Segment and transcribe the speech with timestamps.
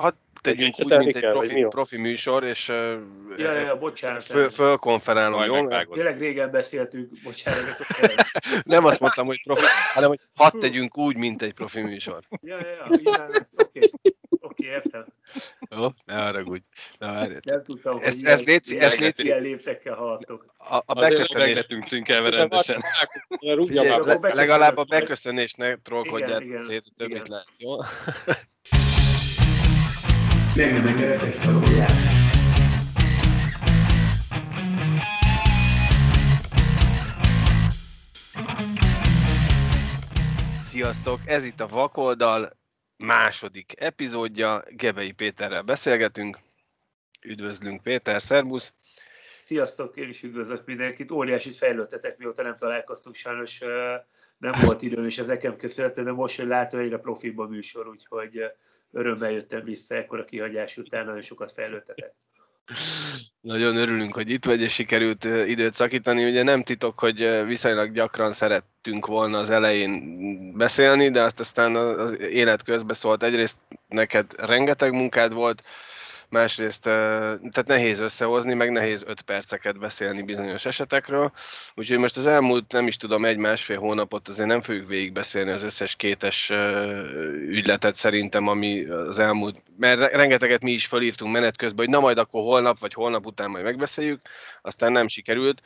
[0.00, 2.68] hadd tegyünk úgy, mint egy profi, profi műsor, és
[3.36, 5.66] ja, ja, bocsánat, föl, fölkonferálom, jó?
[5.66, 7.76] Tényleg régen beszéltünk, bocsánat.
[8.64, 12.20] nem azt mondtam, hogy profi, hanem hogy hadd tegyünk úgy, mint egy profi műsor.
[12.42, 13.08] Ja, ja, ja, oké.
[13.56, 13.90] Okay.
[14.42, 15.06] Oké, értem.
[15.70, 16.64] Jó, ne haragudj.
[16.98, 19.24] Ne Nem tudtam, ezt, hogy ezt léci, ezt léci.
[19.24, 20.44] ilyen léptekkel haladtok.
[20.58, 21.66] A, a beköszönés...
[21.86, 22.80] szünkelve rendesen.
[24.20, 27.76] Legalább a beköszönés ne trollkodját szét, a többit lehet, jó?
[30.54, 31.38] Meg nem engedett egy
[40.62, 41.20] Sziasztok!
[41.26, 42.56] Ez itt a Vakoldal
[42.96, 44.62] második epizódja.
[44.68, 46.38] Gebei Péterrel beszélgetünk.
[47.22, 48.72] Üdvözlünk Péter, szervusz!
[49.44, 51.10] Sziasztok, én is üdvözlök mindenkit.
[51.10, 53.58] Óriásit fejlődtetek, mióta nem találkoztunk, sajnos
[54.38, 58.42] nem volt időm, és ezeken köszönhető, de most, hogy látom, egyre profibb a műsor, úgyhogy
[58.92, 62.14] örömmel jöttem vissza ekkor a kihagyás után, nagyon sokat fejlődtetek.
[63.40, 66.24] Nagyon örülünk, hogy itt vagy, és sikerült időt szakítani.
[66.24, 72.18] Ugye nem titok, hogy viszonylag gyakran szerettünk volna az elején beszélni, de azt aztán az
[72.18, 73.22] élet közbe szólt.
[73.22, 73.56] Egyrészt
[73.88, 75.62] neked rengeteg munkád volt,
[76.30, 81.32] másrészt tehát nehéz összehozni, meg nehéz öt perceket beszélni bizonyos esetekről,
[81.74, 85.96] úgyhogy most az elmúlt, nem is tudom, egy-másfél hónapot azért nem fogjuk végigbeszélni az összes
[85.96, 86.50] kétes
[87.46, 92.18] ügyletet szerintem, ami az elmúlt, mert rengeteget mi is felírtunk menet közben, hogy na majd
[92.18, 94.20] akkor holnap, vagy holnap után majd megbeszéljük,
[94.62, 95.60] aztán nem sikerült.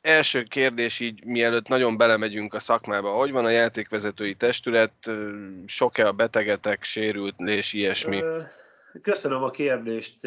[0.00, 4.92] Első kérdés így, mielőtt nagyon belemegyünk a szakmába, hogy van a játékvezetői testület,
[5.66, 8.22] sok-e a betegetek, sérült és ilyesmi?
[9.02, 10.26] Köszönöm a kérdést.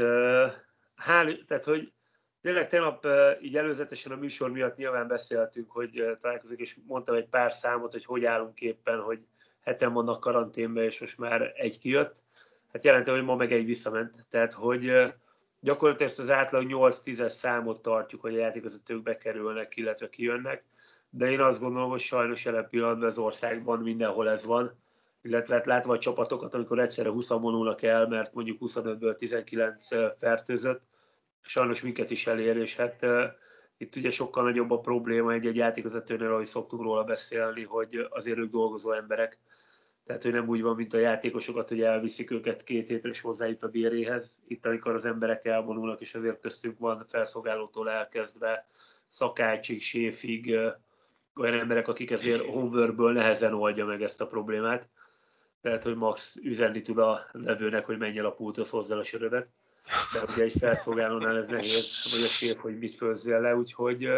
[0.95, 1.93] Hál, tehát, hogy
[2.41, 3.07] tényleg tegnap
[3.41, 8.05] így előzetesen a műsor miatt nyilván beszéltünk, hogy találkozunk, és mondtam egy pár számot, hogy
[8.05, 9.19] hogy állunk éppen, hogy
[9.61, 12.23] heten vannak karanténben, és most már egy kijött.
[12.71, 14.25] Hát jelentem, hogy ma meg egy visszament.
[14.29, 14.81] Tehát, hogy
[15.59, 20.63] gyakorlatilag ezt az átlag 8-10-es számot tartjuk, hogy a játékvezetők bekerülnek, illetve kijönnek.
[21.09, 24.82] De én azt gondolom, hogy sajnos jelen pillanatban az országban mindenhol ez van
[25.23, 30.81] illetve hát látva a csapatokat, amikor egyszerre 20 vonulnak el, mert mondjuk 25-ből 19 fertőzött,
[31.41, 33.05] sajnos minket is elér, és hát
[33.77, 38.51] itt ugye sokkal nagyobb a probléma egy-egy játékvezetőnél, ahogy szoktunk róla beszélni, hogy azért ők
[38.51, 39.39] dolgozó emberek,
[40.05, 43.63] tehát, hogy nem úgy van, mint a játékosokat, hogy elviszik őket két hétre és hozzájut
[43.63, 44.43] a béréhez.
[44.47, 48.67] Itt, amikor az emberek elvonulnak, és azért köztünk van felszolgálótól elkezdve
[49.07, 50.55] szakácsig, séfig,
[51.35, 54.87] olyan emberek, akik ezért homeworkből nehezen oldja meg ezt a problémát
[55.63, 59.47] lehet, hogy Max üzenni tud a levőnek, hogy menj el a pulthoz hozzá a sörödet,
[60.13, 64.09] de ugye egy felszolgálónál ez nehéz, vagy a séf, hogy mit főzzél le, úgyhogy,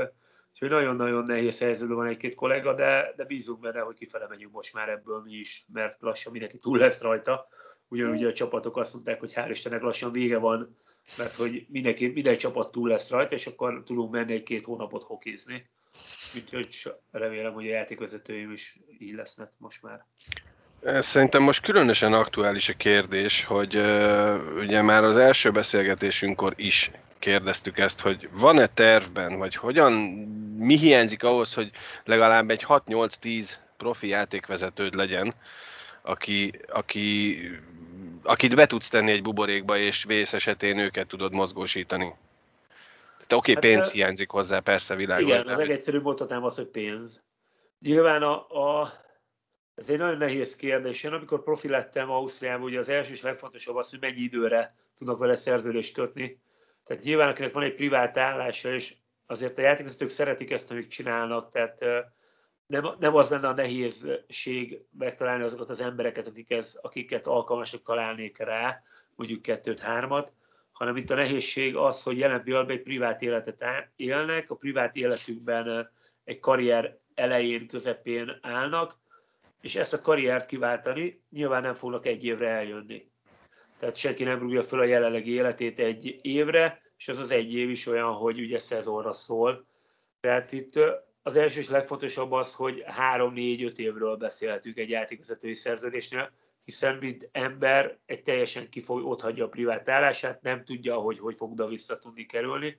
[0.51, 4.73] úgyhogy nagyon-nagyon nehéz helyzetben van egy-két kollega, de, de bízunk benne, hogy kifele megyünk most
[4.73, 7.47] már ebből mi is, mert lassan mindenki túl lesz rajta.
[7.87, 10.77] Ugyanúgy a csapatok azt mondták, hogy hál' Istennek lassan vége van,
[11.17, 15.69] mert hogy mindenki, minden csapat túl lesz rajta, és akkor tudunk menni egy-két hónapot hokizni.
[16.35, 20.05] Úgyhogy remélem, hogy a játékvezetőim is így lesznek most már.
[20.85, 23.75] Szerintem most különösen aktuális a kérdés, hogy
[24.57, 29.91] ugye már az első beszélgetésünkkor is kérdeztük ezt, hogy van-e tervben, vagy hogyan,
[30.57, 31.69] mi hiányzik ahhoz, hogy
[32.03, 35.33] legalább egy 6-8-10 profi játékvezetőd legyen,
[36.01, 37.37] aki, aki,
[38.23, 42.13] akit be tudsz tenni egy buborékba, és vész esetén őket tudod mozgósítani.
[43.27, 45.41] Te oké, okay, hát, pénz hiányzik hozzá, persze világos.
[45.41, 47.23] Igen, a legegyszerűbb mondhatnám az, hogy pénz.
[47.79, 49.03] Nyilván a, a
[49.75, 51.03] ez egy nagyon nehéz kérdés.
[51.03, 55.17] Én amikor profi lettem Ausztriában, ugye az első és legfontosabb az, hogy mennyi időre tudnak
[55.17, 56.39] vele szerződést kötni.
[56.83, 58.93] Tehát nyilván, akinek van egy privát állása, és
[59.25, 61.85] azért a játékvezetők szeretik ezt, amit csinálnak, tehát
[62.65, 68.37] nem, nem az lenne a nehézség megtalálni azokat az embereket, akik ez, akiket alkalmasok találnék
[68.37, 68.83] rá,
[69.15, 70.33] mondjuk kettőt, hármat,
[70.71, 73.65] hanem itt a nehézség az, hogy jelen pillanatban egy privát életet
[73.95, 75.91] élnek, a privát életükben
[76.23, 78.97] egy karrier elején, közepén állnak,
[79.65, 83.09] és ezt a karriert kiváltani nyilván nem fognak egy évre eljönni.
[83.79, 87.69] Tehát senki nem rúgja föl a jelenlegi életét egy évre, és az az egy év
[87.69, 89.65] is olyan, hogy ugye szezonra szól.
[90.19, 90.79] Tehát itt
[91.21, 96.31] az első és legfontosabb az, hogy három-négy-öt évről beszélhetünk egy játékvezetői szerződésnél,
[96.63, 101.35] hiszen mint ember egy teljesen kifog, ott hagyja a privát állását, nem tudja, hogy hogy
[101.35, 102.77] fog oda vissza tudni kerülni.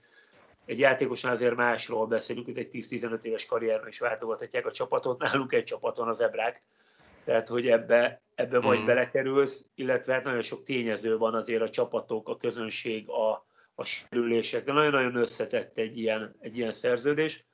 [0.65, 5.53] Egy játékosnál azért másról beszélünk, hogy egy 10-15 éves karrierben is váltogathatják a csapatot, nálunk
[5.53, 6.63] egy csapat van az Ebrák,
[7.27, 8.87] tehát hogy ebbe, ebbe vagy mm.
[8.87, 14.65] belekerülsz, illetve hát nagyon sok tényező van azért a csapatok, a közönség, a, a sérülések,
[14.65, 17.45] de nagyon-nagyon összetett egy ilyen, egy ilyen szerződés.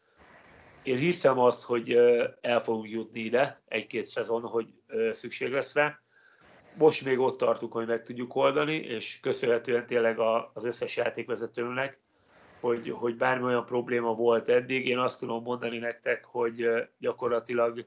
[0.82, 1.92] Én hiszem azt, hogy
[2.40, 4.66] el fogunk jutni ide egy-két szezon, hogy
[5.10, 6.00] szükség lesz rá.
[6.74, 10.18] most még ott tartunk, hogy meg tudjuk oldani, és köszönhetően tényleg
[10.52, 12.00] az összes játékvezetőnek,
[12.60, 16.66] hogy, hogy bármi olyan probléma volt eddig, én azt tudom mondani nektek, hogy
[16.98, 17.86] gyakorlatilag,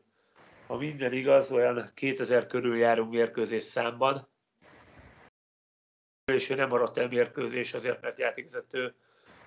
[0.68, 4.28] ha minden igaz, olyan 2000 körül járunk mérkőzés számban,
[6.32, 8.96] és ő nem maradt el mérkőzés azért, mert játékvezető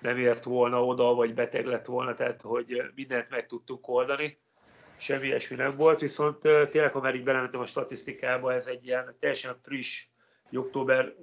[0.01, 4.39] nem ért volna oda, vagy beteg lett volna, tehát hogy mindent meg tudtuk oldani.
[4.97, 9.15] Semmi ilyesmi nem volt, viszont tényleg, ha már így belementem a statisztikába, ez egy ilyen
[9.19, 10.07] teljesen friss,
[10.51, 11.15] október,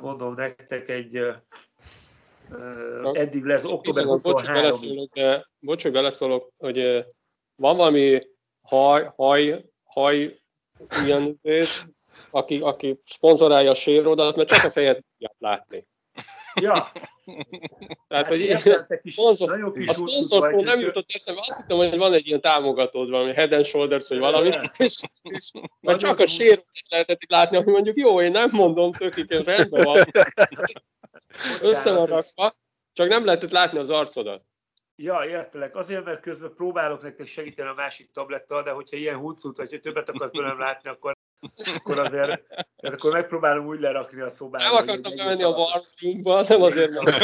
[0.00, 1.16] mondom nektek, egy
[3.12, 4.78] eddig lesz október 23
[5.60, 7.04] Bocs, hogy beleszólok, hogy
[7.56, 8.20] van valami
[8.62, 10.40] haj, haj, haj
[11.04, 11.40] ilyen
[12.30, 15.86] aki, aki szponzorálja a sérodat, mert csak a fejet tudják látni.
[16.60, 16.92] Ja.
[18.08, 18.40] Tehát, hát hogy
[19.12, 23.52] szponzor, a szponzorszó nem jutott eszembe, azt hittem, hogy van egy ilyen támogatód, valami Head
[23.52, 25.50] and Shoulders, vagy valami, és, és
[25.80, 29.84] mert csak a sérodat lehetett itt látni, ami mondjuk jó, én nem mondom, tökik, rendben
[29.84, 30.04] van.
[31.70, 32.56] Össze van rakva,
[32.92, 34.42] csak nem lehetett látni az arcodat.
[34.96, 35.76] Ja, értelek.
[35.76, 39.78] Azért, mert közben próbálok nektek segíteni a másik tablettal, de hogyha ilyen huncut, vagy ha
[39.78, 41.16] többet akarsz belőlem látni, akkor,
[41.76, 44.64] akkor azért tehát akkor megpróbálom úgy lerakni a szobába.
[44.64, 47.14] Nem akartam bemenni a warmroomba, nem azért mondom.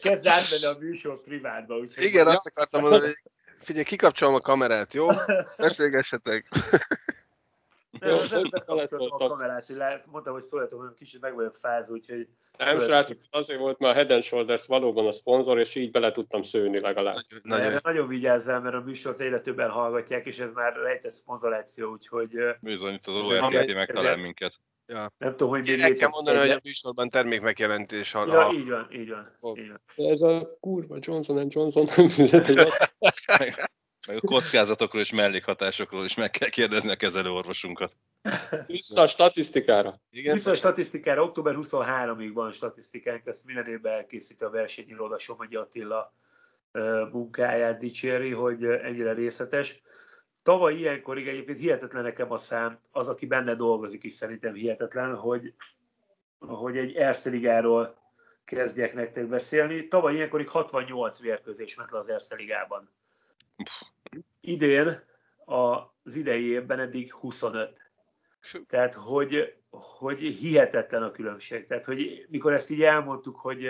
[0.00, 1.76] Kezd átmenni a műsor privátba.
[1.76, 3.22] Úgyhogy Igen, azt akartam mondani, hogy
[3.58, 5.08] figyelj, kikapcsolom a kamerát, jó?
[5.56, 6.48] Beszélgessetek.
[7.90, 8.18] Nem
[9.08, 12.28] a kamerát, mondtam, hogy szóljatok, hogy kicsit meg vagyok fázó, úgyhogy...
[12.58, 16.10] Nem, srácok, azért volt, mert a Head and Shoulders valóban a szponzor, és így bele
[16.10, 17.16] tudtam szőni legalább.
[17.42, 21.90] Nagyon, nagyon, nagyon vigyázzál, mert a műsort egyre többen hallgatják, és ez már rejtett szponzoráció,
[21.90, 22.30] úgyhogy...
[22.60, 24.52] Bizony, itt az ORTT megtalál minket.
[24.86, 25.12] Ja.
[25.18, 28.12] Nem tudom, hogy El kell mondani, hogy a műsorban termék megjelentés.
[28.12, 29.56] Ha, ja, így van, így van.
[29.56, 30.10] Így van.
[30.10, 32.58] Ez a kurva Johnson Johnson nem fizet egy
[34.08, 37.92] meg a kockázatokról és mellékhatásokról is meg kell kérdezni a kezelőorvosunkat.
[38.66, 39.92] Vissza a statisztikára.
[40.10, 40.34] Igen.
[40.34, 41.22] Vissza a statisztikára.
[41.22, 46.14] Október 23-ig van statisztikánk, ezt minden évben elkészíti a versenyiroda Somogyi Attila
[47.12, 49.82] munkáját dicséri, hogy ennyire részletes.
[50.42, 55.54] Tavaly ilyenkorig egyébként hihetetlen nekem a szám, az, aki benne dolgozik is szerintem hihetetlen, hogy,
[56.38, 57.98] hogy egy Erste Ligáról
[58.44, 59.88] kezdjek nektek beszélni.
[59.88, 62.90] Tavaly ilyenkorig 68 mérkőzés ment le az Erste Ligában.
[64.40, 65.02] Idén
[65.44, 67.92] az idei évben eddig 25.
[68.66, 71.64] Tehát, hogy, hogy hihetetlen a különbség.
[71.64, 73.68] Tehát, hogy mikor ezt így elmondtuk, hogy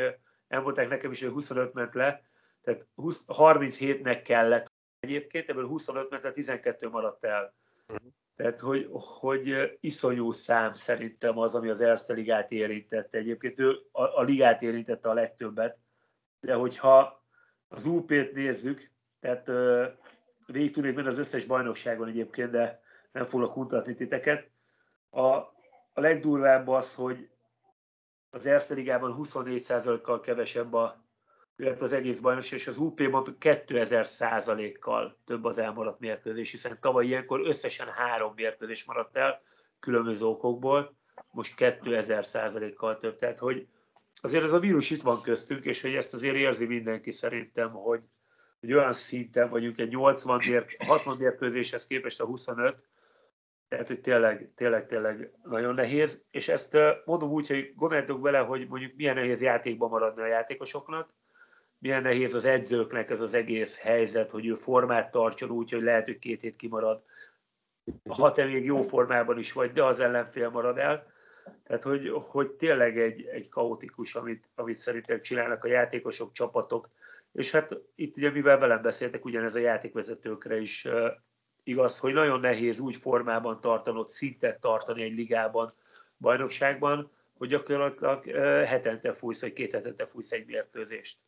[0.48, 2.22] elmondták nekem is, hogy 25 ment le,
[2.62, 7.54] tehát 20, 37-nek kellett egyébként, ebből 25 ment le, 12 maradt el.
[7.88, 8.12] Uh-huh.
[8.36, 13.18] Tehát, hogy, hogy iszonyú szám szerintem az, ami az Erste ligát érintette.
[13.18, 15.78] Egyébként ő a, a ligát érintette a legtöbbet,
[16.40, 17.24] de hogyha
[17.68, 18.90] az UP-t nézzük,
[19.20, 19.50] tehát
[20.46, 22.82] végig tudnék menni az összes bajnokságon egyébként, de
[23.12, 24.48] nem foglak kutatni titeket.
[25.10, 25.26] A,
[25.92, 27.28] a legdurvább az, hogy
[28.30, 31.04] az Erste Ligában 24%-kal kevesebb a,
[31.56, 37.06] illetve az egész bajnokság, és az UP-ban 2000% kal több az elmaradt mérkőzés, hiszen tavaly
[37.06, 39.42] ilyenkor összesen három mérkőzés maradt el
[39.80, 40.94] különböző okokból,
[41.30, 43.16] most 2000 kal több.
[43.16, 43.66] Tehát, hogy
[44.14, 48.00] azért ez a vírus itt van köztünk, és hogy ezt azért érzi mindenki szerintem, hogy,
[48.60, 52.76] hogy olyan szinten vagyunk, egy 80 mér, 60 mérkőzéshez képest a 25,
[53.68, 58.68] tehát, hogy tényleg, tényleg, tényleg nagyon nehéz, és ezt mondom úgy, hogy gondoljatok bele, hogy
[58.68, 61.12] mondjuk milyen nehéz játékban maradni a játékosoknak,
[61.78, 66.04] milyen nehéz az edzőknek ez az egész helyzet, hogy ő formát tartson úgy, hogy lehet,
[66.04, 67.02] hogy két hét kimarad,
[68.08, 71.12] ha te még jó formában is vagy, de az ellenfél marad el.
[71.64, 76.88] Tehát, hogy, hogy tényleg egy, egy kaotikus, amit, amit szerintem csinálnak a játékosok, csapatok,
[77.32, 80.88] és hát itt ugye, mivel velem beszéltek, ugyanez a játékvezetőkre is
[81.62, 85.74] igaz, hogy nagyon nehéz úgy formában tartanod, szintet tartani egy ligában,
[86.18, 88.24] bajnokságban, hogy gyakorlatilag
[88.66, 91.18] hetente fújsz, vagy két hetente fújsz egy mérkőzést.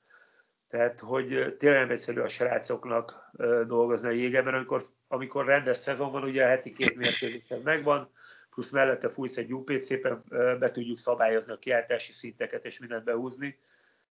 [0.69, 3.31] Tehát, hogy tényleg egyszerű a srácoknak
[3.67, 8.11] dolgozni a jégeben, amikor, amikor rendes szezon van, ugye a heti két mérkőzés megvan,
[8.51, 10.25] plusz mellette fújsz egy UP, szépen
[10.59, 13.59] be tudjuk szabályozni a kiáltási szinteket és mindent behúzni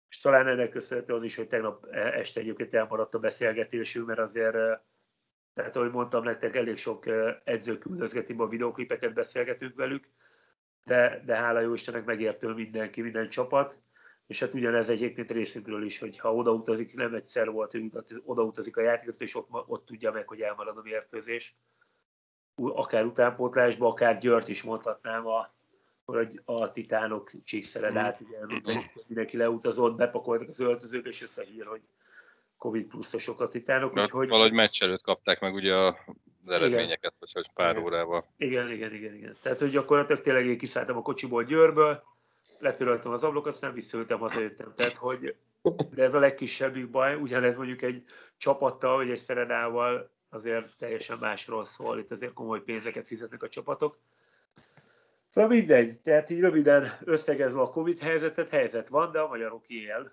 [0.09, 4.57] és talán ennek köszönhető az is, hogy tegnap este egyébként elmaradt a beszélgetésünk, mert azért,
[5.53, 7.05] tehát ahogy mondtam nektek, elég sok
[7.43, 10.05] edző küldözgeti a videóklipeket, beszélgetünk velük,
[10.83, 13.79] de, de hála jó Istennek megértő mindenki, minden csapat,
[14.27, 17.91] és hát ugyanez egyébként részünkről is, hogy ha odautazik, nem egyszer volt, hogy
[18.25, 21.55] odautazik a játékos, és ott, ott tudja meg, hogy elmarad a mérkőzés.
[22.55, 25.54] Akár utánpótlásba, akár Györt is mondhatnám a
[26.05, 27.97] hogy a titánok csíkszered mm.
[27.97, 28.38] át, ugye
[29.07, 31.81] mindenki leutazott, bepakoltak az öltözők, és jött a hír, hogy
[32.57, 33.97] Covid pluszosok a titánok.
[33.97, 34.27] Úgyhogy...
[34.27, 35.93] Valahogy meccs előtt kapták meg ugye az
[36.47, 37.83] eredményeket, vagy hogy pár igen.
[37.83, 38.25] órával.
[38.38, 39.35] Igen, igen, igen, igen.
[39.41, 42.03] Tehát, hogy gyakorlatilag tényleg én kiszálltam a kocsiból Győrből,
[42.59, 44.74] letöröltem az ablakot, aztán visszaültem, hazajöttem.
[44.75, 45.35] Tehát, hogy
[45.95, 48.03] de ez a legkisebbik baj, ugyanez mondjuk egy
[48.38, 53.97] csapattal, vagy egy szeredával azért teljesen másról szól, itt azért komoly pénzeket fizetnek a csapatok.
[55.35, 60.11] Szóval mindegy, tehát így röviden összegezve a Covid helyzetet, helyzet van, de a magyarok él,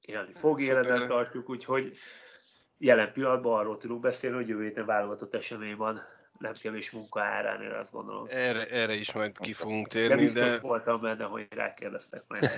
[0.00, 1.96] élni fog, életben tartjuk, úgyhogy
[2.78, 6.02] jelen pillanatban arról tudunk beszélni, hogy jövő héten válogatott esemény van
[6.38, 8.26] nem kevés munka árán, én azt gondolom.
[8.30, 10.20] Erre, erre is majd ki fogunk térni, de...
[10.20, 10.58] biztos de...
[10.60, 12.50] voltam benne, hogy rákérdeztek majd.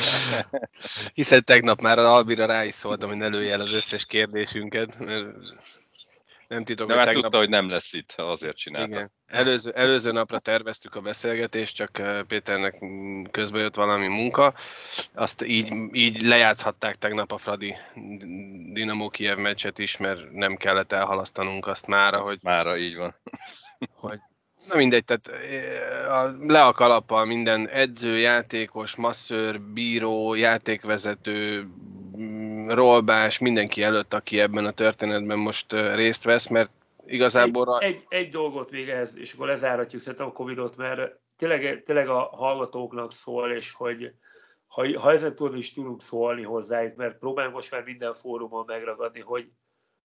[1.14, 4.98] Hiszen tegnap már a Albira rá is szóltam, hogy ne lőj el az összes kérdésünket,
[4.98, 5.26] mert
[6.50, 7.22] nem titok, De hogy tegnap...
[7.22, 8.88] tudta, hogy nem lesz itt, azért csinálta.
[8.88, 9.12] Igen.
[9.26, 12.84] Előző, előző napra terveztük a beszélgetést, csak Péternek
[13.30, 14.54] közben jött valami munka.
[15.14, 17.76] Azt így, így lejátszhatták tegnap a Fradi
[18.72, 22.38] Dinamo Kiev meccset is, mert nem kellett elhalasztanunk azt mára, hogy...
[22.42, 23.14] Mára, így van.
[23.94, 24.18] Hogy
[24.68, 31.68] Na mindegy, tehát eh, le a kalappal minden edző, játékos, masször, bíró, játékvezető,
[32.74, 36.70] Rolbás, mindenki előtt, aki ebben a történetben most részt vesz, mert
[37.06, 37.78] igazából...
[37.80, 42.08] Egy, egy, egy dolgot még ez, és akkor lezáratjuk szerintem a Covid-ot, mert tényleg, tényleg
[42.08, 44.12] a hallgatóknak szól, és hogy
[44.66, 49.20] ha, ha ezen túl is tudunk szólni hozzájuk, mert próbálunk most már minden fórumon megragadni,
[49.20, 49.46] hogy,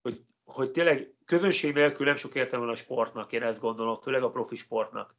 [0.02, 4.22] hogy, hogy tényleg közönség nélkül nem sok értelme van a sportnak, én ezt gondolom, főleg
[4.22, 5.14] a profi sportnak.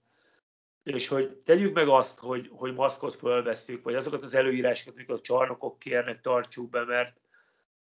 [0.84, 5.22] És hogy tegyük meg azt, hogy, hogy maszkot fölveszünk, vagy azokat az előírásokat, amiket a
[5.22, 7.18] csarnokok kérnek, tartsuk be, mert,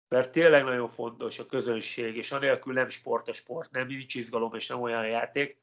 [0.08, 4.54] mert tényleg nagyon fontos a közönség, és anélkül nem sport a sport, nem nincs izgalom,
[4.54, 5.58] és nem olyan játék,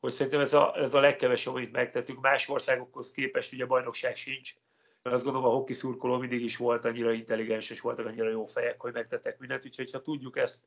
[0.00, 2.20] hogy szerintem ez a, ez a legkevesebb, amit megtettük.
[2.20, 4.54] Más országokhoz képest ugye bajnokság sincs,
[5.02, 8.44] mert azt gondolom a hoki szurkoló mindig is volt annyira intelligens, és voltak annyira jó
[8.44, 10.66] fejek, hogy megtettek mindent, úgyhogy ha tudjuk ezt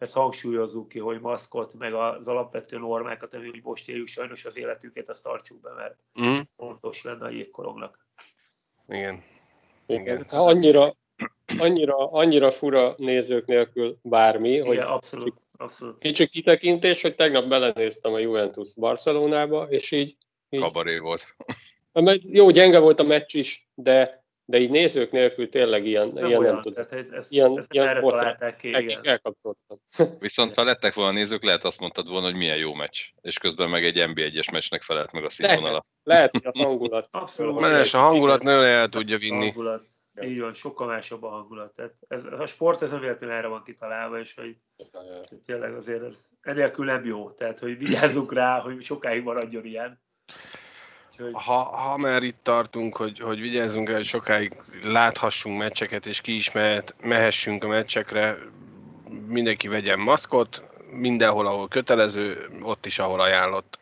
[0.00, 5.08] ezt hangsúlyozzuk ki, hogy maszkot, meg az alapvető normákat, ami most éljük sajnos az életünket,
[5.08, 6.40] azt tartsuk be, mert mm.
[6.56, 8.06] fontos lenne a jégkorongnak.
[8.88, 9.22] Igen.
[9.86, 10.16] Igen.
[10.16, 10.94] Hát annyira,
[11.58, 15.98] annyira, annyira fura nézők nélkül bármi, Igen, hogy abszolút, abszolút.
[15.98, 20.16] kicsi kitekintés, hogy tegnap belenéztem a Juventus Barcelonába, és így,
[20.48, 21.34] így Kabaré volt.
[22.30, 26.38] Jó, gyenge volt a meccs is, de de így nézők nélkül tényleg ilyen nem, ilyen
[26.40, 26.84] olyan, nem tudom.
[26.84, 29.00] Tehát ez, ilyen, ezt ilyen erre találták ki, igen.
[29.02, 29.78] Elkapcsoltam.
[30.18, 32.98] Viszont ha lettek volna nézők, lehet azt mondtad volna, hogy milyen jó meccs.
[33.20, 35.86] És közben meg egy NB1-es meccsnek felelt meg a színvonalat.
[36.02, 37.08] Lehet, lehet, hogy a hangulat.
[37.10, 37.60] Abszolút.
[37.60, 39.44] Menes, a hangulat nagyon el tudja vinni.
[39.44, 39.84] Hangulat.
[40.22, 41.74] Így van, sokkal másabb a hangulat.
[41.74, 44.56] Tehát ez, a sport ez nem véletlenül erre van kitalálva, és hogy,
[45.44, 47.30] tényleg azért ez enélkül nem jó.
[47.30, 50.00] Tehát, hogy vigyázzunk rá, hogy sokáig maradjon ilyen.
[51.20, 51.42] Úgyhogy...
[51.44, 56.34] Ha, ha már itt tartunk, hogy, hogy vigyázzunk el, hogy sokáig láthassunk meccseket, és ki
[56.34, 58.38] is mehet, mehessünk a meccsekre,
[59.26, 63.78] mindenki vegyen maszkot, mindenhol, ahol kötelező, ott is, ahol ajánlott.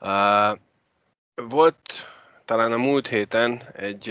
[0.00, 0.58] Uh,
[1.34, 2.11] volt
[2.52, 4.08] talán a múlt héten egy...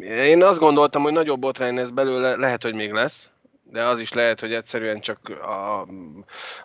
[0.00, 3.30] Én azt gondoltam, hogy nagyobb botrány lesz belőle, lehet, hogy még lesz,
[3.62, 5.86] de az is lehet, hogy egyszerűen csak a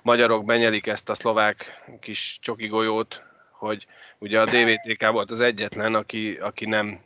[0.02, 3.86] magyarok benyelik ezt a szlovák kis csoki golyót, hogy
[4.18, 7.00] ugye a DVTK volt az egyetlen, aki, aki nem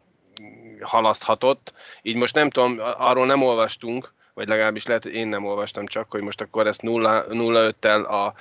[0.81, 1.73] halaszthatott.
[2.01, 6.11] Így most nem tudom, arról nem olvastunk, vagy legalábbis lehet, hogy én nem olvastam csak,
[6.11, 8.33] hogy most akkor ezt 0-5-tel a,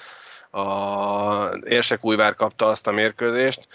[0.58, 3.68] a Érsekújvár kapta azt a mérkőzést,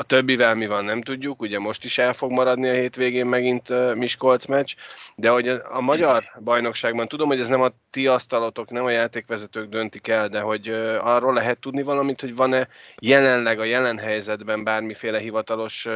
[0.00, 3.94] a többivel mi van, nem tudjuk, ugye most is el fog maradni a hétvégén megint
[3.94, 4.74] Miskolc meccs,
[5.14, 9.68] de hogy a, magyar bajnokságban, tudom, hogy ez nem a ti asztalotok, nem a játékvezetők
[9.68, 10.68] döntik el, de hogy
[11.00, 12.68] arról lehet tudni valamit, hogy van-e
[13.00, 15.86] jelenleg a jelen helyzetben bármiféle hivatalos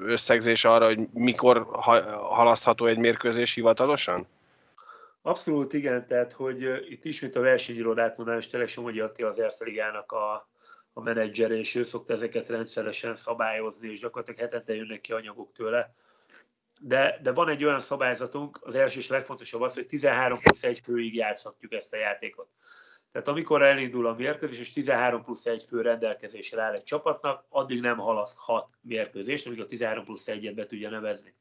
[0.00, 4.26] összegzés arra, hogy mikor ha, halasztható egy mérkőzés hivatalosan?
[5.22, 10.12] Abszolút igen, tehát hogy itt ismét a versenyirodát mondanám, és tényleg Somogyi Attila az Erszeligának
[10.12, 10.48] a
[10.92, 15.94] a menedzser, és ő szokta ezeket rendszeresen szabályozni, és gyakorlatilag hetente jönnek ki anyagok tőle.
[16.80, 20.80] De, de van egy olyan szabályzatunk, az első és legfontosabb az, hogy 13 plusz 1
[20.80, 22.48] főig játszhatjuk ezt a játékot.
[23.12, 27.80] Tehát amikor elindul a mérkőzés, és 13 plusz 1 fő rendelkezésre áll egy csapatnak, addig
[27.80, 31.34] nem halaszthat mérkőzést, amíg a 13 plusz 1-et be tudja nevezni.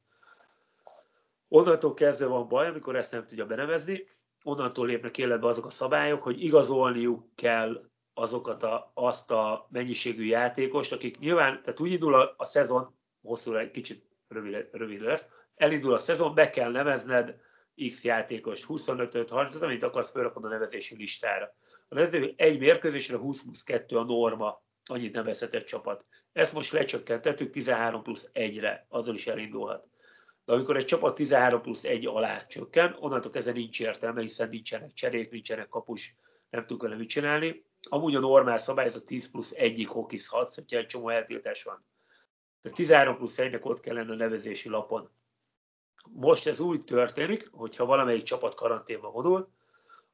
[1.47, 4.03] Onnantól kezdve van baj, amikor ezt nem tudja benevezni,
[4.43, 10.91] onnantól lépnek életbe azok a szabályok, hogy igazolniuk kell azokat a, azt a mennyiségű játékost,
[10.91, 15.93] akik nyilván, tehát úgy indul a, a szezon, hosszú, egy kicsit rövid, rövid lesz, elindul
[15.93, 17.35] a szezon, be kell nevezned
[17.89, 21.55] X játékost, 25-öt, 30 amit akarsz, felrakod a nevezési listára.
[21.89, 26.05] A nevező egy mérkőzésre 20 plusz 2 a norma, annyit nevezhetett csapat.
[26.31, 29.87] Ezt most lecsökkentettük 13 plusz 1-re, azzal is elindulhat.
[30.45, 34.93] De amikor egy csapat 13 plusz 1 alá csökken, onnantól kezdve nincs értelme, hiszen nincsenek
[34.93, 36.15] cserék, nincsenek kapus
[36.49, 37.65] nem tudunk vele mit csinálni.
[37.89, 41.85] Amúgy a normál szabály, ez a 10 plusz 1-ig hokizhatsz, hogyha egy csomó eltiltás van.
[42.61, 45.09] A 13 plusz 1-nek ott kell lenni a nevezési lapon.
[46.11, 49.49] Most ez úgy történik, hogyha valamelyik csapat karanténba vonul,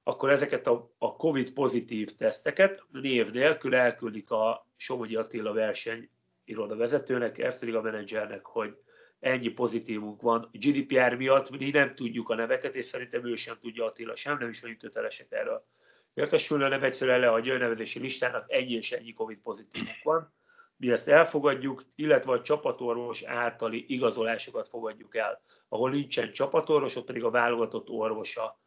[0.03, 6.09] akkor ezeket a, a COVID pozitív teszteket név nélkül elküldik a Somogyi Attila verseny
[6.43, 8.77] iroda vezetőnek, Erszeliga menedzsernek, hogy
[9.19, 10.49] ennyi pozitívunk van.
[10.51, 14.49] GDPR miatt mi nem tudjuk a neveket, és szerintem ő sem tudja Attila sem, nem
[14.49, 15.65] is vagyunk kötelesek erről
[16.13, 20.33] értesülne, nem egyszerűen leadja a nevezési listának ennyi és ennyi COVID pozitívunk van.
[20.77, 25.41] Mi ezt elfogadjuk, illetve a csapatorvos általi igazolásokat fogadjuk el.
[25.69, 28.59] Ahol nincsen csapatorvos, ott pedig a válogatott orvosa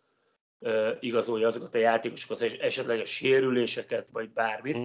[1.00, 4.76] igazolja azokat a játékosokat, esetleges sérüléseket, vagy bármit.
[4.76, 4.84] Mm.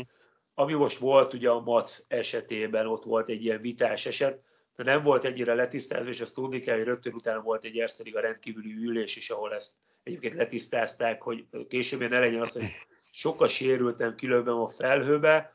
[0.53, 4.41] Ami most volt ugye a MAC esetében, ott volt egy ilyen vitás eset,
[4.75, 8.15] de nem volt ennyire letisztázva, és azt tudni kell, hogy rögtön utána volt egy Erszelig
[8.15, 9.73] a rendkívüli ülés is, ahol ezt
[10.03, 12.65] egyébként letisztázták, hogy később ne legyen az, hogy
[13.11, 15.53] sokkal sérültem kilövem a felhőbe,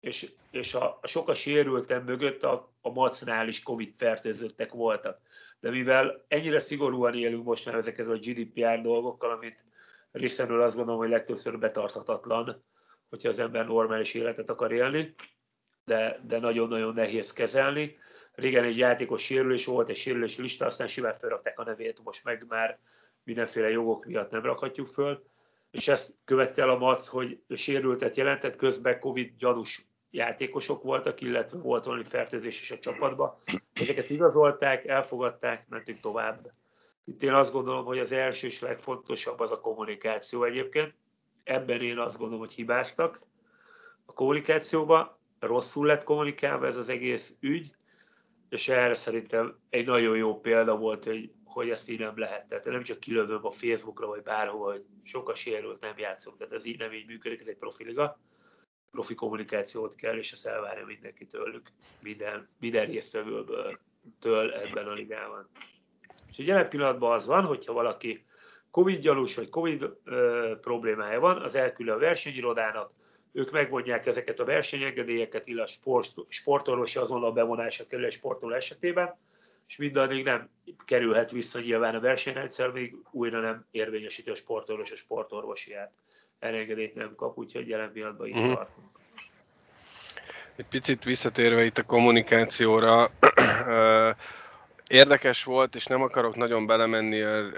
[0.00, 5.20] és, és a, a sokkal sérültem mögött a, a macnál is Covid fertőzöttek voltak.
[5.60, 9.62] De mivel ennyire szigorúan élünk most már ezekkel a GDPR dolgokkal, amit
[10.12, 12.64] részemről azt gondolom, hogy legtöbbször betarthatatlan,
[13.08, 15.14] hogyha az ember normális életet akar élni,
[15.84, 17.98] de, de nagyon-nagyon nehéz kezelni.
[18.38, 22.44] Régen egy játékos sérülés volt, egy sérülés lista, aztán simán felrakták a nevét, most meg
[22.48, 22.78] már
[23.24, 25.22] mindenféle jogok miatt nem rakhatjuk föl.
[25.70, 31.58] És ezt követte el a MAC, hogy sérültet jelentett, közben Covid gyanús játékosok voltak, illetve
[31.58, 33.42] volt valami fertőzés is a csapatba.
[33.72, 36.50] Ezeket igazolták, elfogadták, mentünk tovább.
[37.04, 40.94] Itt én azt gondolom, hogy az első és legfontosabb az a kommunikáció egyébként.
[41.44, 43.18] Ebben én azt gondolom, hogy hibáztak
[44.06, 47.76] a kommunikációba, rosszul lett kommunikálva ez az egész ügy,
[48.48, 52.48] és erre szerintem egy nagyon jó példa volt, hogy, hogy ezt így nem lehet.
[52.48, 56.36] Tehát nem csak kilövöm a Facebookra, vagy bárhol, hogy sokkal sérült, nem játszunk.
[56.36, 58.18] Tehát ez így nem így működik, ez egy profiliga.
[58.90, 61.70] Profi kommunikációt kell, és ezt elvárja mindenki tőlük,
[62.02, 63.78] minden, minden résztvevőből
[64.20, 65.48] től ebben a ligában.
[66.30, 68.24] És jelen pillanatban az van, hogyha valaki
[68.70, 72.92] Covid gyanús vagy Covid ö, problémája van, az elküldi a versenyirodának,
[73.32, 79.16] ők megvonják ezeket a versenyengedélyeket, illetve sport, sportorvosi azonnal bevonásra kerül egy sportoló esetében,
[79.68, 80.48] és mindaddig nem
[80.84, 85.92] kerülhet vissza nyilván a versenyrendszer, még újra nem érvényesíti a sportorvos a sportorvosiát.
[86.38, 88.54] Elengedét nem kap, úgyhogy jelen pillanatban így uh-huh.
[88.54, 88.88] tartunk.
[90.56, 93.10] Egy picit visszatérve itt a kommunikációra,
[94.88, 97.50] érdekes volt, és nem akarok nagyon belemenni a,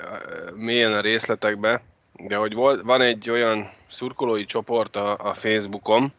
[0.54, 1.82] mélyen a részletekbe,
[2.28, 6.12] de hogy volt, van egy olyan szurkolói csoport a, a Facebookon,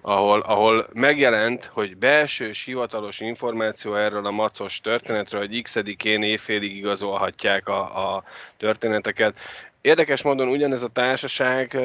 [0.00, 6.76] ahol, ahol megjelent, hogy belső és hivatalos információ erről a macos történetről, hogy x-én évfélig
[6.76, 8.24] igazolhatják a, a
[8.56, 9.38] történeteket.
[9.80, 11.78] Érdekes módon ugyanez a társaság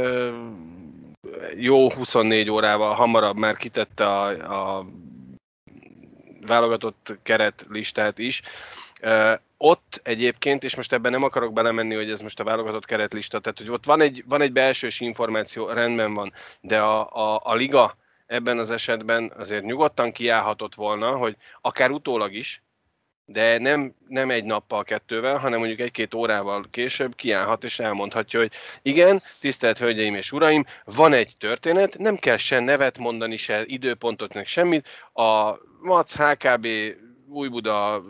[1.55, 4.85] jó 24 órával hamarabb már kitette a, a
[6.47, 8.41] válogatott keret listát is,
[9.57, 13.57] ott egyébként, és most ebben nem akarok belemenni, hogy ez most a válogatott keretlista, tehát
[13.57, 17.97] hogy ott van egy, van egy belsős információ, rendben van, de a, a, a liga
[18.25, 22.61] ebben az esetben azért nyugodtan kiállhatott volna, hogy akár utólag is,
[23.29, 28.51] de nem, nem egy nappal, kettővel, hanem mondjuk egy-két órával később kiállhat és elmondhatja, hogy
[28.81, 34.33] igen, tisztelt Hölgyeim és Uraim, van egy történet, nem kell se nevet mondani, se időpontot,
[34.33, 34.87] meg semmit.
[35.13, 36.67] A MAC HKB
[37.29, 38.03] Új-Buda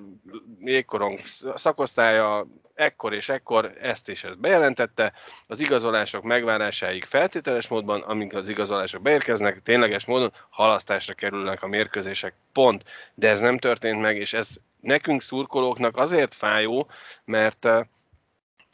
[0.59, 1.19] jégkorong
[1.55, 5.13] szakosztálya ekkor és ekkor ezt és ezt bejelentette,
[5.47, 12.33] az igazolások megvárásáig feltételes módban, amíg az igazolások beérkeznek, tényleges módon halasztásra kerülnek a mérkőzések,
[12.53, 12.83] pont.
[13.13, 14.49] De ez nem történt meg, és ez
[14.79, 16.87] nekünk szurkolóknak azért fájó,
[17.25, 17.85] mert eh,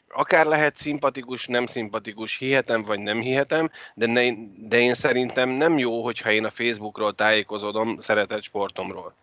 [0.07, 4.21] akár lehet szimpatikus, nem szimpatikus, hihetem vagy nem hihetem, de, ne,
[4.57, 9.13] de én szerintem nem jó, hogyha én a Facebookról tájékozódom szeretett sportomról.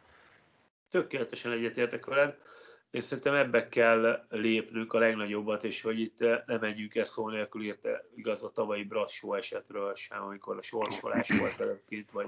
[0.90, 2.37] Tökéletesen egyetértek veled.
[2.90, 7.64] Én szerintem ebbe kell lépnünk a legnagyobbat, és hogy itt nem menjünk el szó nélkül
[7.64, 12.26] érte igaz a tavalyi Brassó esetről sem, amikor a sorsolás volt előként, vagy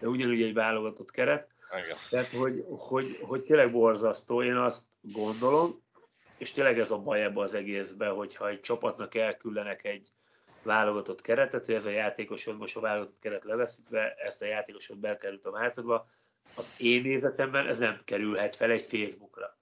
[0.00, 1.48] de ugyanúgy egy válogatott keret.
[1.84, 1.96] Igen.
[2.10, 5.82] Tehát, hogy, hogy, hogy tényleg borzasztó, én azt gondolom,
[6.38, 10.08] és tényleg ez a baj ebbe az egészben, hogyha egy csapatnak elküldenek egy
[10.62, 15.46] válogatott keretet, hogy ez a játékosod most a válogatott keret leveszítve, ezt a játékosod belkerült
[15.46, 16.08] a váltatba,
[16.54, 19.56] az én nézetemben ez nem kerülhet fel egy Facebookra.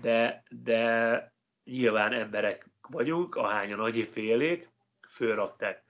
[0.00, 1.32] De, de
[1.64, 4.68] nyilván emberek vagyunk, ahányan nagyi félék,
[5.08, 5.82] fölrakták.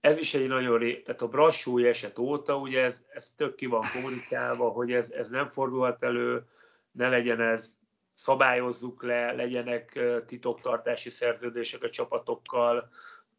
[0.00, 1.00] Ez is egy nagyon ré...
[1.00, 5.28] tehát a brassúi eset óta, ugye ez, ez tök ki van kommunikálva, hogy ez, ez
[5.28, 6.46] nem fordulhat elő,
[6.92, 7.78] ne legyen ez,
[8.12, 12.90] szabályozzuk le, legyenek titoktartási szerződések a csapatokkal,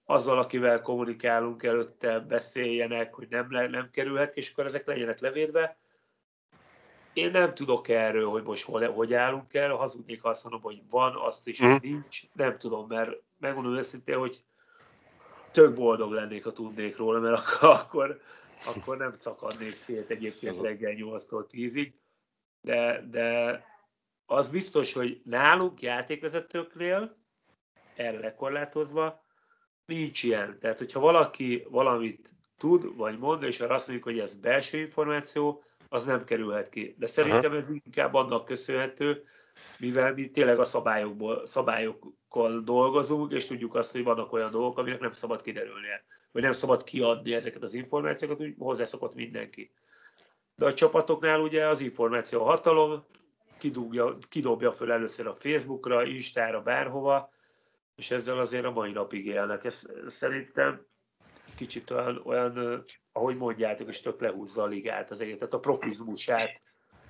[0.06, 5.78] azzal, akivel kommunikálunk előtte, beszéljenek, hogy nem, nem kerülhet, és akkor ezek legyenek levédve.
[7.16, 11.16] Én nem tudok erről, hogy most hol, hogy állunk el, hazudnék azt mondom, hogy van,
[11.16, 14.44] azt is, hogy nincs, nem tudom, mert megmondom őszintén, hogy
[15.52, 18.22] tök boldog lennék, ha tudnék róla, mert akkor,
[18.66, 21.92] akkor nem szakadnék szét egyébként reggel 8-tól 10-ig,
[22.62, 23.64] de, de
[24.26, 27.18] az biztos, hogy nálunk játékvezetőknél,
[27.96, 29.24] erre lekorlátozva,
[29.86, 30.60] nincs ilyen.
[30.60, 35.64] Tehát, hogyha valaki valamit tud, vagy mond, és arra azt mondjuk, hogy ez belső információ,
[35.96, 36.96] az nem kerülhet ki.
[36.98, 39.24] De szerintem ez inkább annak köszönhető,
[39.80, 45.00] mivel mi tényleg a szabályokból, szabályokkal dolgozunk, és tudjuk azt, hogy vannak olyan dolgok, aminek
[45.00, 49.72] nem szabad kiderülnie, vagy nem szabad kiadni ezeket az információkat, úgy hozzászokott mindenki.
[50.56, 53.04] De a csapatoknál ugye az információ a hatalom,
[53.58, 57.34] kidugja, kidobja föl először a Facebookra, Instára, bárhova,
[57.96, 59.64] és ezzel azért a mai napig élnek.
[59.64, 60.86] Ez szerintem
[61.56, 62.86] kicsit olyan, olyan
[63.18, 66.60] ahogy mondjátok, és tök lehúzza a ligát az tehát a profizmusát,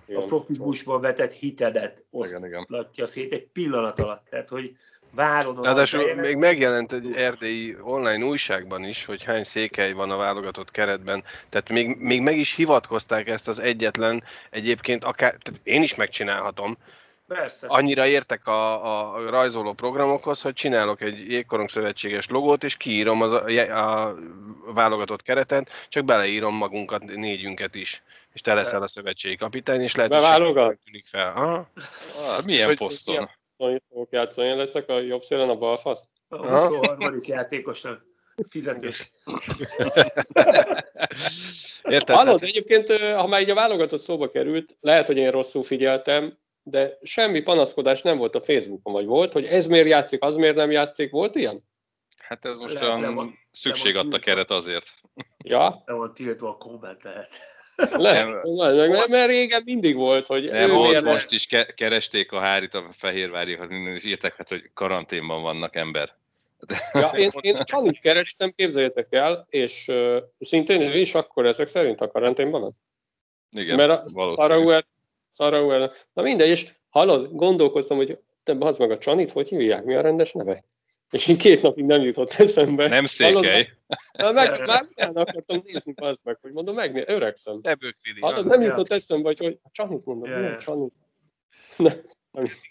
[0.06, 0.22] igen.
[0.22, 4.28] a profizmusban vetett hitedet oszlatja szét egy pillanat alatt.
[4.30, 4.76] Tehát, hogy
[5.12, 10.72] váron Ráadásul még megjelent egy erdélyi online újságban is, hogy hány székely van a válogatott
[10.72, 11.24] keretben.
[11.50, 16.78] Tehát még, még meg is hivatkozták ezt az egyetlen, egyébként akár, tehát én is megcsinálhatom,
[17.28, 17.68] Persze.
[17.68, 23.32] Annyira értek a, a rajzoló programokhoz, hogy csinálok egy jégkorong szövetséges logót, és kiírom az
[23.32, 23.46] a,
[23.78, 24.16] a
[24.74, 28.04] válogatott keretet, csak beleírom magunkat, négyünket is.
[28.34, 31.34] És te leszel a szövetségi kapitány, és lehet, hogy tűnik fel.
[31.36, 31.70] Aha.
[32.18, 33.30] Ah, milyen hogy, poszton?
[33.58, 34.48] Milyen fogok játszani?
[34.48, 36.08] Én leszek a jobb szélen a balfasz?
[36.28, 37.20] A 23.
[37.22, 38.06] játékosnak.
[38.50, 39.12] Fizetős.
[41.84, 42.16] Érted?
[42.16, 46.98] Hallod, egyébként, ha már így a válogatott szóba került, lehet, hogy én rosszul figyeltem, de
[47.04, 50.72] semmi panaszkodás nem volt a Facebookon, vagy volt, hogy ez miért játszik, az miért nem
[50.72, 51.60] játszik, volt ilyen?
[52.18, 54.86] Hát ez most Lehet, olyan szükség adta keret azért.
[55.44, 55.84] Ja?
[55.86, 57.30] Nem volt tiltva a komment lehet.
[58.08, 62.32] Lehet, nem, mert, mert régen mindig volt, hogy nem, ő volt, most is ke- keresték
[62.32, 66.16] a hárit a fehérváriakat, minden, és írták, hát, hogy karanténban vannak ember.
[66.94, 72.02] Ja, én, én Csanit kerestem, képzeljétek el, és uh, szintén ő is akkor ezek szerint
[72.02, 72.76] a karanténban van.
[73.52, 74.84] Igen, Mert a Sarauer
[75.36, 75.92] Szarau ellen.
[76.14, 80.02] Na mindegy, és hallod, gondolkoztam, hogy te az meg a Csanit, hogy hívják, mi a
[80.02, 80.64] rendes neve?
[81.12, 82.88] És én két napig nem jutott eszembe.
[82.88, 83.70] Nem székely.
[84.18, 87.60] Hallod, meg, már utána akartam nézni, az meg, hogy mondom, meg, öregszem.
[87.62, 90.42] Ebből Hallod, nem jutott eszembe, hogy, hogy a Csanit mondom, yeah.
[90.42, 90.94] mi a Csanit?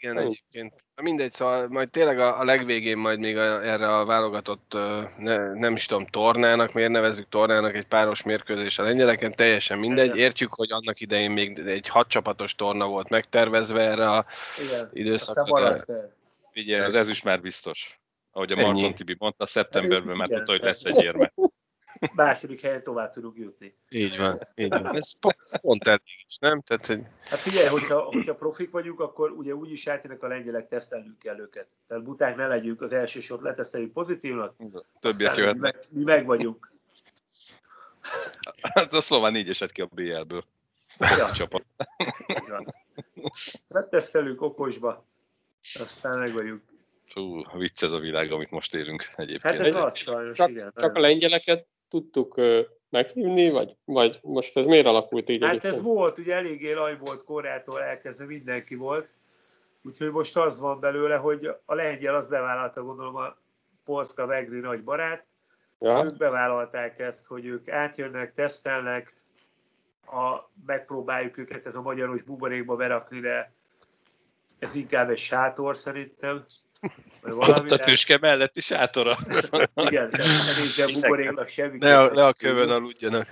[0.00, 0.84] Igen, egyébként.
[0.94, 4.72] Na mindegy, szóval majd tényleg a, a legvégén majd még a, erre a válogatott,
[5.18, 10.16] ne, nem is tudom, tornának, miért nevezzük tornának egy páros mérkőzés a lengyeleken, teljesen mindegy.
[10.16, 14.26] Értjük, hogy annak idején még egy hatcsapatos torna volt megtervezve erre a
[14.66, 15.84] Igen, időszakra.
[16.54, 17.98] Ugye, az ezüst már biztos.
[18.32, 21.32] Ahogy a Marton Tibi mondta, szeptemberben már tudta, hogy lesz egy érme
[22.14, 23.76] második helyen tovább tudunk jutni.
[23.88, 24.96] Így van, így van.
[24.96, 26.60] Ez pont, ez pont elég is, nem?
[26.60, 27.02] Tehát, hogy...
[27.24, 31.38] Hát figyelj, hogyha, hogyha profik vagyunk, akkor ugye úgy is átjönnek a lengyelek, tesztelnünk kell
[31.38, 31.66] őket.
[31.88, 34.54] Tehát buták ne legyünk, az első sort leteszteljük pozitívnak,
[35.00, 35.74] Többiek jöhetnek.
[35.74, 36.72] Mi meg, mi meg vagyunk.
[38.60, 40.44] Hát a szlován négy esett ki a BL-ből.
[40.98, 41.32] Ja.
[41.32, 41.64] csapat.
[43.68, 45.04] Letesztelünk okosba,
[45.74, 46.62] aztán meg vagyunk.
[47.06, 49.56] Fú, vicc ez a világ, amit most élünk egyébként.
[49.56, 50.72] Hát ez az sajnos, csak, igen.
[50.76, 52.40] Csak a lengyeleket tudtuk
[52.90, 55.42] meghívni, vagy, vagy most ez miért alakult így?
[55.42, 55.74] Hát egyébként?
[55.74, 59.08] ez volt, ugye eléggé laj volt korától elkezdve, mindenki volt.
[59.82, 63.36] Úgyhogy most az van belőle, hogy a lengyel az bevállalta, gondolom a
[63.84, 65.26] Polska Vegri nagy barát.
[65.80, 66.04] Ja.
[66.04, 69.14] Ők bevállalták ezt, hogy ők átjönnek, tesztelnek,
[70.06, 73.52] a, megpróbáljuk őket ez a magyaros buborékba berakni, de
[74.58, 76.44] ez inkább egy sátor szerintem.
[77.20, 79.16] Valami a tüske melletti sátora.
[79.74, 80.10] Igen,
[80.76, 81.78] nem buboréknak semmi.
[81.78, 83.28] Ne a, ne a kövön aludjanak.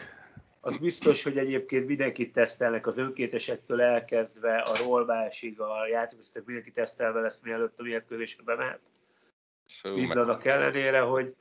[0.61, 7.21] Az biztos, hogy egyébként mindenkit tesztelnek, az önkétesektől elkezdve a rollvásig, a játékosztok mindenki tesztelve
[7.21, 8.81] lesz, mielőtt a mérkőzésre bemehet.
[9.83, 11.35] Mindannak ellenére, hogy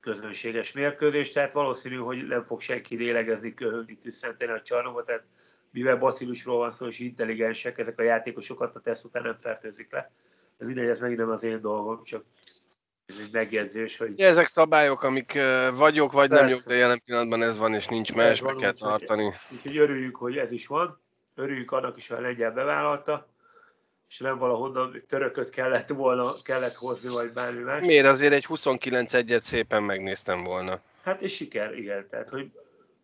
[0.00, 5.24] közönséges mérkőzés, tehát valószínű, hogy nem fog senki lélegezni, köhögni, tüsszenteni a csarnokba, tehát
[5.70, 10.10] mivel bacilusról van szó, és intelligensek, ezek a játékosokat a teszt után nem fertőzik le.
[10.60, 12.24] Ez mindegy, ez megint nem az én dolgom, csak
[13.06, 14.18] ez egy megjegyzés, hogy...
[14.18, 15.38] Ja, ezek szabályok, amik
[15.74, 16.44] vagyok, vagy Persze.
[16.44, 19.32] nem jók, de jelen pillanatban ez van, és nincs más, meg kell tartani.
[19.52, 21.00] Úgyhogy örüljük, hogy ez is van.
[21.34, 23.28] Örüljük annak is, hogy a lengyel bevállalta
[24.10, 27.86] és nem valahonnan törököt kellett volna kellett hozni, vagy bármi más.
[27.86, 28.06] Miért?
[28.06, 30.80] Azért egy 29 egyet szépen megnéztem volna.
[31.02, 32.08] Hát és siker, igen.
[32.08, 32.50] Tehát, hogy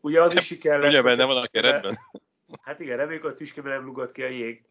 [0.00, 0.88] ugye az is siker lesz.
[0.88, 1.98] Ugye benne van a keretben?
[2.62, 4.62] Hát igen, reméljük, hogy tüskében nem rugott ki a jég.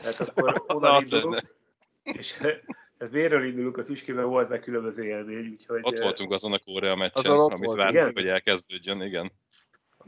[0.00, 1.58] Tehát akkor oda indulunk.
[2.12, 2.32] És
[3.00, 5.80] Tehát miért indulunk a tüskében, volt meg különböző élmény, úgyhogy...
[5.82, 9.32] Ott voltunk azon a Korea meccsen, azon amit vártunk, hogy elkezdődjön, igen.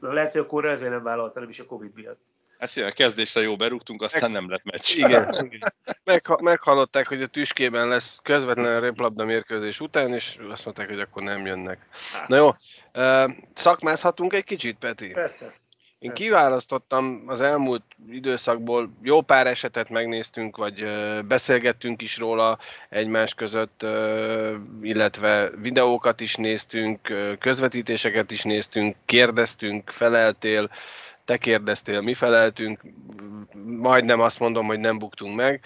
[0.01, 2.21] Na, lehet, hogy a Korea ezért nem vállalta, nem is a Covid miatt.
[2.59, 4.41] Hát a kezdésre jó berúgtunk, aztán Meg...
[4.41, 4.97] nem lett meccs.
[4.97, 5.51] Igen.
[6.05, 11.01] Meg, meghallották, hogy a tüskében lesz közvetlenül a réplabda mérkőzés után, és azt mondták, hogy
[11.01, 11.87] akkor nem jönnek.
[12.27, 12.51] Na jó,
[13.55, 15.09] szakmázhatunk egy kicsit, Peti?
[15.09, 15.55] Persze.
[16.03, 20.85] Én kiválasztottam az elmúlt időszakból, jó pár esetet megnéztünk, vagy
[21.27, 23.87] beszélgettünk is róla egymás között,
[24.83, 27.01] illetve videókat is néztünk,
[27.39, 30.71] közvetítéseket is néztünk, kérdeztünk, feleltél,
[31.25, 32.81] te kérdeztél, mi feleltünk,
[33.65, 35.65] majdnem azt mondom, hogy nem buktunk meg,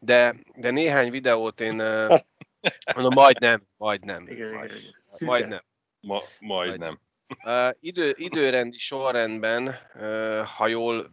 [0.00, 1.74] de, de néhány videót én
[2.94, 5.28] mondom, majdnem, majdnem, igen, majd, igen, igen.
[5.28, 5.62] majdnem.
[6.00, 6.98] Ma, majdnem.
[7.44, 11.10] Uh, idő, időrendi sorrendben, uh, ha jól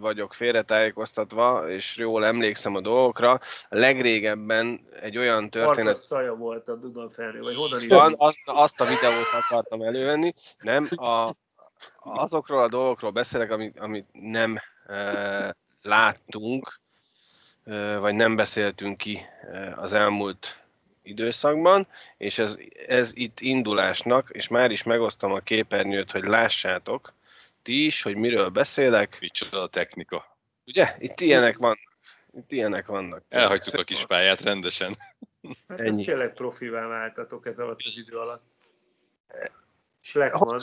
[0.00, 3.32] vagyok félretájékoztatva, és jól emlékszem a dolgokra,
[3.68, 5.84] a legrégebben egy olyan történet...
[5.84, 10.88] Markas szaja volt a Dunaferré, vagy honnan Van, azt, azt a videót akartam elővenni, nem,
[10.96, 11.34] a,
[11.98, 16.80] azokról a dolgokról beszélek, amit, amit nem e, láttunk,
[17.64, 19.20] e, vagy nem beszéltünk ki
[19.52, 20.65] e, az elmúlt
[21.06, 27.14] időszakban, és ez, ez itt indulásnak, és már is megosztom a képernyőt, hogy lássátok
[27.66, 29.16] ti is, hogy miről beszélek.
[29.20, 30.36] Micsoda a technika.
[30.66, 30.96] Ugye?
[30.98, 31.78] Itt ilyenek van.
[32.36, 33.22] Itt ilyenek vannak.
[33.28, 34.96] Elhagytuk a kis pályát rendesen.
[35.68, 36.04] Hát Ennyi.
[36.04, 38.42] tényleg profivá váltatok ez alatt az idő alatt.
[40.00, 40.58] Schleckman.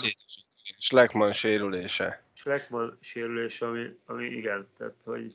[0.80, 2.24] Schleckman sérülése.
[2.34, 5.34] Schleckman sérülés, ami, ami igen, tehát hogy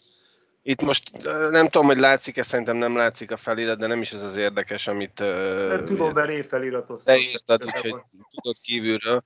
[0.69, 4.23] itt most nem tudom, hogy látszik-e, szerintem nem látszik a felirat, de nem is ez
[4.23, 5.19] az érdekes, amit...
[5.19, 7.15] Nem tudom, mert én feliratoztam.
[7.15, 7.95] Te írtad, úgyhogy
[8.31, 9.21] tudod kívülről.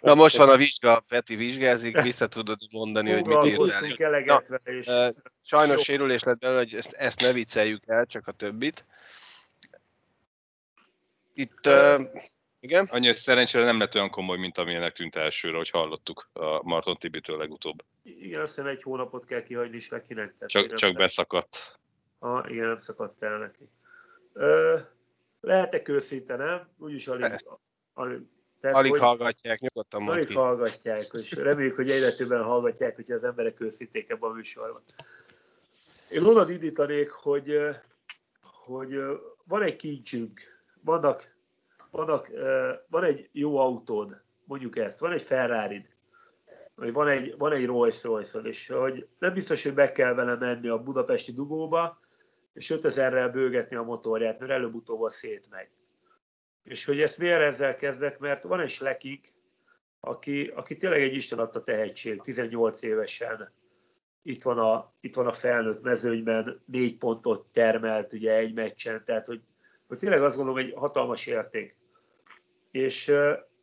[0.00, 3.80] Na most van a vizsga, Peti vizsgázik, vissza tudod mondani, hogy mit írtál.
[4.24, 4.86] Na, és
[5.42, 5.84] sajnos sok.
[5.84, 8.84] sérülés lett belőle, hogy ezt, ezt ne vicceljük el, csak a többit.
[11.34, 11.66] Itt...
[11.66, 12.02] Uh,
[12.62, 12.88] igen?
[12.90, 16.96] Annyi, hogy szerencsére nem lett olyan komoly, mint amilyenek tűnt elsőre, hogy hallottuk a Marton
[16.96, 17.84] Tibitől legutóbb.
[18.02, 20.34] Igen, azt hiszem egy hónapot kell kihagyni is nekinek.
[20.46, 21.78] Csak, csak beszakadt.
[22.18, 23.68] Ah, igen, nem szakadt el neki.
[24.32, 24.78] Ö,
[25.40, 26.68] lehetek őszinte, nem?
[26.78, 27.46] Úgyis alig,
[27.94, 28.20] alig,
[28.60, 30.34] tehát, alig hogy, hallgatják, nyugodtan Alig ki.
[30.34, 34.82] hallgatják, és reméljük, hogy egyre többen hallgatják, hogyha az emberek őszinték ebben a műsorban.
[36.10, 37.58] Én oda indítanék, hogy,
[38.40, 39.00] hogy
[39.44, 40.40] van egy kincsünk,
[40.80, 41.34] vannak
[41.92, 42.30] vannak,
[42.88, 45.86] van egy jó autód, mondjuk ezt, van egy ferrari
[46.74, 50.36] vagy van egy, van egy Rolls royce és hogy nem biztos, hogy be kell vele
[50.36, 52.00] menni a budapesti dugóba,
[52.52, 55.68] és 5000-rel bőgetni a motorját, mert előbb-utóbb szét megy.
[56.62, 59.34] És hogy ezt miért ezzel kezdek, mert van egy slekik,
[60.00, 63.52] aki, aki tényleg egy Isten adta tehetség, 18 évesen
[64.22, 69.26] itt van a, itt van a felnőtt mezőnyben, négy pontot termelt ugye egy meccsen, tehát
[69.26, 69.42] hogy,
[69.86, 71.76] hogy tényleg azt gondolom, egy hatalmas érték
[72.72, 73.12] és,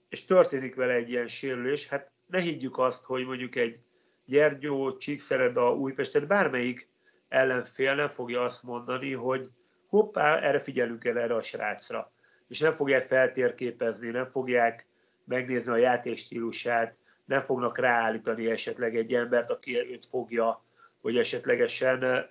[0.10, 3.80] és történik vele egy ilyen sérülés, hát ne higgyük azt, hogy mondjuk egy
[4.26, 6.90] Gyergyó, Csíkszereda, Újpestet, bármelyik
[7.28, 9.50] ellenfél nem fogja azt mondani, hogy
[9.88, 12.12] hoppá, erre figyelünk el erre a srácra.
[12.48, 14.88] És nem fogják feltérképezni, nem fogják
[15.26, 16.96] megnézni a játékstílusát,
[17.26, 20.64] nem fognak ráállítani esetleg egy embert, aki őt fogja,
[21.02, 22.30] hogy esetlegesen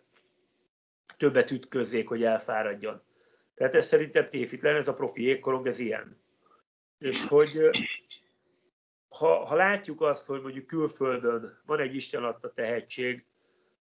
[1.16, 3.02] többet ütközzék, hogy elfáradjon.
[3.54, 6.16] Tehát ez szerintem tévhitlen, ez a profi jégkorong, ez ilyen
[6.98, 7.70] és hogy
[9.08, 13.26] ha, ha látjuk azt, hogy mondjuk külföldön van egy Isten adta tehetség,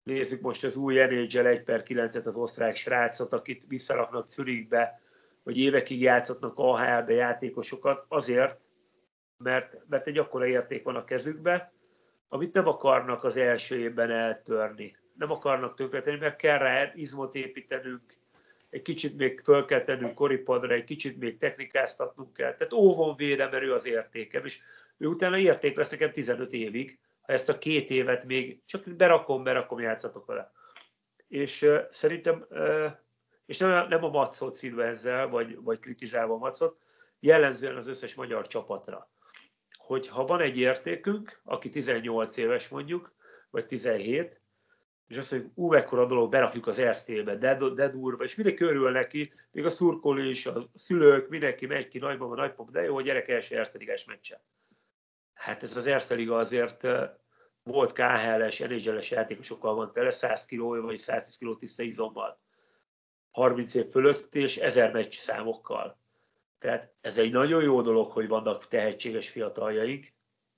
[0.03, 5.01] nézzük most az új NHL 1 per 9-et, az osztrák srácot, akit visszaraknak Zürichbe,
[5.43, 8.59] hogy évekig játszhatnak AHL-be játékosokat, azért,
[9.37, 11.73] mert, mert egy akkora érték van a kezükbe,
[12.27, 14.97] amit nem akarnak az első évben eltörni.
[15.13, 18.16] Nem akarnak tönkretenni, mert kell rá izmot építenünk,
[18.69, 22.55] egy kicsit még föl kell tennünk koripadra, egy kicsit még technikáztatnunk kell.
[22.55, 24.59] Tehát óvon véde, mert ő az értékem, és
[24.97, 29.43] ő utána érték lesz nekem 15 évig, ha ezt a két évet még csak berakom,
[29.43, 30.51] berakom, játszatok vele.
[31.27, 32.91] És uh, szerintem, uh,
[33.45, 36.77] és nem, nem a Macot színve ezzel, vagy, vagy kritizálva a Macot,
[37.19, 39.09] jellemzően az összes magyar csapatra.
[39.77, 43.15] Hogy ha van egy értékünk, aki 18 éves mondjuk,
[43.49, 44.41] vagy 17,
[45.07, 48.91] és azt mondjuk, ú, ekkora dolog, berakjuk az erstébe, de, de durva, és mindenki örül
[48.91, 53.01] neki, még a szurkoló is, a szülők, mindenki megy ki, nagymama, nagypapa, de jó, a
[53.01, 54.43] gyerek első erszteligás meccse.
[55.33, 56.87] Hát ez az erszteliga azért
[57.63, 62.39] volt KHL-es, NHL-es játékosokkal van tele, 100 kg vagy 110 kg tiszta izommal.
[63.31, 65.99] 30 év fölött és 1000 meccs számokkal.
[66.59, 70.13] Tehát ez egy nagyon jó dolog, hogy vannak tehetséges fiataljaink,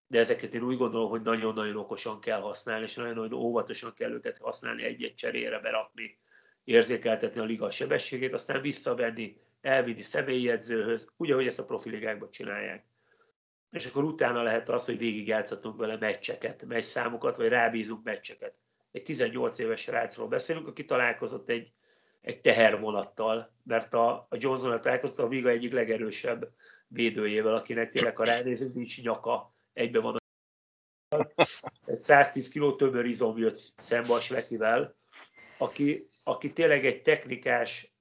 [0.10, 4.38] de ezeket én úgy gondolom, hogy nagyon-nagyon okosan kell használni, és nagyon-nagyon óvatosan kell őket
[4.38, 6.20] használni egy-egy cserére berakni,
[6.64, 12.86] érzékeltetni a liga sebességét, aztán visszavenni, elvinni személyjegyzőhöz, úgy, ahogy ezt a profiligákban csinálják.
[13.72, 18.54] És akkor utána lehet az, hogy végigjátszhatunk vele meccseket, meccs számokat, vagy rábízunk meccseket.
[18.92, 21.72] Egy 18 éves srácról beszélünk, aki találkozott egy,
[22.22, 26.50] egy tehervonattal, mert a, a Johnson találkozott a Viga egyik legerősebb
[26.88, 30.18] védőjével, akinek tényleg, ha ránézünk, nincs nyaka, egybe van a
[31.86, 34.96] egy 110 kg tömör izom jött szembe a Svekivel,
[35.58, 37.94] aki, aki tényleg egy technikás,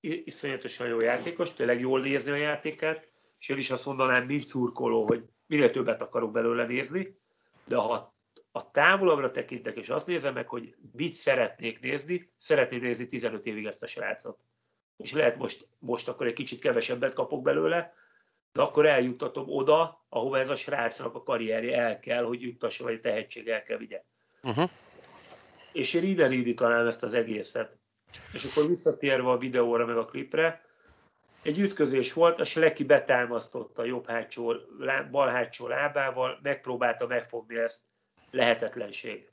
[0.00, 5.06] iszonyatosan jó játékos, tényleg jól nézni a játékát, és én is azt mondanám, mint szurkoló,
[5.06, 7.18] hogy minél többet akarok belőle nézni,
[7.64, 8.14] de ha
[8.52, 13.66] a távolabbra tekintek, és azt nézem meg, hogy mit szeretnék nézni, szeretném nézni 15 évig
[13.66, 14.38] ezt a srácot.
[14.96, 17.94] És lehet most, most akkor egy kicsit kevesebbet kapok belőle,
[18.52, 22.94] de akkor eljutatom oda, ahova ez a srácnak a karrierje el kell, hogy juttassa, vagy
[22.94, 24.04] a tehetség el kell vigye.
[24.42, 24.70] Uh-huh.
[25.72, 27.78] És én innen indítanám ezt az egészet.
[28.32, 30.68] És akkor visszatérve a videóra, meg a klipre,
[31.42, 34.54] egy ütközés volt, a Sleki betámasztotta a jobb hátsó,
[35.10, 37.80] bal hátsó lábával, megpróbálta megfogni ezt,
[38.30, 39.30] lehetetlenség.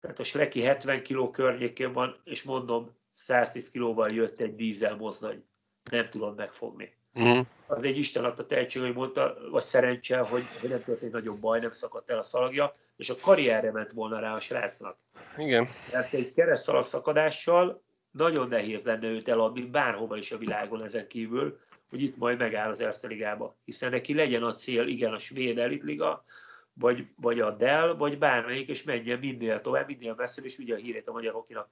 [0.00, 5.44] Tehát a Sleki 70 kg környékén van, és mondom, 110 kilóval jött egy dízel mozdony.
[5.90, 6.97] Nem tudom megfogni.
[7.18, 7.46] Uh-huh.
[7.66, 11.60] Az egy Isten adta tehetség, hogy mondta, vagy szerencse, hogy, hogy nem történt nagyobb baj,
[11.60, 14.96] nem szakadt el a szalagja, és a karrierre ment volna rá a srácnak.
[15.36, 15.68] Igen.
[15.90, 21.58] Tehát egy keresztszalag szakadással nagyon nehéz lenne őt eladni bárhova is a világon ezen kívül,
[21.90, 23.56] hogy itt majd megáll az Erste Ligába.
[23.64, 26.24] Hiszen neki legyen a cél, igen, a svéd elitliga,
[26.72, 30.78] vagy, vagy a Dell, vagy bármelyik, és menjen minél tovább, minél messzebb, és ugye a
[30.78, 31.68] hírét a magyar hokinak.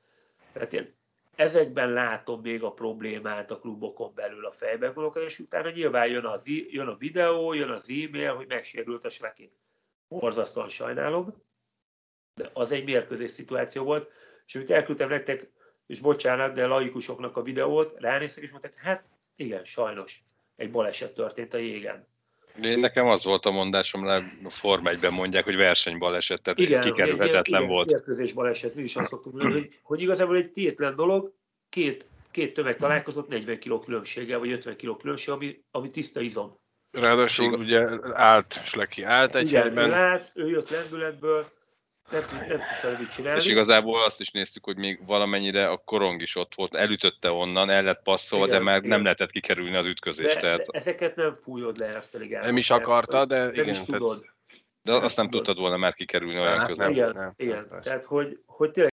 [0.53, 0.95] Tehát én
[1.37, 6.47] ezekben látom még a problémát a klubokon belül a fejben és utána nyilván jön, az,
[6.47, 9.53] jön a videó, jön az e-mail, hogy megsérült a sveki.
[10.09, 11.43] Borzasztóan sajnálom,
[12.35, 14.11] de az egy mérkőzés szituáció volt,
[14.47, 15.51] és amit elküldtem nektek,
[15.87, 19.05] és bocsánat, de laikusoknak a videót, ránéztek, és mondták, hát
[19.37, 20.23] igen, sajnos,
[20.57, 22.07] egy baleset történt a jégen.
[22.63, 27.63] Én nekem az volt a mondásom, a Forma 1 mondják, hogy versenybaleset, tehát igen, kikerülhetetlen
[27.63, 27.91] igen, volt.
[28.09, 31.33] Igen, baleset, mi is azt szoktuk mondani, hogy, hogy igazából egy tétlen dolog,
[31.69, 36.59] két, két tömeg találkozott 40 kg különbséggel, vagy 50 kg különbség, ami, ami tiszta izom.
[36.91, 39.91] Ráadásul ugye állt Sleki, állt egy Igen, helyben.
[39.91, 41.56] ő állt, ő jött lendületből,
[42.11, 43.41] nem, nem tudsz mit csinálni.
[43.41, 47.71] És igazából azt is néztük, hogy még valamennyire a korong is ott volt, elütötte onnan,
[47.71, 48.89] el lett passzolva, igen, de már igen.
[48.89, 50.35] nem lehetett kikerülni az ütközést.
[50.35, 50.59] De, tehát...
[50.59, 52.45] de ezeket nem fújod le ezt a ligát.
[52.45, 53.69] Nem is akarta, de nem igen.
[53.69, 54.21] Is tudod.
[54.21, 54.35] Tehát...
[54.83, 55.45] De nem azt nem tudod.
[55.45, 56.91] tudtad volna már kikerülni olyan hát, közben.
[56.91, 57.67] Igen, nem, igen.
[57.71, 58.93] Nem, tehát hogy, hogy tényleg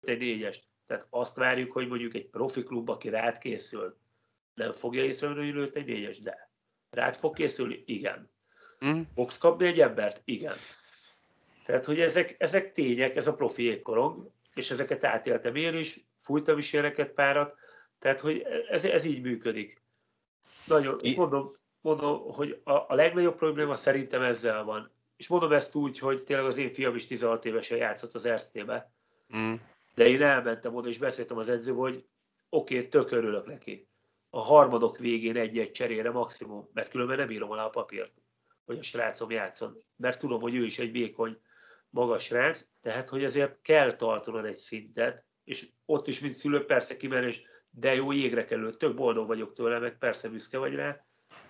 [0.00, 0.68] egy négyes.
[0.86, 3.96] Tehát azt várjuk, hogy mondjuk egy profi klub, aki rád készül,
[4.54, 6.50] nem fogja észrevenni, hogy lőtt egy négyes, de
[6.90, 7.82] rád fog készülni?
[7.86, 8.30] Igen.
[8.84, 9.00] Mm.
[9.14, 10.22] Fogsz kapni egy embert?
[10.24, 10.54] Igen.
[11.70, 16.58] Tehát, hogy ezek, ezek tények, ez a profi égkorong, és ezeket átéltem én is, fújtam
[16.58, 17.54] is ilyeneket párat,
[17.98, 19.82] tehát, hogy ez, ez így működik.
[20.66, 24.92] Nagyon, és mondom, mondom hogy a, a legnagyobb probléma szerintem ezzel van.
[25.16, 28.92] És mondom ezt úgy, hogy tényleg az én fiam is 16 évesen játszott az Erztébe.
[29.36, 29.54] Mm.
[29.94, 32.04] De én elmentem oda, és beszéltem az edzővel, hogy
[32.48, 33.88] oké, okay, tök örülök neki.
[34.30, 38.12] A harmadok végén egy-egy cserére maximum, mert különben nem írom alá a papírt,
[38.64, 39.82] hogy a srácom játszon.
[39.96, 41.38] Mert tudom, hogy ő is egy vékony
[41.90, 46.96] magas ránc, tehát hogy ezért kell tartanod egy szintet, és ott is, mint szülő, persze
[46.96, 51.04] kimenés, de jó jégre kerül, tök boldog vagyok tőle, meg persze büszke vagy rá,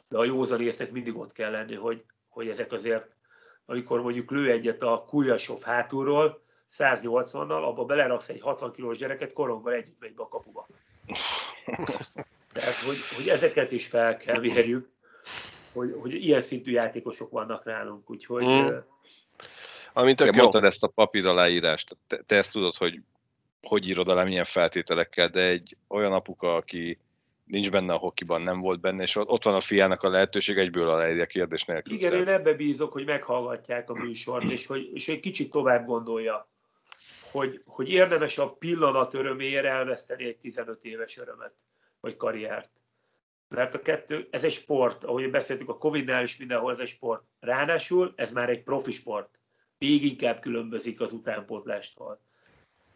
[0.08, 3.08] de a józan észnek mindig ott kell lenni, hogy, hogy ezek azért,
[3.66, 6.42] amikor mondjuk lő egyet a Kujasov hátulról,
[6.78, 10.66] 180-nal, abba beleraksz egy 60 kilós gyereket, koronggal együtt megy be a kapuba.
[12.52, 14.88] Tehát, hogy, hogy ezeket is fel kell mérjük,
[15.72, 18.68] hogy, hogy ilyen szintű játékosok vannak nálunk, úgyhogy mm.
[19.92, 20.42] Ami tök jó.
[20.42, 23.00] Mondtad ezt a papír aláírást, te, te ezt tudod, hogy
[23.62, 26.98] hogy írod alá, milyen feltételekkel, de egy olyan apuka, aki
[27.44, 30.88] nincs benne a hokiban, nem volt benne, és ott van a fiának a lehetőség, egyből
[30.88, 31.94] aláírja kérdés nélkül.
[31.94, 36.48] Igen, én ebbe bízok, hogy meghallgatják a műsort, és hogy, és egy kicsit tovább gondolja,
[37.30, 41.52] hogy, hogy érdemes a pillanat öröméért elveszteni egy 15 éves örömet,
[42.00, 42.70] vagy karriert.
[43.48, 47.22] Mert a kettő, ez egy sport, ahogy beszéltük a Covid-nál is mindenhol, ez egy sport.
[47.40, 49.39] Ráadásul ez már egy profi sport
[49.80, 52.20] még inkább különbözik az utánpótlástól.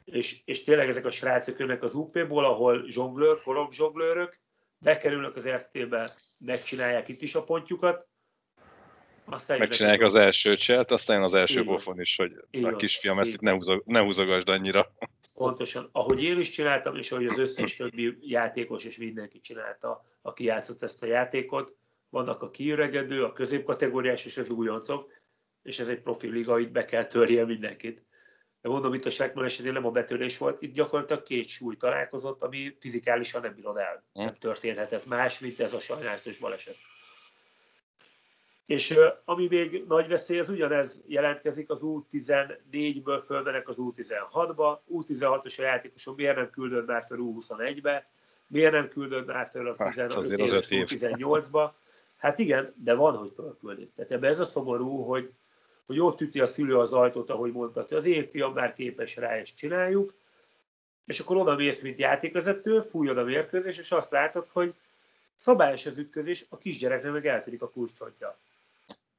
[0.04, 4.38] És, és tényleg ezek a srácok jönnek az UP-ból, ahol zsonglőr, korong zsonglőrök,
[4.78, 8.06] bekerülnek az RC-be, megcsinálják itt is a pontjukat,
[9.24, 11.72] aztán Megcsinálják az első cselt, aztán az első Igen.
[11.72, 12.74] pofon is, hogy Igen.
[12.74, 14.94] a kisfiam ezt itt ne, húzog, ne húzogasd annyira.
[15.34, 15.88] Pontosan.
[15.92, 20.82] Ahogy én is csináltam, és ahogy az összes többi játékos és mindenki csinálta, aki játszott
[20.82, 21.76] ezt a játékot,
[22.10, 25.12] vannak a kiüregedő, a középkategóriás és az újoncok,
[25.64, 28.02] és ez egy profi liga, itt be kell törje mindenkit.
[28.60, 32.42] de mondom, itt a Sekman esetén nem a betörés volt, itt gyakorlatilag két súly találkozott,
[32.42, 34.04] ami fizikálisan nem bírod el.
[34.12, 34.34] Nem hm.
[34.38, 36.76] történhetett más, mint ez a sajnálatos baleset.
[38.66, 38.94] És
[39.24, 46.16] ami még nagy veszély, az ugyanez jelentkezik, az U14-ből fölmenek az U16-ba, U16-os a játékosok
[46.16, 48.10] miért nem küldött már fel U21-be,
[48.46, 51.70] miért nem küldött már fel az 15 hát, éves U18-ba.
[52.16, 53.94] Hát igen, de van, hogy fölküldik.
[53.94, 55.32] Tehát ebben ez a szomorú, hogy,
[55.86, 59.16] hogy ott üti a szülő az ajtót, ahogy mondta, hogy az én fiam már képes
[59.16, 60.14] rá, és csináljuk,
[61.06, 64.74] és akkor oda mész, mint játékvezető, fújod a mérkőzés, és azt látod, hogy
[65.36, 68.38] szabályos az ütközés, a kisgyereknek meg eltörik a kulcscsontja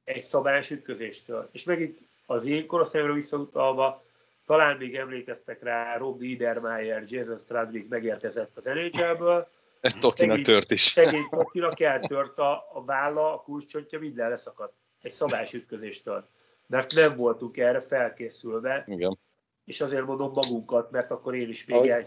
[0.06, 1.48] egy szabályos ütközéstől.
[1.52, 4.04] És megint az én korosztályomra visszautalva,
[4.46, 9.48] talán még emlékeztek rá, Rob Niedermayer, Jason Stradwick megérkezett az NHL-ből.
[9.80, 10.82] Ez Tokinak tört is.
[10.82, 14.72] Szegény Tokinak eltört a, a válla, a kulcscsontja, minden leszakadt.
[15.02, 16.28] Egy szabályos ütközéstől.
[16.66, 18.84] Mert nem voltunk erre felkészülve.
[18.86, 19.18] Igen.
[19.64, 22.06] És azért mondom magunkat, mert akkor én is még ahogy,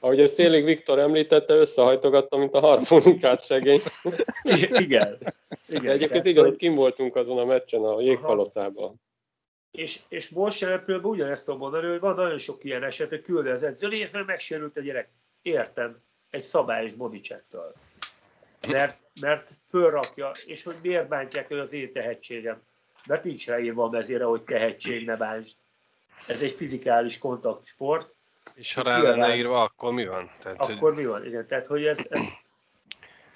[0.00, 3.80] ahogy a Szélig Viktor említette, összehajtogatta, mint a harmonikát szegény.
[4.84, 5.18] Igen.
[5.68, 9.00] Igen, egyébként igen, hogy kim voltunk azon a meccsen a jégpalotában.
[9.70, 13.50] És, és most pillanatban ugyanezt tudom mondani, hogy van nagyon sok ilyen eset, hogy küldő
[13.50, 15.08] az edző, nézve, megsérült a gyerek.
[15.42, 17.74] Értem, egy szabályos bodycheck-től.
[18.68, 22.62] Mert, mert fölrakja, és hogy miért bántják el az én tehetségem.
[23.06, 25.56] Mert nincs ráírva a mezére, hogy tehetség, ne bántsd.
[26.26, 28.14] Ez egy fizikális kontaktsport.
[28.54, 30.30] És ha rá lenne írva, akkor mi van?
[30.38, 30.94] Tehát, akkor hogy...
[30.94, 31.46] mi van, igen.
[31.46, 32.24] Tehát, hogy ez, ez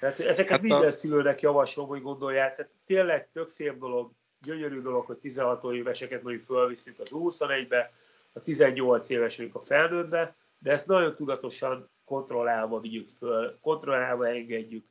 [0.01, 0.91] tehát ezeket hát minden a...
[0.91, 2.55] szülőnek javaslom, hogy gondolják.
[2.55, 4.11] Tehát tényleg tök szép dolog,
[4.41, 7.93] gyönyörű dolog, hogy 16 éveseket mondjuk fölviszünk az 21-be,
[8.33, 14.85] a 18 éves a felnőttbe, de ezt nagyon tudatosan kontrollálva vigyük föl, kontrollálva engedjük.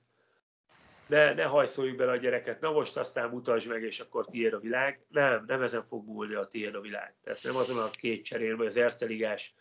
[1.11, 4.59] Ne, ne hajszoljuk bele a gyereket, na most aztán mutasd meg, és akkor tiéd a
[4.59, 5.01] világ.
[5.09, 7.15] Nem, nem ezen fog múlni a tiéd a világ.
[7.25, 9.55] Tehát nem azon a két cserén, vagy az Ersteligás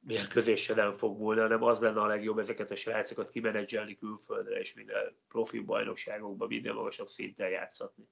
[0.00, 4.74] mérkőzésre nem fog múlni, hanem az lenne a legjobb ezeket a srácokat kimenedzselni külföldre, és
[4.74, 8.04] minden profi bajnokságokban minden magasabb szinten játszatni.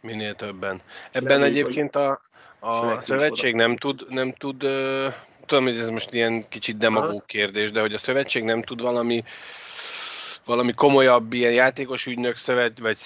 [0.00, 0.82] Minél többen.
[1.12, 2.20] Ebben Reméljük, egyébként a,
[2.60, 4.58] a szövetség nem tud, nem tud,
[5.46, 9.24] tudom, hogy ez most ilyen kicsit demagóg kérdés, de hogy a szövetség nem tud valami
[10.48, 12.98] valami komolyabb ilyen játékos ügynök szövet, vagy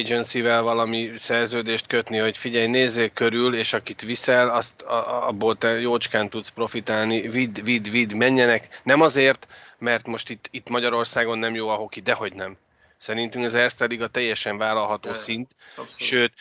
[0.00, 6.28] agency-vel valami szerződést kötni, hogy figyelj, nézzél körül, és akit viszel, azt abból te jócskán
[6.28, 8.80] tudsz profitálni, vidd, vidd, vidd, menjenek.
[8.82, 9.48] Nem azért,
[9.78, 12.56] mert most itt, itt Magyarországon nem jó a hoki, dehogy nem.
[12.96, 15.98] Szerintünk az Erste Liga teljesen vállalható De, szint, abszolút.
[15.98, 16.32] sőt,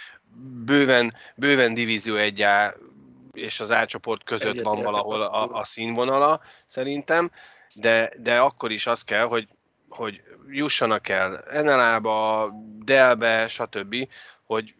[0.65, 2.73] bőven, bőven divízió egyá
[3.33, 3.87] és az A
[4.23, 7.31] között Egyet van valahol a, a színvonala, szerintem,
[7.73, 9.47] de, de akkor is az kell, hogy
[9.89, 12.51] hogy jussanak el NLA-ba,
[12.85, 13.95] Dell-be, stb.,
[14.43, 14.75] hogy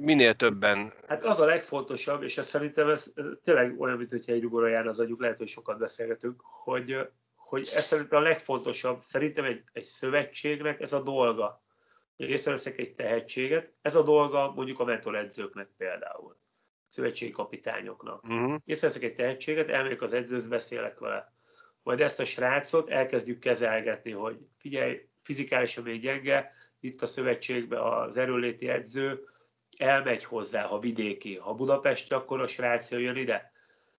[0.00, 0.92] minél többen...
[1.08, 4.68] Hát az a legfontosabb, és ez szerintem ez, ez tényleg olyan, mint hogyha egy ugorra
[4.68, 6.96] jár az agyuk, lehet, hogy sokat beszélgetünk, hogy,
[7.34, 11.62] hogy ez szerintem a legfontosabb, szerintem egy, egy szövetségnek ez a dolga.
[12.16, 16.36] Észreveszek egy tehetséget, ez a dolga mondjuk a mentoredzőknek például,
[16.88, 18.24] szövetségi kapitányoknak.
[18.24, 18.60] Uh-huh.
[18.64, 21.31] Észreveszek egy tehetséget, elmegyek az edzőhöz, beszélek vele
[21.82, 28.16] majd ezt a srácot elkezdjük kezelgetni, hogy figyelj, fizikálisan még gyenge, itt a szövetségben az
[28.16, 29.28] erőléti edző
[29.76, 33.52] elmegy hozzá, ha vidéki, ha Budapesti, akkor a srác jön ide.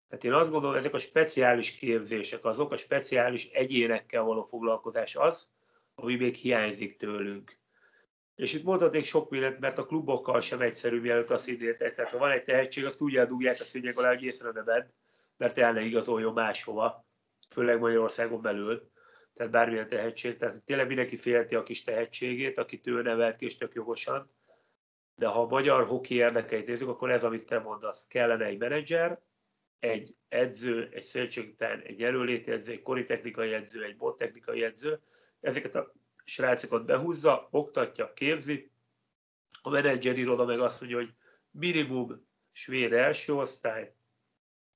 [0.07, 5.51] Tehát én azt gondolom, ezek a speciális képzések, azok a speciális egyénekkel való foglalkozás az,
[5.95, 7.57] ami még hiányzik tőlünk.
[8.35, 11.95] És itt mondhatnék sok mindent, mert a klubokkal sem egyszerű, mielőtt azt idétek.
[11.95, 14.85] Tehát ha van egy tehetség, azt úgy eldugják a szűnyeg alá, hogy észre ne vedd,
[15.37, 17.05] mert el ne igazoljon máshova
[17.53, 18.91] főleg Magyarországon belül,
[19.33, 23.57] tehát bármilyen tehetség, tehát tényleg mindenki félti a kis tehetségét, akit ő nevelt ki, és
[23.57, 24.31] tök jogosan,
[25.15, 29.21] de ha a magyar hoki érdekeit nézzük, akkor ez, amit te mondasz, kellene egy menedzser,
[29.79, 34.99] egy edző, egy szövetségtán, egy erőléti edző, egy koritechnikai edző, egy bottechnikai edző,
[35.39, 35.93] ezeket a
[36.23, 38.71] srácokat behúzza, oktatja, képzi,
[39.61, 41.13] a menedzser iroda meg azt mondja, hogy
[41.51, 43.95] minimum svéd első osztály,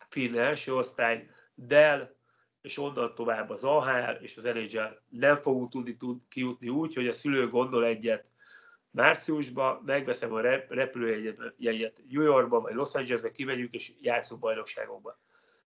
[0.09, 2.16] finn első osztály, Dell,
[2.61, 7.07] és onnan tovább az AHL és az NHL nem fogunk tudni tud, kijutni úgy, hogy
[7.07, 8.25] a szülő gondol egyet
[8.89, 15.19] márciusban, megveszem a repülőjegyet New Yorkba vagy Los Angelesbe, kimegyünk és játszunk bajnokságokba.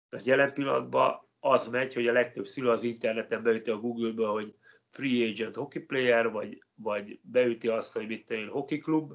[0.09, 4.55] Mert jelen pillanatban az megy, hogy a legtöbb szülő az interneten beüti a Google-be, hogy
[4.89, 9.13] free agent hockey player, vagy, vagy beüti azt, hogy mit tenni, hockey club,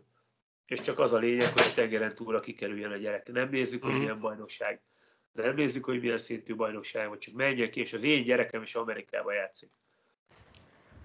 [0.66, 3.32] és csak az a lényeg, hogy a tengeren túlra kikerüljen a gyerek.
[3.32, 4.00] Nem nézzük, hogy mhm.
[4.00, 4.82] milyen bajnokság
[5.34, 9.32] nem nézzük, hogy milyen szintű bajnokság, vagy csak menjek és az én gyerekem is Amerikába
[9.32, 9.70] játszik.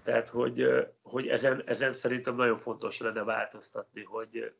[0.02, 0.66] Tehát, hogy,
[1.02, 4.52] hogy ezen, ezen szerintem nagyon fontos lenne változtatni, hogy,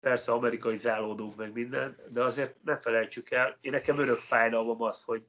[0.00, 5.02] persze amerikai zálódók meg minden, de azért ne felejtsük el, én nekem örök fájdalmam az,
[5.02, 5.26] hogy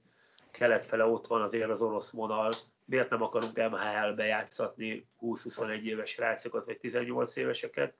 [0.51, 2.51] keletfele ott van azért az orosz vonal,
[2.85, 7.93] miért nem akarunk MHL-be játszatni 20-21 éves rácokat, vagy 18 éveseket,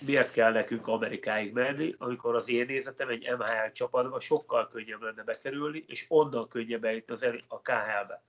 [0.00, 5.22] miért kell nekünk Amerikáig menni, amikor az én nézetem egy MHL csapatba sokkal könnyebb lenne
[5.22, 8.22] bekerülni, és onnan könnyebb eljutni az a KHL-be.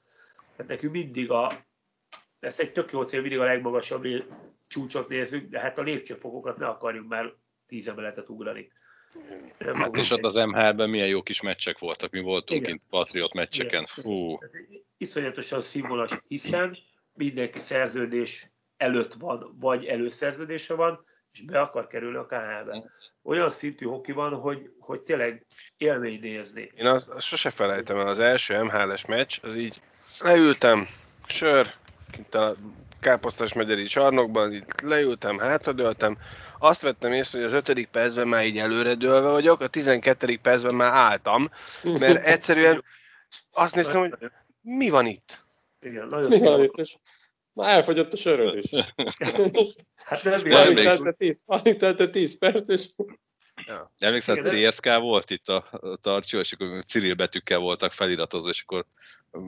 [0.55, 1.65] Tehát nekünk mindig a,
[2.39, 4.05] ez egy tök jó cél, mindig a legmagasabb
[4.67, 7.33] csúcsot nézzük, de hát a lépcsőfokokat ne akarjuk már
[7.67, 8.71] tíz emeletet ugrani.
[9.57, 12.71] Nem hát és ott az MHL-ben milyen jó kis meccsek voltak, mi voltunk Igen.
[12.71, 13.69] kint Patriot meccseken.
[13.69, 13.85] Igen.
[13.85, 14.37] Fú.
[14.97, 16.77] Iszonyatosan színvonalas, hiszen
[17.13, 22.83] mindenki szerződés előtt van, vagy előszerződése van, és be akar kerülni a KHL-be.
[23.23, 25.45] Olyan szintű hoki van, hogy, hogy tényleg
[25.77, 26.71] élmény nézni.
[26.75, 29.81] Én azt, azt sose felejtem el, az első MHL-es meccs, az így
[30.19, 30.87] leültem,
[31.27, 31.73] sör,
[32.11, 32.55] kint a
[32.99, 36.17] káposztás megyeri csarnokban, így leültem, hátradőltem,
[36.59, 40.93] azt vettem észre, hogy az ötödik percben már így előredőlve vagyok, a tizenkettedik percben már
[40.93, 41.51] álltam,
[41.83, 42.83] mert egyszerűen
[43.51, 45.43] azt néztem, hogy mi van itt?
[45.81, 46.99] Igen, nagyon mi van itt?
[47.53, 48.69] Már elfogyott a söröd is.
[50.05, 52.89] hát nem alig telte 10, alig telte 10 perc, és...
[53.67, 53.93] Ja.
[53.99, 58.85] Emlékszel, CSK volt itt a, a tartsó, és akkor Cyril betűkkel voltak feliratozva, és akkor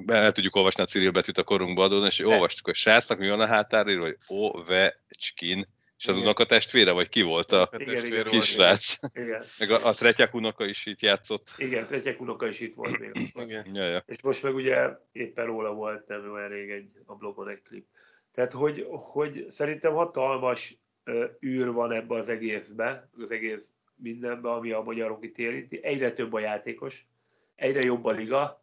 [0.06, 3.40] el tudjuk olvasni a Cyril betűt a korunkba adón, és olvastuk, hogy srácnak mi van
[3.40, 9.00] a hátárról, hogy Ovecskin, és az unoka testvére, vagy ki volt a igen, kisrác?
[9.14, 9.44] Igen.
[9.60, 11.54] Meg a, a Tretyák unoka is itt játszott.
[11.58, 13.32] Igen, Tretyák unoka is itt volt még.
[13.34, 13.76] Igen.
[13.76, 14.04] Ja, ja.
[14.06, 17.86] És most meg ugye éppen róla volt nem olyan rég egy, a blogon egy klip.
[18.34, 20.76] Tehát, hogy, hogy szerintem hatalmas
[21.06, 25.84] uh, űr van ebbe az egészbe, az egész mindenbe, ami a magyarok érinti.
[25.84, 27.08] Egyre több a játékos,
[27.56, 28.63] egyre jobb a liga,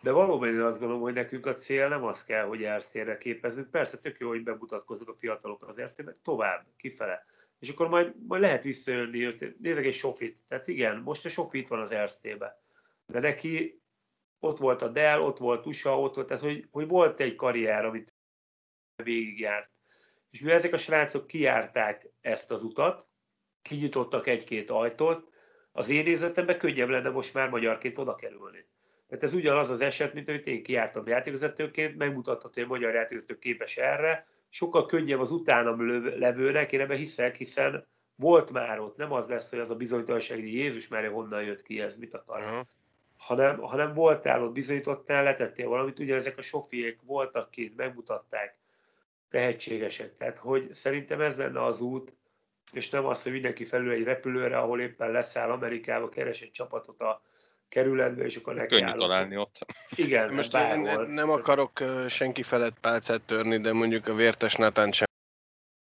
[0.00, 3.70] de valóban azt gondolom, hogy nekünk a cél nem az kell, hogy ersztérre képezzük.
[3.70, 7.24] Persze tök jó, hogy bemutatkoznak a fiatalok az ersztérbe, tovább, kifele.
[7.58, 10.38] És akkor majd, majd lehet visszajönni, nézzek egy Sofit.
[10.48, 12.60] Tehát igen, most a Sofit van az erztébe.
[13.06, 13.80] De neki
[14.38, 17.84] ott volt a Dell, ott volt USA, ott volt, tehát hogy, hogy volt egy karrier,
[17.84, 18.14] amit
[19.02, 19.70] végigjárt.
[20.30, 23.06] És mivel ezek a srácok kijárták ezt az utat,
[23.62, 25.30] kinyitottak egy-két ajtót,
[25.72, 28.66] az én nézetemben könnyebb lenne most már magyarként oda kerülni.
[29.08, 33.38] Tehát ez ugyanaz az eset, mint amit én kiártam játékvezetőként, megmutatható, hogy a magyar játékvezető
[33.38, 37.86] képes erre, sokkal könnyebb az utánam levőnek, én ebben hiszek, hiszen
[38.16, 41.62] volt már ott, nem az lesz, hogy az a bizonytalanság, hogy Jézus már honnan jött
[41.62, 42.40] ki, ez mit akar.
[42.40, 42.66] Uh-huh.
[43.16, 48.58] Hanem, hanem voltál ott, bizonyítottál, letettél valamit, ugye ezek a sofiék voltak kint, megmutatták,
[49.30, 50.16] tehetségesek.
[50.16, 52.12] Tehát, hogy szerintem ez lenne az út,
[52.72, 57.00] és nem az, hogy mindenki felül egy repülőre, ahol éppen leszáll Amerikába, keres egy csapatot
[57.00, 57.22] a
[57.68, 59.66] kerületbe, és akkor neki Könnyű találni ott.
[59.94, 65.06] Igen, Most én nem akarok senki felett pálcát törni, de mondjuk a vértes Natán sem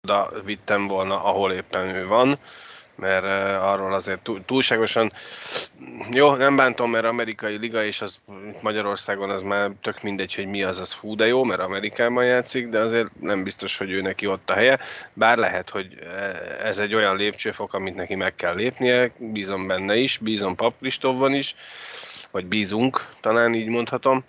[0.08, 2.40] oda vittem volna, ahol éppen ő van
[3.00, 3.24] mert
[3.62, 5.12] arról azért túlságosan,
[6.12, 8.20] jó, nem bántom, mert amerikai liga, és az
[8.62, 12.70] Magyarországon az már tök mindegy, hogy mi az, az fú, de jó, mert Amerikában játszik,
[12.70, 14.80] de azért nem biztos, hogy ő neki ott a helye,
[15.14, 15.98] bár lehet, hogy
[16.64, 21.34] ez egy olyan lépcsőfok, amit neki meg kell lépnie, bízom benne is, bízom Pap Kristófban
[21.34, 21.56] is,
[22.32, 24.24] vagy bízunk, talán így mondhatom,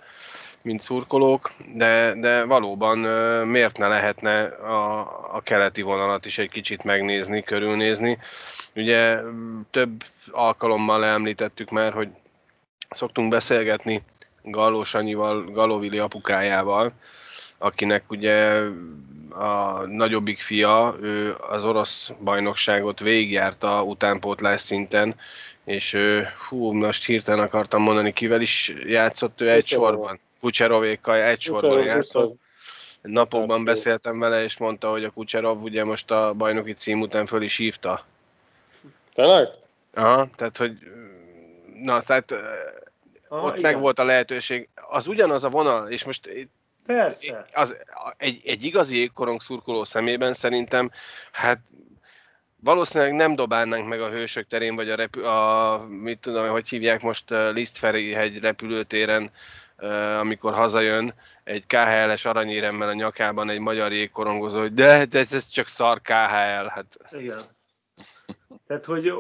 [0.63, 2.99] mint szurkolók, de, de valóban
[3.47, 5.01] miért ne lehetne a,
[5.37, 8.19] a keleti vonalat is egy kicsit megnézni, körülnézni.
[8.75, 9.19] Ugye
[9.71, 12.09] több alkalommal említettük már, hogy
[12.91, 14.03] szoktunk beszélgetni
[14.43, 16.93] Galló Sanyival, Galovili apukájával,
[17.59, 18.63] akinek ugye
[19.31, 25.15] a nagyobbik fia, ő az orosz bajnokságot végigjárta utánpótlás szinten,
[25.65, 30.21] és ő, hú, most hirtelen akartam mondani, kivel is játszott ő egy sorban.
[30.41, 32.37] Kucserovékkal egy sorban játszott.
[33.03, 37.43] Napokban beszéltem vele, és mondta, hogy a Kucserov ugye most a bajnoki cím után föl
[37.43, 38.05] is hívta.
[39.15, 39.49] Tényleg?
[39.95, 40.79] Aha, tehát hogy
[41.83, 42.35] na, tehát
[43.29, 43.73] Aha, ott igen.
[43.73, 44.69] meg volt a lehetőség.
[44.75, 46.31] Az ugyanaz a vonal, és most
[46.87, 47.47] Persze.
[47.53, 47.77] Az,
[48.17, 50.91] egy, egy igazi jégkorong szurkoló szemében szerintem,
[51.33, 51.59] hát
[52.57, 57.03] valószínűleg nem dobálnánk meg a hősök terén, vagy a, repü- a mit tudom, hogy hívják
[57.03, 59.31] most Lisztferi hegy repülőtéren
[60.19, 61.15] amikor hazajön
[61.45, 66.67] egy KHL-es aranyéremmel a nyakában egy magyar jégkorongozó, hogy de, de ez csak szar KHL.
[66.69, 66.99] Hát.
[67.11, 67.39] Igen.
[68.67, 69.13] Tehát, hogy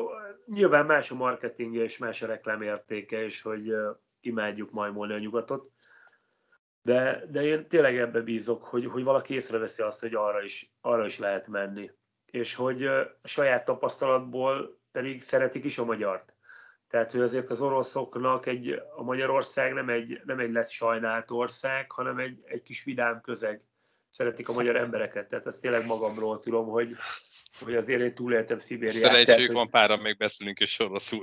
[0.47, 3.75] nyilván más a marketingje és más a reklámértéke, és hogy
[4.21, 5.71] imádjuk majmolni a nyugatot.
[6.83, 11.05] De, de én tényleg ebbe bízok, hogy, hogy valaki észreveszi azt, hogy arra is, arra
[11.05, 11.91] is lehet menni.
[12.25, 16.35] És hogy a saját tapasztalatból pedig szeretik is a magyart.
[16.91, 21.91] Tehát, hogy azért az oroszoknak egy, a Magyarország nem egy, nem egy lesz sajnált ország,
[21.91, 23.63] hanem egy, egy kis vidám közeg.
[24.09, 25.29] Szeretik a magyar embereket.
[25.29, 26.97] Tehát ezt tényleg magamról tudom, hogy,
[27.59, 28.97] hogy azért én túléltem Szibériát.
[28.97, 31.23] Szerencség van, pára még beszélünk és oroszul.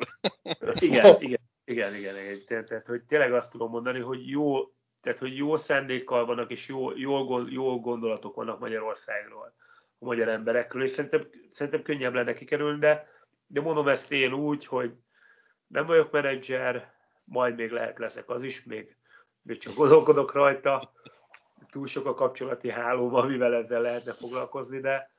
[0.74, 2.46] igen, igen, igen, igen, igen.
[2.48, 6.68] Tehát, tehát, hogy tényleg azt tudom mondani, hogy jó, tehát, hogy jó szándékkal vannak, és
[6.68, 9.54] jó, jó, jó gondolatok vannak Magyarországról,
[10.00, 13.08] a magyar emberekről, és szerintem, szerintem könnyebb lenne kikerülni, de,
[13.48, 14.92] de mondom ezt én úgy, hogy
[15.68, 16.94] nem vagyok menedzser,
[17.24, 18.96] majd még lehet leszek az is, még,
[19.42, 20.92] még csak gondolkodok rajta,
[21.70, 25.12] túl sok a kapcsolati háló, amivel ezzel lehetne foglalkozni, de,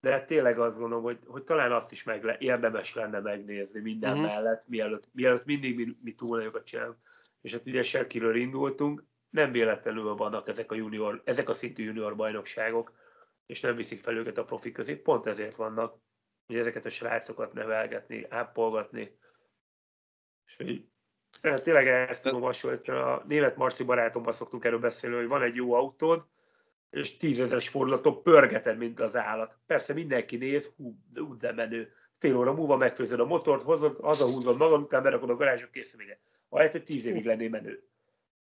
[0.00, 4.26] de tényleg azt gondolom, hogy, hogy talán azt is meg érdemes lenne megnézni minden uh-huh.
[4.26, 6.96] mellett, mielőtt, mielőtt mindig mi, mi túl nagyokat csinálunk.
[7.40, 12.16] És hát ugye Sekiről indultunk, nem véletlenül vannak ezek a, junior, ezek a szintű junior
[12.16, 12.92] bajnokságok,
[13.46, 15.98] és nem viszik fel őket a profi közé, pont ezért vannak,
[16.46, 19.18] hogy ezeket a srácokat nevelgetni, ápolgatni,
[20.58, 25.26] és hogy hát tényleg ezt tudom hasonlítani, a német Marci barátommal szoktunk erről beszélni, hogy
[25.26, 26.24] van egy jó autód,
[26.90, 29.58] és tízezeres fordulaton pörgeted, mint az állat.
[29.66, 31.92] Persze mindenki néz, hú, hú de menő.
[32.18, 36.20] Fél óra múlva megfőzöd a motort, hozod, hazahúzod magad után, berakod a garázsok kész vége.
[36.48, 37.82] Ahelyett, hogy tíz évig lenné menő.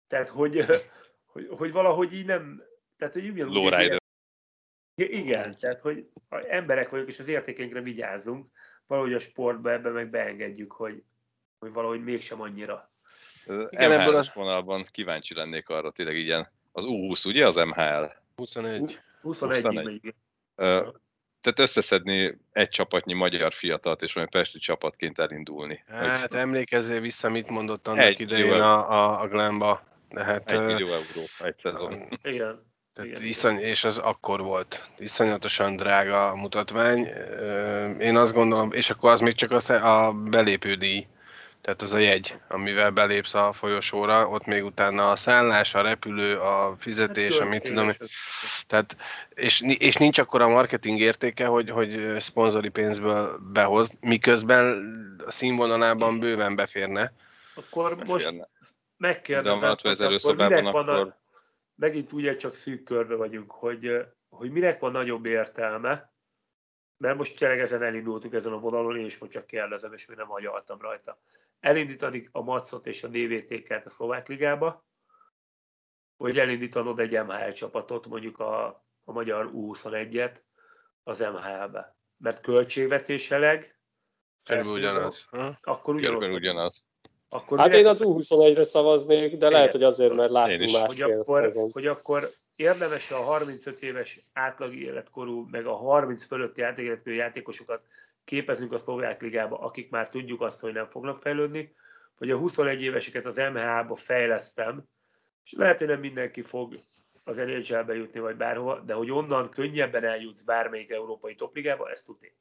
[0.08, 0.66] Tehát, hogy,
[1.32, 2.64] hogy, hogy valahogy így nem...
[2.98, 4.00] Tehát, hogy ugyanúgy...
[4.96, 8.52] Igen, tehát, hogy emberek vagyunk, és az értékeinkre vigyázzunk,
[8.88, 11.04] valahogy a sportba ebbe meg beengedjük, hogy,
[11.66, 12.90] hogy valahogy mégsem annyira.
[13.46, 18.06] Igen, ebből az vonalban kíváncsi lennék arra, tényleg ilyen az U20, ugye az MHL?
[18.36, 19.00] 21.
[19.22, 19.64] 21.
[19.64, 20.16] 21.
[20.56, 20.94] Uh,
[21.42, 25.84] tehát összeszedni egy csapatnyi magyar fiatalt, és olyan pesti csapatként elindulni.
[25.88, 26.40] Hát hogy...
[26.40, 29.82] emlékezzél vissza, mit mondott annak egy idején a, a, a Glenba.
[30.10, 32.08] De hát, egy millió euró egy szezon.
[32.24, 32.74] Igen.
[32.94, 34.90] Tehát igen, iszony, és az akkor volt.
[34.98, 37.08] Iszonyatosan drága a mutatvány.
[38.00, 41.08] Én azt gondolom, és akkor az még csak a, a belépődíj
[41.66, 46.38] tehát az a jegy, amivel belépsz a folyosóra, ott még utána a szállás, a repülő,
[46.38, 47.92] a fizetés, hát, amit tudom.
[48.68, 48.98] Tehát,
[49.30, 54.66] és, és nincs akkor a marketing értéke, hogy, hogy szponzori pénzből behoz, miközben
[55.26, 57.14] a színvonalában bőven beférne.
[57.56, 58.48] Akkor most
[58.98, 61.08] megkérdezem, hogy akkor minek van akkor...
[61.08, 61.18] a,
[61.76, 66.14] megint ugye csak szűk körbe vagyunk, hogy, hogy minek van nagyobb értelme,
[66.98, 70.32] mert most tényleg ezen elindultunk ezen a vonalon, és most csak kérdezem, és még nem
[70.32, 71.20] agyaltam rajta
[71.66, 74.86] elindítani a Macot és a DVT-ket a Szlovák Ligába,
[76.18, 78.66] vagy elindítanod egy MHL csapatot, mondjuk a,
[79.04, 80.36] a magyar U21-et
[81.04, 81.98] az MHL-be.
[82.18, 83.80] Mert költségvetéseleg
[84.44, 85.28] Körülbelül ugyanaz.
[85.62, 86.32] Akkor ugyanaz.
[86.32, 86.86] ugyanaz.
[87.30, 91.72] Akkor hát én az U21-re szavaznék, de lehet, hogy azért, mert láttunk más hogy akkor,
[91.72, 97.82] hogy akkor érdemes a 35 éves átlag életkorú, meg a 30 fölötti átlag játékosokat
[98.26, 101.76] képezünk a szlovák ligába, akik már tudjuk azt, hogy nem fognak fejlődni,
[102.18, 104.84] vagy a 21 éveseket az MHA-ba fejlesztem,
[105.44, 106.76] és lehet, hogy nem mindenki fog
[107.24, 112.36] az NHL-be jutni, vagy bárhova, de hogy onnan könnyebben eljutsz bármelyik európai topligába, ezt tudni.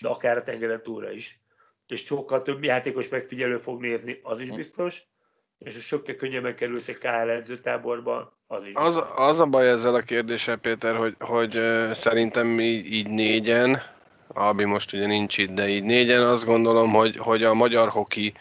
[0.00, 1.40] De akár a tengeren túlra is.
[1.86, 5.02] És sokkal több játékos megfigyelő fog nézni, az is biztos,
[5.58, 8.74] és sokkal könnyebben kerülsz egy KL edzőtáborba, az is.
[8.74, 11.50] Az, az a baj ezzel a kérdéssel, Péter, hogy, hogy
[11.94, 13.93] szerintem mi így négyen,
[14.28, 18.34] Albi most ugye nincs itt, de így négyen azt gondolom, hogy, hogy a magyar hoki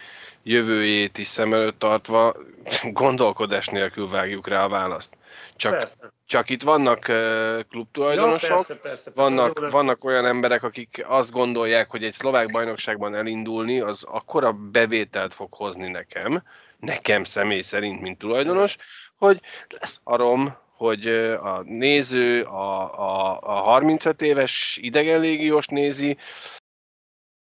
[0.44, 2.36] jövőjét is szem előtt tartva
[2.92, 5.18] gondolkodás nélkül vágjuk rá a választ.
[5.56, 5.90] Csak,
[6.26, 11.32] csak itt vannak uh, klubtulajdonosok, ja, persze, persze, persze, vannak, vannak olyan emberek, akik azt
[11.32, 16.44] gondolják, hogy egy szlovák bajnokságban elindulni, az akkora bevételt fog hozni nekem,
[16.80, 18.78] nekem személy szerint, mint tulajdonos,
[19.18, 26.18] hogy lesz arom, hogy a néző, a, a, a 35 éves idegenlégiós nézi.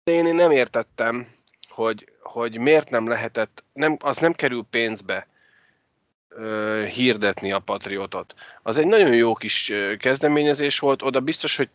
[0.05, 1.29] Én, én nem értettem,
[1.69, 5.29] hogy, hogy miért nem lehetett, nem, az nem kerül pénzbe
[6.29, 8.35] ö, hirdetni a Patriotot.
[8.63, 11.69] Az egy nagyon jó kis kezdeményezés volt, oda biztos, hogy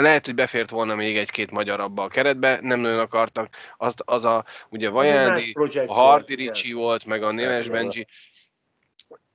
[0.00, 3.54] lehet, hogy befért volna még egy-két magyar abba a keretbe, nem nagyon akartak.
[3.76, 5.56] Az, az a, ugye Vajándi,
[5.86, 8.06] a Hardy Ricci volt, meg a Neves Benji,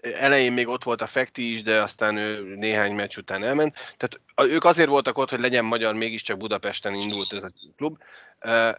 [0.01, 3.95] elején még ott volt a Fekti is, de aztán ő néhány meccs után elment.
[3.97, 7.97] Tehát ők azért voltak ott, hogy legyen magyar, mégiscsak Budapesten indult ez a klub.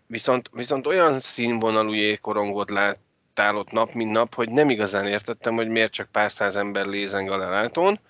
[0.07, 5.69] Viszont, viszont olyan színvonalú jégkorongot láttál ott nap, mint nap, hogy nem igazán értettem, hogy
[5.69, 8.01] miért csak pár száz ember lézeng a lelátón.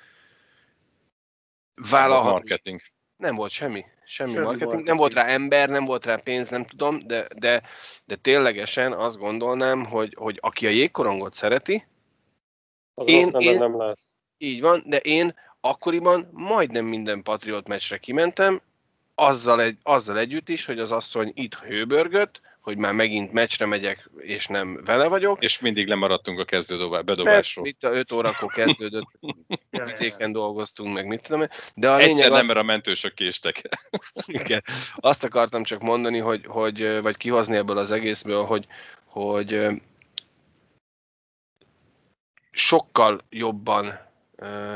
[1.90, 2.32] Vállalhat...
[2.32, 2.80] marketing.
[3.16, 3.84] Nem volt semmi.
[4.04, 4.70] Semmi, semmi marketing.
[4.70, 4.86] marketing.
[4.86, 7.62] Nem volt rá ember, nem volt rá pénz, nem tudom, de, de,
[8.04, 11.86] de ténylegesen azt gondolnám, hogy, hogy aki a jégkorongot szereti,
[12.94, 13.98] az én, én, nem lehet.
[14.38, 18.60] Így van, de én akkoriban majdnem minden Patriot meccsre kimentem,
[19.14, 24.10] azzal, egy, azzal együtt is, hogy az asszony itt hőbörgött, hogy már megint meccsre megyek,
[24.18, 25.42] és nem vele vagyok.
[25.42, 27.66] És mindig lemaradtunk a kezdő bedobásról.
[27.66, 29.06] Itt a 5 órakor kezdődött,
[29.70, 32.38] vidéken dolgoztunk, meg mit tudom De a lényeg az...
[32.38, 33.62] nem, mert a mentősök késtek.
[34.26, 34.62] Igen.
[34.96, 38.66] Azt akartam csak mondani, hogy, hogy, vagy kihozni ebből az egészből, hogy,
[39.04, 39.66] hogy
[42.52, 43.98] sokkal jobban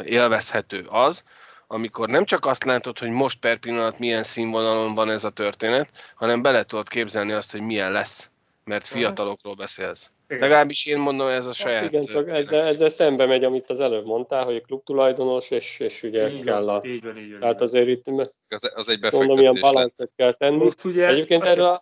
[0.05, 1.25] élvezhető az,
[1.67, 5.89] amikor nem csak azt látod, hogy most per pillanat milyen színvonalon van ez a történet,
[6.15, 8.31] hanem bele tudod képzelni azt, hogy milyen lesz,
[8.65, 10.11] mert fiatalokról beszélsz.
[10.29, 10.41] Igen.
[10.41, 11.85] Legalábbis én mondom, ez a saját...
[11.85, 16.31] Igen, csak ezzel, ezzel szembe megy, amit az előbb mondtál, hogy klubtulajdonos, és, és ugye
[16.31, 16.83] így kell a...
[16.85, 17.41] Így van, így van.
[17.41, 20.57] Tehát azért itt az, az egy mondom, ilyen balancet kell tenni.
[20.57, 21.81] Most ugye, Egyébként erre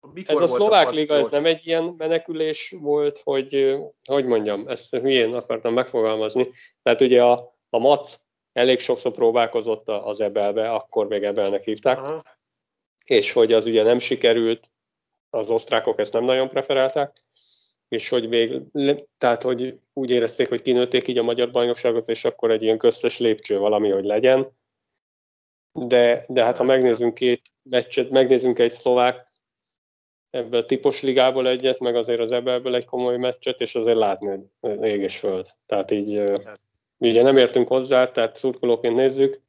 [0.00, 4.90] a, ez a szlovák liga, ez nem egy ilyen menekülés volt, hogy, hogy mondjam, ezt
[4.90, 6.50] hülyén akartam megfogalmazni.
[6.82, 8.18] Tehát ugye a, a MAC
[8.52, 12.22] elég sokszor próbálkozott az Ebelbe, akkor még Ebelnek hívták, Aha.
[13.04, 14.70] és hogy az ugye nem sikerült,
[15.30, 17.24] az osztrákok ezt nem nagyon preferálták,
[17.88, 18.62] és hogy még,
[19.18, 23.18] tehát hogy úgy érezték, hogy kinőtték így a magyar bajnokságot, és akkor egy ilyen köztes
[23.18, 24.56] lépcső valami, hogy legyen.
[25.72, 29.27] De, de hát ha megnézünk két meccset, megnézünk egy szlovák
[30.30, 34.50] ebből a típus ligából egyet, meg azért az ebből egy komoly meccset, és azért látni,
[34.60, 35.46] hogy ég és föld.
[35.66, 36.22] Tehát így
[36.98, 39.40] ugye nem értünk hozzá, tehát szurkolóként nézzük.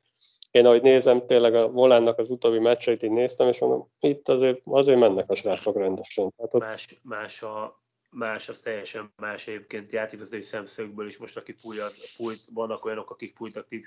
[0.52, 4.62] Én ahogy nézem, tényleg a Volánnak az utóbbi meccseit így néztem, és mondom, itt azért,
[4.64, 6.34] azért mennek a srácok rendesen.
[6.36, 6.62] Tehát ott...
[6.62, 11.96] más, más, a, más, az teljesen más egyébként játékozói szemszögből is most, aki fúj, az,
[12.16, 13.86] fújt, vannak olyanok, akik fújtak tip,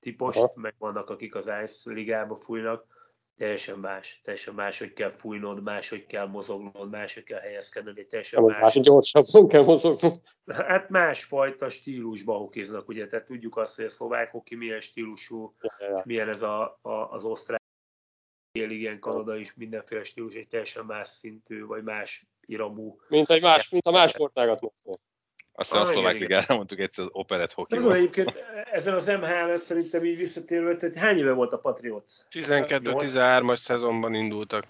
[0.00, 0.52] tipost, Aha.
[0.54, 2.86] meg vannak, akik az Ice ligába fújnak
[3.36, 8.60] teljesen más, teljesen máshogy kell fújnod, máshogy kell mozognod, máshogy kell helyezkedned, teljesen más.
[8.60, 10.20] Más gyorsabban kell mozognod.
[10.46, 15.88] Hát másfajta stílusba hokiznak, ugye, tehát tudjuk azt, hogy a szlovák hoki milyen stílusú, ja,
[15.88, 16.02] ja.
[16.04, 17.60] milyen ez a, a, az osztrák
[18.52, 23.00] igen, Kanada is mindenféle stílus, egy teljesen más szintű, vagy más iramú.
[23.08, 24.94] Mint, egy más, mint a más sportágat mondtam.
[25.54, 29.56] Aztán ah, a szlovák ligára mondtuk egyszer az Operet hockey Ez egyébként ezen az MHL
[29.56, 32.12] szerintem így visszatérve, hogy hány éve volt a Patriots?
[32.30, 34.64] 12-13-as szezonban indultak.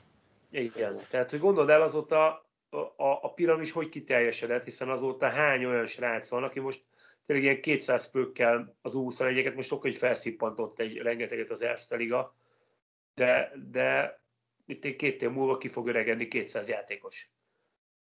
[0.50, 5.64] Igen, tehát hogy gondold el azóta a, a, a piramis hogy kiteljesedett, hiszen azóta hány
[5.64, 6.84] olyan srác van, aki most
[7.26, 12.34] tényleg ilyen 200 főkkel az U21-eket, most oké, hogy felszippantott egy rengeteget az Erste Liga,
[13.14, 14.20] de, de
[14.66, 17.30] itt egy két év múlva ki fog öregedni 200 játékos.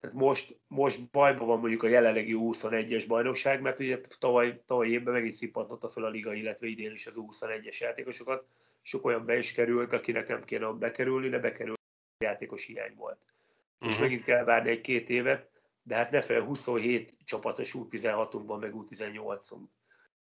[0.00, 4.88] Tehát most, most bajban van mondjuk a jelenlegi 21 es bajnokság, mert ugye tavaly, tavaly
[4.88, 8.46] évben megint szippantotta fel a liga, illetve idén is az 21 es játékosokat.
[8.82, 11.80] Sok olyan be is került, akinek nem kéne bekerülni, de bekerült
[12.18, 13.18] játékos hiány volt.
[13.18, 13.88] Uh-huh.
[13.88, 14.02] És mhm.
[14.02, 15.50] megint kell várni egy-két évet,
[15.82, 19.64] de hát ne fel 27 csapatos U16-unkban, meg U18-unk.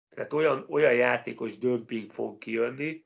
[0.10, 3.06] Tehát olyan, olyan játékos dömping fog kijönni,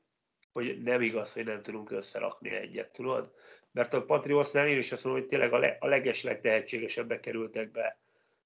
[0.52, 3.32] hogy nem igaz, hogy nem tudunk összerakni egyet, tudod?
[3.72, 7.70] Mert a Patriotsnál én is azt mondom, hogy tényleg a, le, a legesleg tehetségesebbek kerültek
[7.70, 7.98] be,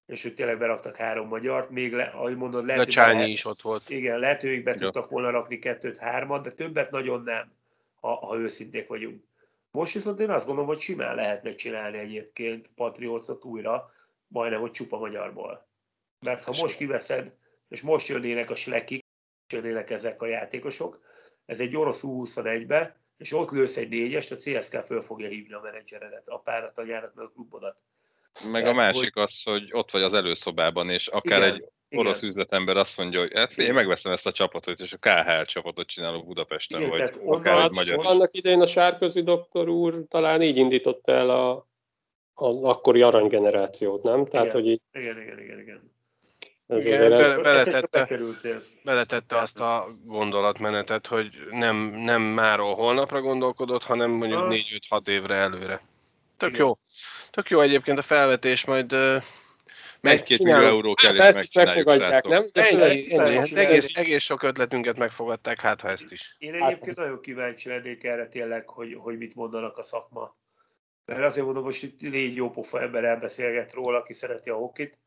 [0.05, 3.61] és hogy tényleg beraktak három magyart, még le, ahogy mondod, lehet, hogy lehet, is ott
[3.61, 3.89] volt.
[3.89, 7.51] Igen, lehet, hogy be tudtak volna rakni kettőt, hármat, de többet nagyon nem,
[7.99, 9.23] ha, ha őszinték vagyunk.
[9.71, 13.93] Most viszont én azt gondolom, hogy simán lehetne csinálni egyébként Patriotsot újra,
[14.27, 15.67] majdnem, hogy csupa magyarból.
[16.19, 17.35] Mert ha most kiveszed,
[17.69, 19.05] és most jönnének a slekik,
[19.53, 21.01] jönnének ezek a játékosok,
[21.45, 25.53] ez egy orosz 21 be és ott lősz egy négyest, a CSK föl fogja hívni
[25.53, 27.81] a menedzseredet, a párat, a nyárat, meg a klubodat.
[28.51, 29.23] Meg a másik hogy...
[29.23, 32.29] az, hogy ott vagy az előszobában, és akár igen, egy orosz igen.
[32.29, 36.25] üzletember azt mondja, hogy hát én megveszem ezt a csapatot, és a KHL csapatot csinálok
[36.25, 38.05] Budapesten, igen, vagy akár egy magyar.
[38.05, 41.67] Annak idején a Sárközi doktor úr talán így indította el a,
[42.33, 44.25] az akkori aranygenerációt, nem?
[44.25, 44.81] Tehát, igen, hogy így...
[44.91, 45.95] igen, igen, igen, igen.
[46.67, 48.07] Ez Igen, bele, beletette,
[48.83, 54.41] beletette azt a gondolatmenetet, hogy nem, nem máról holnapra gondolkodott, hanem mondjuk
[54.89, 55.81] 4-5-6 évre előre.
[56.37, 56.65] Tök Igen.
[56.65, 56.77] jó.
[57.31, 58.95] Tök jó egyébként a felvetés, majd
[60.01, 62.43] egy-két millió euró kell, és ezt megfogadják, nem?
[62.53, 63.35] Ennyi, ennyi.
[63.35, 66.35] Hát egész, egész sok ötletünket megfogadták, hát ha ezt is.
[66.37, 70.35] Én egyébként nagyon kíváncsi lennék erre tényleg, hogy, hogy mit mondanak a szakma.
[71.05, 74.97] Mert azért mondom, most itt négy jó pofa ember elbeszélget róla, aki szereti a hokit,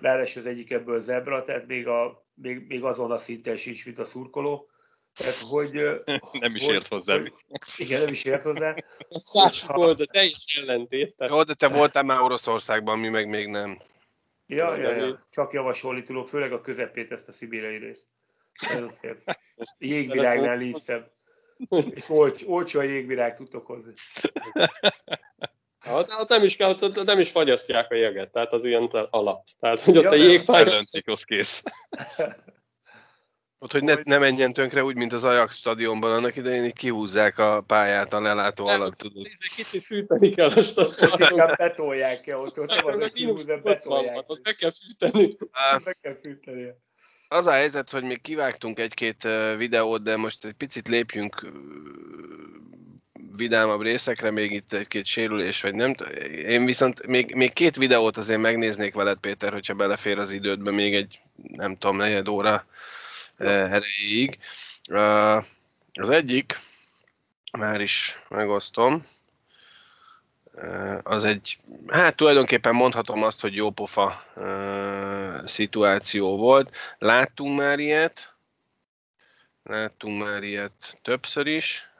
[0.00, 3.98] ráadásul az egyik ebből zebra, tehát még, a, még, még azon a szinten sincs, mint
[3.98, 4.68] a szurkoló.
[5.14, 5.72] Tehát, hogy,
[6.40, 7.18] nem is ért hozzá.
[7.18, 7.32] Hogy,
[7.76, 8.74] igen, nem is ért hozzá.
[9.08, 11.16] Ez másik volt, de teljes ellentét.
[11.16, 11.32] Tehát...
[11.32, 13.78] Jó, de te voltál már Oroszországban, mi meg még nem.
[14.46, 15.26] Ja, ja, ja.
[15.30, 18.06] csak javasolni tudom, főleg a közepét ezt a szibériai részt.
[18.72, 19.16] Nagyon szép.
[19.78, 21.02] Jégvirágnál íztem.
[21.94, 23.92] És olcs, olcsó a jégvirág tudtok hozni.
[25.86, 29.44] Ott, ott, nem is kell, ott, nem is fagyasztják a jeget, tehát az ilyen alap.
[29.60, 30.64] Tehát, hogy ott ja, a jégfáj...
[31.24, 31.62] kész.
[33.58, 37.38] Ott, hogy ne, ne menjen tönkre úgy, mint az Ajax stadionban, annak idején így kihúzzák
[37.38, 39.26] a pályát a lelátó nem, alatt, tudod.
[39.56, 41.30] Kicsit fűteni kell a stadionban.
[41.30, 44.24] Inkább betolják el ott, ott az, hogy kihúzzák, betolják.
[44.26, 45.36] Ott meg kell fűteni.
[45.84, 46.74] Meg kell fűteni.
[47.34, 49.22] Az a helyzet, hogy még kivágtunk egy-két
[49.56, 51.46] videót, de most egy picit lépjünk
[53.36, 55.94] vidámabb részekre, még itt egy-két sérülés, vagy nem.
[56.30, 60.94] Én viszont még, még két videót azért megnéznék veled, Péter, hogyha belefér az idődbe, még
[60.94, 62.66] egy, nem tudom, negyed óra
[63.38, 64.38] erejéig.
[65.92, 66.60] Az egyik,
[67.58, 69.06] már is megosztom,
[71.02, 74.24] az egy, hát tulajdonképpen mondhatom azt, hogy jó pofa
[75.44, 76.76] szituáció volt.
[76.98, 78.34] Láttunk már ilyet,
[79.62, 81.90] láttunk már ilyet többször is.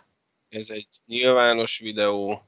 [0.49, 2.47] Ez egy nyilvános videó,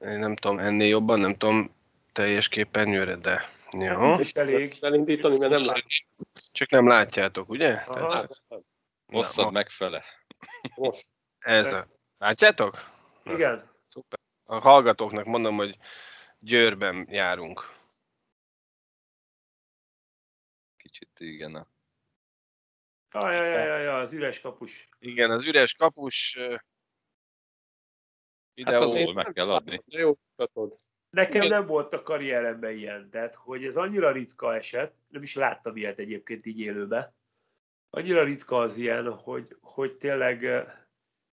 [0.00, 1.74] én nem tudom, ennél jobban, nem tudom
[2.12, 3.48] teljes képernyőre, de
[3.78, 4.14] jó.
[4.14, 4.76] És elég.
[4.80, 5.82] Elindítani, mert nem látom.
[6.52, 7.84] Csak nem látjátok, ugye?
[9.06, 10.04] Osszad megfele.
[10.74, 11.08] Most.
[11.38, 11.86] Ez a...
[12.18, 12.90] Látjátok?
[13.24, 13.70] Igen.
[13.86, 14.19] Szuper.
[14.50, 15.76] A hallgatóknak mondom, hogy
[16.38, 17.74] Győrben járunk.
[20.76, 21.54] Kicsit igen.
[21.54, 21.66] A...
[23.10, 24.88] Ajajajaj, az üres kapus.
[24.98, 26.38] Igen, az üres kapus
[28.54, 29.82] videó, hát meg kell adni.
[29.86, 30.76] Jó, mutatod.
[31.10, 35.76] Nekem nem volt a karrieremben ilyen, tehát hogy ez annyira ritka eset, nem is láttam
[35.76, 37.14] ilyet egyébként így élőbe,
[37.90, 40.66] annyira ritka az ilyen, hogy, hogy tényleg...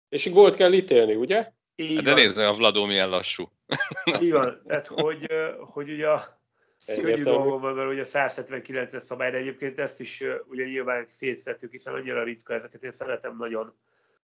[0.09, 1.53] És gólt kell ítélni, ugye?
[1.75, 3.49] Így De nézd a Vladó milyen lassú.
[4.21, 5.27] Így van, tehát hogy,
[5.59, 6.39] hogy ugye a
[6.85, 11.71] könnyű dolgom van, mert ugye a 179-es szabály, de egyébként ezt is ugye nyilván szétszettük,
[11.71, 13.73] hiszen annyira ritka ezeket, én szeretem nagyon.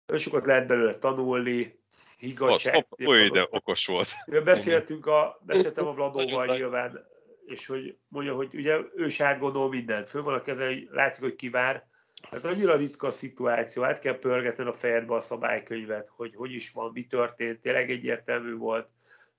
[0.07, 1.79] Nagyon sokat lehet belőle tanulni,
[2.19, 2.87] higgadság.
[3.05, 4.09] Oly, de okos volt.
[4.45, 7.07] Beszéltünk a, beszéltem a Vladóval nyilván,
[7.47, 10.11] és hogy mondja, hogy ugye ő is átgondol mindent.
[10.11, 11.88] Föl van a keze, látszik, hogy kivár.
[12.31, 16.71] Tehát annyira ritka a szituáció, át kell pörgetni a fejedbe a szabálykönyvet, hogy hogy is
[16.71, 18.89] van, mi történt, tényleg egyértelmű volt,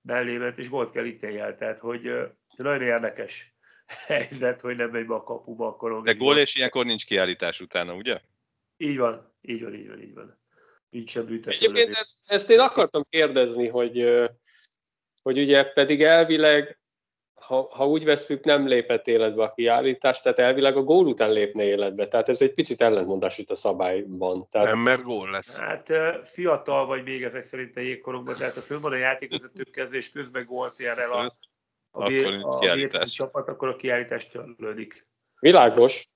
[0.01, 1.57] mellé és volt kell ítéljel.
[1.57, 2.11] Tehát, hogy
[2.55, 3.53] nagyon érdekes
[4.07, 6.01] helyzet, hogy nem megy be a kapuba akkor.
[6.01, 8.21] De gól és ilyenkor nincs kiállítás utána, ugye?
[8.77, 10.39] Így van, így van, így van, így van
[10.89, 11.55] nincs sem büntető.
[11.55, 14.27] Egyébként ezt, ezt én akartam kérdezni, hogy,
[15.21, 16.79] hogy ugye pedig elvileg,
[17.49, 21.63] ha, ha úgy vesszük, nem lépett életbe a kiállítás, tehát elvileg a gól után lépne
[21.63, 22.07] életbe.
[22.07, 24.47] Tehát ez egy picit ellentmondás itt a szabályban.
[24.49, 24.67] Tehát...
[24.67, 25.57] Nem, mert gól lesz.
[25.57, 25.93] Hát
[26.23, 30.45] fiatal vagy még ezek szerint a jégkorongban, tehát ha fönn van a játékvezetők kezés, közben
[30.45, 31.35] gólt ér el a,
[31.91, 35.07] a, a, a, a csapat, akkor a kiállítás törlődik.
[35.39, 36.07] Világos,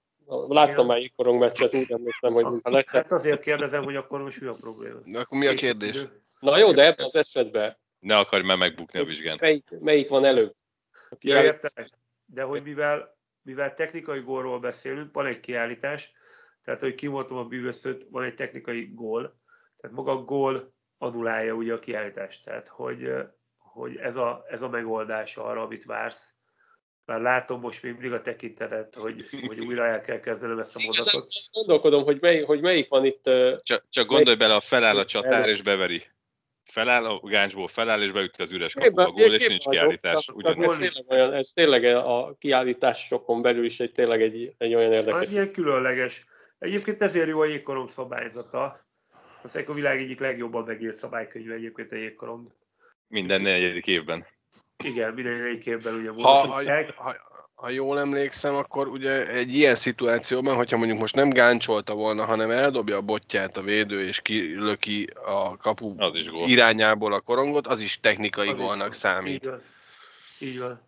[0.48, 3.02] Láttam már korong meccset, úgy emlékszem, hogy mintha nektek.
[3.02, 5.00] Hát azért kérdezem, hogy akkor most mi a probléma.
[5.04, 6.08] Na, akkor mi a kérdés?
[6.40, 7.78] Na jó, de ebben az esetben...
[8.00, 9.38] Ne akarj már megbukni a vizsgán.
[9.42, 10.56] Melyik, melyik van előbb?
[11.22, 11.90] Ja, értek.
[12.26, 16.14] De hogy mivel, mivel technikai gólról beszélünk, van egy kiállítás,
[16.64, 19.40] tehát hogy kimondtam a bűvösszöt, van egy technikai gól,
[19.78, 22.44] tehát maga a gól anulálja ugye a kiállítást.
[22.46, 23.14] Tehát, hogy,
[23.58, 26.34] hogy ez, a, ez a megoldás arra, amit vársz,
[27.06, 30.80] már látom most még mindig a tekintetet, hogy, hogy újra el kell kezdenem ezt a
[30.84, 31.28] mondatot.
[31.52, 33.24] Gondolkodom, hogy, mely, hogy melyik van itt...
[33.64, 36.04] Csak, csak gondolj bele, a feláll a csatár és beveri.
[36.74, 40.28] Feláll a gáncsból, feláll és beüt az üres kapuba, gól, és nincs kiállítás.
[40.28, 45.22] Ez tényleg, olyan, ez tényleg a kiállításokon belül is egy, tényleg egy, egy olyan érdekes.
[45.22, 46.26] Az ilyen különleges.
[46.60, 48.86] Egyébként ezért jó a jégkorong szabályzata.
[49.42, 52.48] Az a világ egyik legjobban megírt szabálykönyve egyébként a jégkorong.
[53.08, 54.26] Minden negyedik évben.
[54.84, 56.64] Igen, mindegyik évben ugye ha, ha,
[56.96, 57.16] ha,
[57.64, 62.52] ha jól emlékszem, akkor ugye egy ilyen szituációban, hogyha mondjuk most nem gáncsolta volna, hanem
[62.52, 67.80] eldobja a botját a védő, és kilöki a kapu az is irányából a korongot, az
[67.80, 69.44] is technikai az gólnak is számít.
[69.44, 69.62] Így van.
[70.40, 70.82] Így van.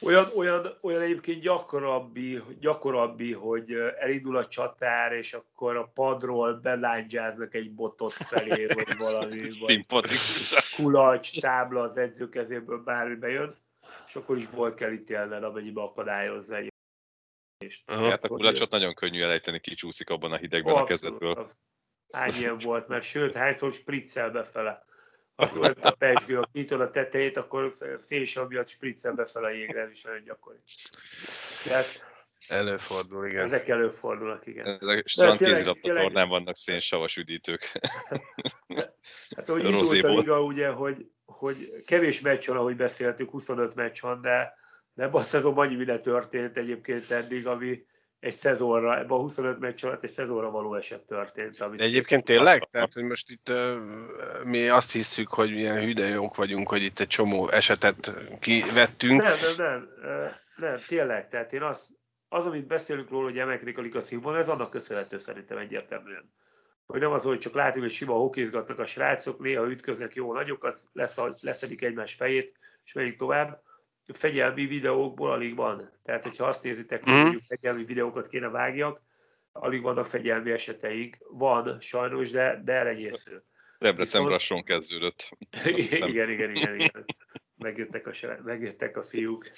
[0.00, 7.54] Olyan, olyan, olyan egyébként gyakorabbi, gyakorabbi, hogy elindul a csatár, és akkor a padról belángyáznak
[7.54, 9.86] egy botot felé, vagy valami, vagy
[10.76, 13.56] kulacs, tábla az edző kezéből bármi bejön,
[14.08, 16.72] és akkor is volt kell ítélned, amennyibe akadályozza egy
[17.86, 18.08] Uh-huh.
[18.08, 21.48] Hát a kulacsot nagyon könnyű elejteni, kicsúszik abban a hidegben Abszolút, a kezedből.
[22.12, 24.84] Hány ilyen volt, mert sőt, hányszor spriccel befele
[25.34, 29.80] az volt a pecsgő, ha nyitod a tetejét, akkor szélsav miatt spriccel befele a jégre,
[29.80, 30.58] ez is nagyon gyakori.
[31.64, 32.16] Tehát,
[32.48, 33.44] Előfordul, igen.
[33.44, 34.78] Ezek előfordulnak, igen.
[34.80, 35.04] Ezek
[35.80, 37.72] tornán vannak szénsavas üdítők.
[39.36, 44.00] hát hogy indult a liga, ugye, hogy, hogy kevés meccs van, ahogy beszéltük, 25 meccs
[44.00, 44.54] van, de,
[44.96, 47.86] ebben a szezonban annyi minden történt egyébként eddig, ami,
[48.20, 51.60] egy szezonra, ebben a 25 meccs alatt egy szezonra való eset történt.
[51.60, 52.64] Amit De egyébként tényleg?
[52.64, 53.76] Tehát, hogy most itt uh,
[54.44, 59.22] mi azt hiszük, hogy ilyen hüde jók vagyunk, hogy itt egy csomó esetet kivettünk.
[59.22, 61.28] Nem, nem, nem, nem, tényleg.
[61.28, 61.88] Tehát én azt,
[62.28, 66.32] az, amit beszélünk róla, hogy emelkedik a liga színvonal, ez annak köszönhető szerintem egyértelműen.
[66.88, 70.78] Hogy nem az, hogy csak látunk, hogy sima hokizgatnak a srácok, néha ütköznek jó nagyokat,
[70.92, 73.62] lesz, leszedik egymás fejét, és megyünk tovább.
[74.12, 75.90] Fegyelmi videókból alig van.
[76.04, 77.22] Tehát, hogyha azt nézitek, hogy mhm.
[77.22, 79.02] mondjuk fegyelmi videókat kéne vágjak,
[79.52, 81.16] alig vannak fegyelmi eseteink.
[81.30, 83.42] Van sajnos, de, de elenyésző.
[83.78, 84.64] Debrecen Viszont...
[84.64, 85.30] kezdődött.
[85.64, 87.04] igen, igen, igen, igen, igen.
[87.56, 88.12] Megjöttek a,
[88.44, 89.48] megjöttek a fiúk.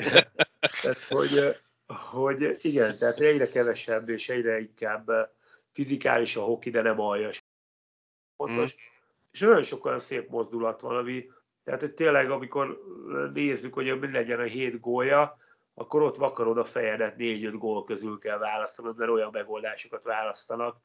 [0.82, 1.56] tehát, hogy,
[1.86, 5.34] hogy igen, tehát egyre kevesebb és egyre inkább
[5.76, 7.44] fizikális a hoki, de nem aljas.
[8.36, 8.74] Fontos.
[8.74, 8.76] Mm.
[9.30, 11.30] És nagyon sok olyan szép mozdulat van, ami,
[11.64, 12.80] tehát hogy tényleg, amikor
[13.32, 15.38] nézzük, hogy mi legyen a hét gólja,
[15.74, 20.76] akkor ott vakarod a fejedet, négy-öt gól közül kell választanod, mert olyan megoldásokat választanak.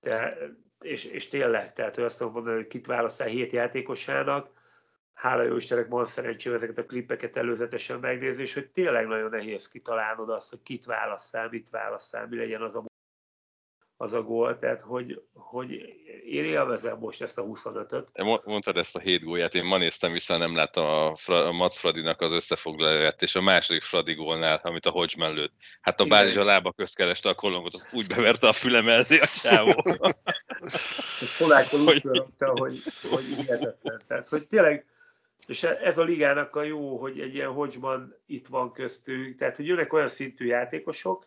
[0.00, 0.38] De,
[0.80, 4.50] és, és tényleg, tehát hogy azt mondani, hogy kit választál hét játékosának,
[5.12, 9.68] hála jó Istennek van szerencsém ezeket a klippeket előzetesen megnézni, és hogy tényleg nagyon nehéz
[9.68, 12.84] kitalálnod azt, hogy kit választál, mit választál, mi legyen az a
[14.00, 15.70] az a gól, tehát hogy, hogy
[16.26, 18.10] én élvezem most ezt a 25-öt.
[18.44, 21.76] Mondtad ezt a hét gólját, én ma néztem vissza, nem láttam a, Fra, a Mats
[21.76, 25.52] Fradinak az összefoglalóját, és a második Fradi gólnál, amit a Hodgman lőtt.
[25.80, 29.18] Hát a Bázs a lába közt kereste a kolongot, az úgy beverte a füle mellé
[29.18, 29.82] a csávó.
[31.38, 32.02] Polákon úgy
[32.38, 34.00] hogy, hogy hihetetlen.
[34.06, 34.86] Tehát, hogy tényleg,
[35.46, 39.66] és ez a ligának a jó, hogy egy ilyen Hodgman itt van köztük, tehát, hogy
[39.66, 41.26] jönnek olyan szintű játékosok,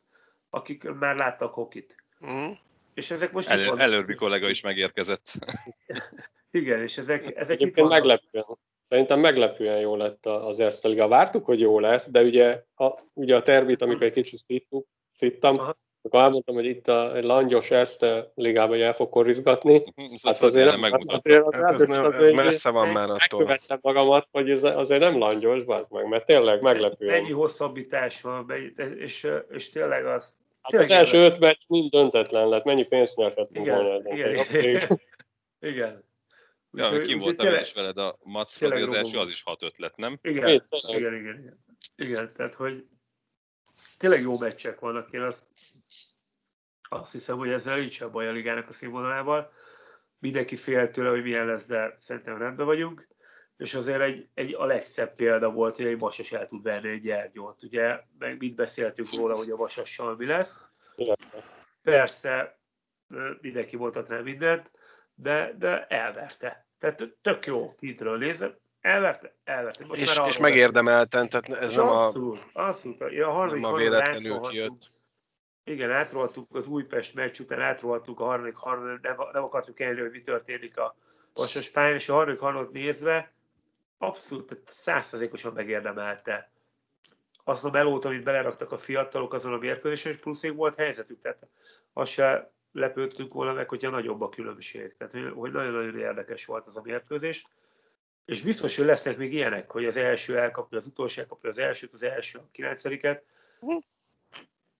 [0.49, 2.51] akik már láttak hokit Mm.
[2.93, 5.31] És ezek most Elő, Előrbi kollega is megérkezett.
[6.51, 8.45] Igen, és ezek, ezek Egyébként itt meglepően,
[8.81, 11.07] szerintem meglepően jó lett az Erste Liga.
[11.07, 15.57] Vártuk, hogy jó lesz, de ugye a, ugye a tervit, amikor egy kicsit szittuk, szittam,
[16.01, 19.81] akkor elmondtam, hogy itt a egy langyos Erste Ligában el fog korizgatni.
[20.23, 23.17] Hát azért nem, azért, az, az, az, azért messze van már attól.
[23.17, 27.21] Megkövettem magamat, hogy ez azért nem langyos, meg, mert tényleg meglepően.
[27.21, 28.53] Mennyi hosszabbítás van,
[28.97, 33.65] és, és tényleg az Hát az első öt meccs mind döntetlen lett, mennyi pénzt nyerhettünk
[33.67, 34.13] volna.
[34.13, 34.81] Igen, igen.
[35.71, 36.09] igen.
[36.71, 39.63] Ja, ami kim voltam tényleg, is veled a Mats Fradi, az első az is hat
[39.63, 40.19] ötlet, nem?
[40.21, 41.63] Igen, igen, igen, igen,
[41.95, 42.33] igen.
[42.35, 42.85] tehát hogy
[43.97, 45.47] tényleg jó meccsek vannak, én azt,
[46.89, 49.53] azt hiszem, hogy ezzel nincs a baj a ligának a színvonalával.
[50.19, 53.07] Mindenki fél tőle, hogy milyen lesz, de szerintem rendben vagyunk
[53.61, 57.01] és azért egy, egy a legszebb példa volt, hogy egy vasas el tud venni egy
[57.01, 57.63] gyergyót.
[57.63, 60.65] Ugye, meg mit beszéltünk róla, hogy a vasassal mi lesz.
[61.83, 62.59] Persze,
[63.41, 64.71] mindenki rá mindent,
[65.13, 66.67] de, de elverte.
[66.79, 69.85] Tehát tök jó kintről nézem, elverte, elverte.
[69.85, 73.01] Most és, és megérdemelten, tehát ez nem abszolút, a, abszolút.
[73.01, 74.89] A nem a véletlenül kijött.
[75.63, 80.11] Igen, átrohattuk az Újpest meccs után, átrohattuk a harmadik harmadik, nem, nem akartuk elni, hogy
[80.11, 80.95] mi történik a
[81.33, 83.33] vasas pályán, és a harmadik harmadot nézve,
[84.01, 86.51] abszolút százszerzékosan megérdemelte
[87.43, 91.21] azt a melót, amit beleraktak a fiatalok azon a mérkőzésen, és plusz még volt helyzetük,
[91.21, 91.47] tehát
[91.93, 94.95] azt se lepődtünk volna meg, hogyha nagyobb a különbség.
[94.97, 97.47] Tehát, hogy nagyon-nagyon érdekes volt az a mérkőzés.
[98.25, 101.93] És biztos, hogy lesznek még ilyenek, hogy az első elkapja, az utolsó elkapja az elsőt,
[101.93, 103.23] az első a kilencediket.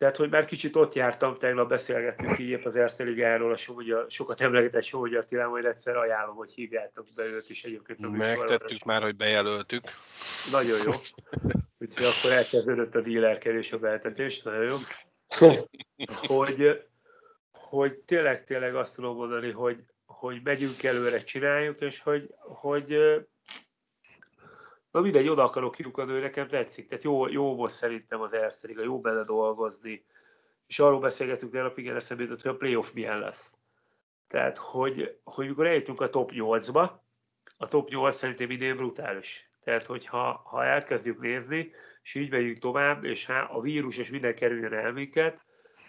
[0.02, 4.06] Tehát, hogy már kicsit ott jártam, tegnap beszélgettünk így épp az Erste Ligáról, a Somogya,
[4.10, 8.18] sokat emlegetett Somogya Attilán, majd egyszer ajánlom, hogy hívjátok be őt is egyébként.
[8.18, 9.84] Megtettük már, hogy bejelöltük.
[10.52, 10.92] Nagyon jó.
[11.80, 14.78] Úgyhogy akkor elkezdődött a dealerkedés, a behetetés, nagyon jó.
[16.28, 16.86] Hogy,
[17.52, 22.98] hogy tényleg, tényleg azt tudom mondani, hogy, hogy megyünk előre, csináljuk, és hogy, hogy
[24.92, 26.88] Na mindegy, oda akarok kiukadni, hogy nekem tetszik.
[26.88, 30.06] Tehát jó, jó most szerintem az Erste Liga, jó bele dolgozni.
[30.68, 33.54] És arról beszélgetünk nap, igen, eszembe jutott, hogy a playoff milyen lesz.
[34.28, 36.90] Tehát, hogy, hogy mikor eljutunk a top 8-ba,
[37.58, 39.50] a top 8 szerintem idén brutális.
[39.64, 41.72] Tehát, hogyha ha elkezdjük nézni,
[42.04, 45.40] és így megyünk tovább, és ha a vírus és minden kerüljön el minket,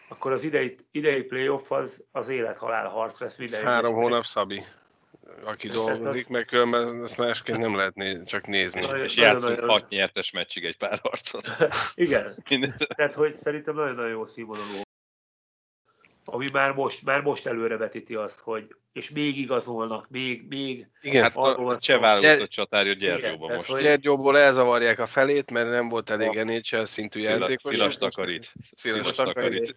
[0.09, 3.64] akkor az idei, idei playoff az, az élet-halál harc lesz minden.
[3.64, 4.64] Három hónap, Szabi
[5.45, 8.80] aki dolgozik, mert különben ezt másként nem lehet csak nézni.
[8.80, 11.49] Nagyon, és játszunk nagyon, hat nyertes meccsig egy pár harcot.
[11.95, 12.35] Igen.
[12.97, 14.80] Tehát, hogy szerintem nagyon-nagyon jó színvonalú.
[16.25, 20.87] Ami már most, már most előrevetíti azt, hogy és még igazolnak, még, még...
[21.01, 23.70] Igen, hát a cseh válogatott csatárja Gyergyóban most.
[23.70, 23.83] Hogy...
[23.83, 27.75] Gyergyóból elzavarják a felét, mert nem volt elég a NHL szintű játékos.
[27.75, 28.53] Szilas takarít.
[28.70, 29.75] Szilas takarít.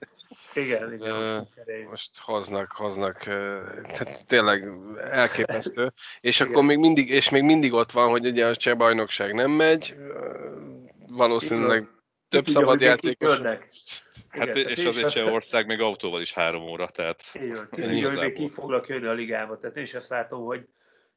[0.54, 1.12] Igen, igen.
[1.12, 3.18] Uh, most hoznak, hoznak,
[3.84, 4.68] tehát tényleg
[5.12, 5.94] elképesztő.
[6.22, 6.52] És igen.
[6.52, 9.96] akkor még mindig, és még mindig ott van, hogy ugye a cseh bajnokság nem megy,
[11.08, 12.04] valószínűleg igen.
[12.30, 13.40] több szabad játékos.
[14.30, 17.22] Hát Igen, és azért se ország még autóval is három óra, tehát...
[17.34, 20.68] Igen, tudja, hogy ki fognak jönni a ligába, tehát én is azt látom, hogy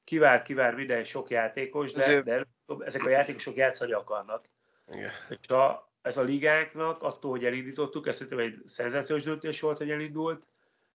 [0.05, 2.25] kivár, kivár minden sok játékos, de, Ezért...
[2.25, 2.45] de
[2.79, 4.45] ezek a játékosok játszani akarnak.
[4.93, 5.11] Igen.
[5.29, 9.91] És ha ez a ligáknak attól, hogy elindítottuk, ez szerintem egy szenzációs döntés volt, hogy
[9.91, 10.43] elindult,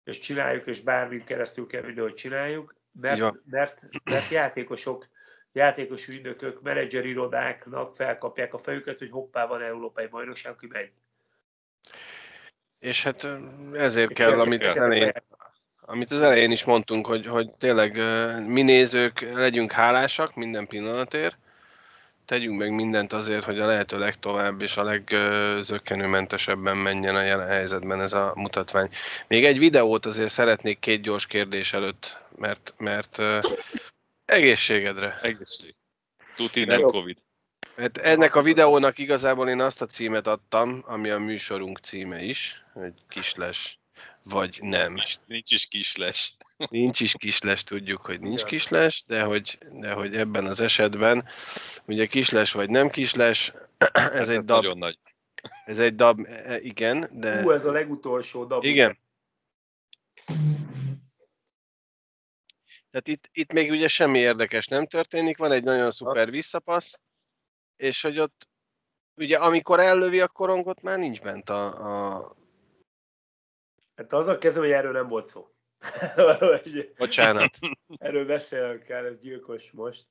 [0.05, 3.40] és csináljuk, és bármit keresztül kell hogy csináljuk, mert, ja.
[3.44, 5.09] mert, mert játékosok,
[5.53, 10.92] játékos ügynökök, menedzserirodáknak felkapják a fejüket, hogy hoppá, van európai bajnokság, aki megy.
[12.83, 13.28] És hát
[13.72, 15.12] ezért és kell, amit az, elején,
[15.80, 17.97] amit az elején is mondtunk, hogy, hogy tényleg
[18.47, 21.37] mi nézők legyünk hálásak minden pillanatért,
[22.24, 28.01] tegyünk meg mindent azért, hogy a lehető legtovább és a legzökkenőmentesebben menjen a jelen helyzetben
[28.01, 28.89] ez a mutatvány.
[29.26, 33.18] Még egy videót azért szeretnék két gyors kérdés előtt, mert, mert
[34.24, 35.18] egészségedre.
[35.22, 35.74] Egészség.
[36.37, 37.16] Tuti nem Covid.
[37.77, 42.64] Hát ennek a videónak igazából én azt a címet adtam, ami a műsorunk címe is,
[42.73, 43.81] hogy kisles
[44.23, 44.95] vagy nem.
[45.27, 46.37] Nincs is kisles.
[46.70, 51.25] Nincs is kisles, tudjuk, hogy nincs kisles, de hogy, de hogy ebben az esetben,
[51.85, 53.53] ugye kisles vagy nem kisles,
[53.93, 54.62] ez hát egy dab.
[54.62, 54.99] Nagyon nagy.
[55.64, 57.43] Ez egy dab, e, igen, de...
[57.43, 58.64] Hú, ez a legutolsó dab.
[58.64, 58.99] Igen.
[62.91, 66.95] Tehát itt, itt még ugye semmi érdekes nem történik, van egy nagyon szuper visszapassz,
[67.83, 68.49] és hogy ott
[69.16, 71.64] ugye amikor ellövi a korongot, már nincs bent a...
[71.66, 72.37] a...
[73.95, 75.49] Hát az a kezdem, hogy erről nem volt szó.
[76.99, 77.59] Bocsánat.
[77.97, 80.07] Erről beszélnünk kell, ez gyilkos most.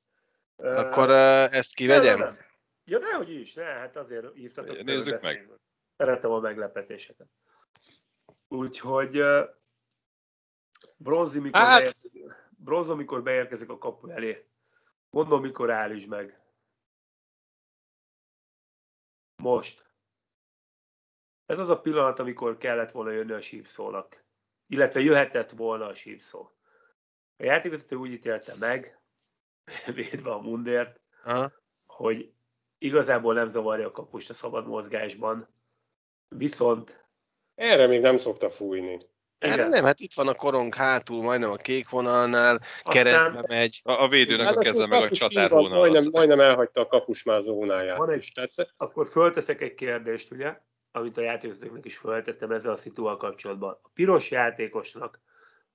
[0.56, 2.18] Akkor uh, ezt kivegyem?
[2.18, 2.38] Nem, nem.
[2.84, 4.82] Ja, nehogy is, ne, hát azért hívtatok.
[4.82, 5.48] Nézzük meg.
[5.96, 7.26] Szeretem a meglepetéseket.
[8.48, 9.48] Úgyhogy uh,
[10.98, 11.80] bronzi, mikor, hát...
[11.80, 14.46] beérkezik, bronzi, mikor beérkezik a kapu elé.
[15.10, 16.41] Mondom, mikor áll is meg.
[19.42, 19.84] Most.
[21.46, 24.24] Ez az a pillanat, amikor kellett volna jönni a sípszónak.
[24.66, 26.50] Illetve jöhetett volna a sípszó.
[27.36, 29.00] A játékvezető úgy ítélte meg,
[29.94, 31.52] védve a mundért, Aha.
[31.86, 32.32] hogy
[32.78, 35.48] igazából nem zavarja a kapust a szabad mozgásban.
[36.28, 37.06] Viszont...
[37.54, 38.98] Erre még nem szokta fújni.
[39.42, 43.04] Erre nem, hát itt van a korong hátul, majdnem a kék vonalnál, Aztán...
[43.04, 43.80] keresztbe megy.
[43.84, 45.78] A, a védőnek hát a keze meg a csatárvonalat.
[45.78, 47.96] Majdnem, majdnem elhagyta a kapus már zónáját.
[47.96, 48.32] Van egy,
[48.76, 50.60] akkor fölteszek egy kérdést, ugye,
[50.92, 53.78] amit a játékosoknak is föltettem ezzel a szitúval kapcsolatban.
[53.82, 55.20] A piros játékosnak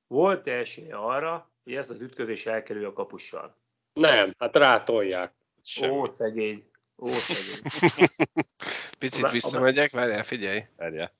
[0.07, 3.57] volt -e esélye arra, hogy ezt az ütközés elkerül a kapussal?
[3.93, 5.33] Nem, hát rátolják.
[5.63, 5.97] Semmi.
[5.97, 6.69] Ó, szegény.
[6.97, 7.91] Ó, szegény.
[8.99, 10.63] Picit visszamegyek, várjál, figyelj.
[10.75, 11.11] Várjál.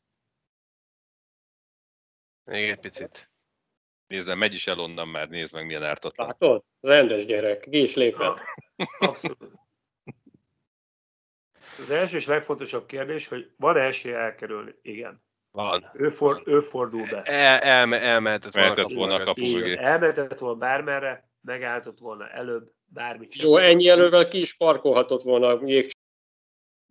[2.47, 3.29] Még egy picit.
[4.07, 6.27] Nézd meg, megy is el onnan már, nézd meg milyen ártatlan.
[6.27, 6.63] Látod?
[6.81, 8.37] Rendes gyerek, is lépett.
[8.99, 9.51] Abszolút.
[11.79, 14.75] Az első és legfontosabb kérdés, hogy van-e esélye elkerülni?
[14.81, 15.25] Igen.
[15.51, 15.91] Van.
[15.93, 17.21] Ő, for, ő fordul be.
[17.21, 19.77] El, elme, elmehetett volna, kapu, volna a kapu mögé.
[19.77, 23.35] Elmehetett volna bármerre, megálltott volna előbb, bármit.
[23.35, 25.57] Jó, ennyi elővel ki is parkolhatott volna a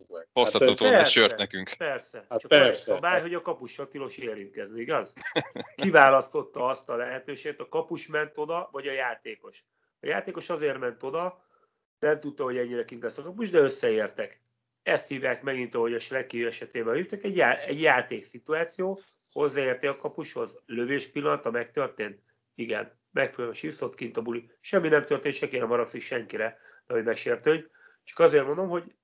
[0.09, 0.27] meg.
[0.33, 1.75] Hozhatott volna egy sört nekünk.
[1.77, 2.25] Persze.
[2.29, 2.93] Hát Csak persze.
[2.93, 5.13] A bár, hogy a kapussal tilos érintkezni, igaz?
[5.75, 9.63] Kiválasztotta azt a lehetőséget, a kapus ment oda, vagy a játékos.
[10.01, 11.45] A játékos azért ment oda,
[11.99, 14.41] nem tudta, hogy ennyire kint lesz a kapus, de összeértek.
[14.83, 19.01] Ezt hívják megint, ahogy a Shreki esetében hívtak, egy, já- egy játékszituáció,
[19.31, 22.19] hozzáérti a kapushoz, lövés pillanata megtörtént?
[22.55, 24.51] Igen, megfelelően sírszott kint a buli.
[24.59, 27.65] Semmi nem történt, senki nem maragszik senkire, de hogy megsértődj.
[28.03, 28.95] Csak azért mondom, hogy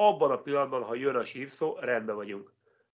[0.00, 2.52] abban a pillanatban, ha jön a sívszó, rendben vagyunk.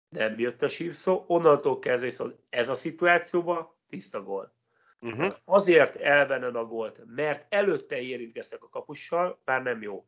[0.09, 4.53] Nem jött a sívszó, onnantól kezdve viszont ez a szituációban tiszta gól.
[4.99, 5.33] Uh-huh.
[5.45, 10.05] Azért elvenen a gólt, mert előtte érintkeztek a kapussal, már nem jó.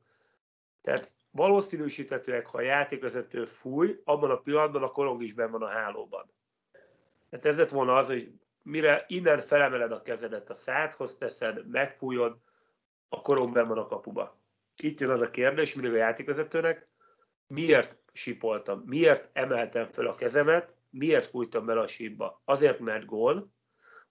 [0.81, 5.67] Tehát valószínűsíthetőek, ha a játékvezető fúj, abban a pillanatban a korong is benn van a
[5.67, 6.31] hálóban.
[7.29, 8.31] Tehát ez lett volna az, hogy
[8.61, 12.37] mire innen felemeled a kezedet a szádhoz teszed, megfújod,
[13.09, 14.37] a korong benn van a kapuba
[14.83, 16.87] itt jön az a kérdés mindig a játékvezetőnek,
[17.47, 22.41] miért sipoltam, miért emeltem fel a kezemet, miért fújtam bele a sípba?
[22.45, 23.51] Azért, mert gól,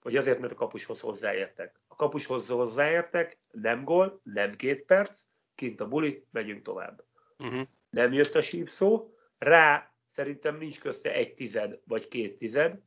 [0.02, 1.80] vagy azért, mert a kapushoz hozzáértek.
[1.86, 5.20] A kapushoz hozzáértek, nem gól, nem két perc,
[5.54, 7.04] kint a buli, megyünk tovább.
[7.38, 7.66] Uh-huh.
[7.90, 12.78] Nem jött a síp szó, rá szerintem nincs közte egy tized vagy két tized,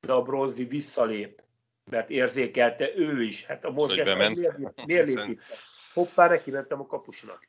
[0.00, 1.42] de a bronzi visszalép,
[1.84, 3.46] mert érzékelte ő is.
[3.46, 5.54] Hát a mozgás miért, miért lép vissza?
[5.94, 7.48] Hoppá, neki mentem a kapusnak.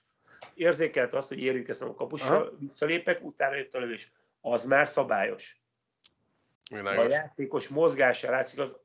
[0.53, 2.49] Érzékelte azt, hogy érintkeztem a kapusra, Aha.
[2.59, 4.11] visszalépek, utána jött a lövés.
[4.41, 5.61] Az már szabályos.
[6.69, 8.77] A játékos mozgása látszik, az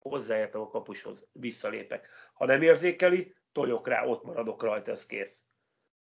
[0.00, 2.08] hozzáértem a kapushoz, visszalépek.
[2.32, 5.42] Ha nem érzékeli, toljok rá, ott maradok rajta, ez kész.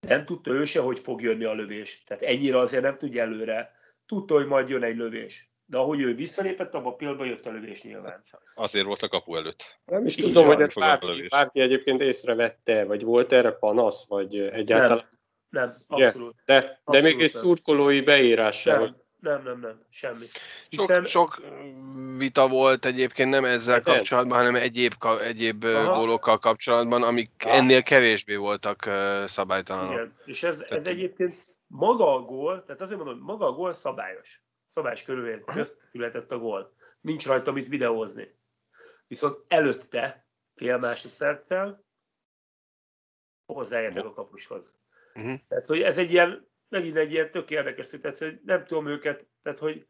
[0.00, 2.02] Nem tudta ő se, hogy fog jönni a lövés.
[2.02, 3.78] Tehát ennyire azért nem tudja előre.
[4.06, 7.50] Tudta, hogy majd jön egy lövés de ahogy ő visszalépett, abban a pillanatban jött a
[7.50, 8.24] lövés nyilván.
[8.54, 9.80] Azért volt a kapu előtt.
[9.84, 15.08] Nem is Így tudom, hogy bárki, bárki egyébként észrevette, vagy volt erre panasz, vagy egyáltalán
[15.48, 16.34] nem, abszolút.
[16.44, 18.80] De, de abszolút még egy szurkolói beírás sem.
[18.80, 20.26] Nem, nem, nem, nem, semmi.
[20.68, 21.04] Hiszen...
[21.04, 21.46] Sok, sok
[22.16, 23.94] vita volt egyébként nem ezzel Ezen?
[23.94, 27.54] kapcsolatban, hanem egyéb, egyéb gólokkal kapcsolatban, amik Aha.
[27.54, 28.90] ennél kevésbé voltak
[29.24, 29.92] szabálytalanok.
[29.92, 31.36] Igen, és ez, ez egyébként
[31.66, 34.42] maga a gól, tehát azért mondom, hogy maga a gól szabályos.
[34.70, 36.74] Szabályos körülmény közt született a gól.
[37.00, 38.38] Nincs rajta mit videózni.
[39.06, 41.84] Viszont előtte, fél másodperccel,
[43.46, 44.74] hozzáértek a kapushoz.
[45.14, 45.38] Uh-huh.
[45.48, 49.28] Tehát, hogy ez egy ilyen, megint egy ilyen tök érdekes szituáció, hogy nem tudom őket,
[49.42, 49.86] tehát, hogy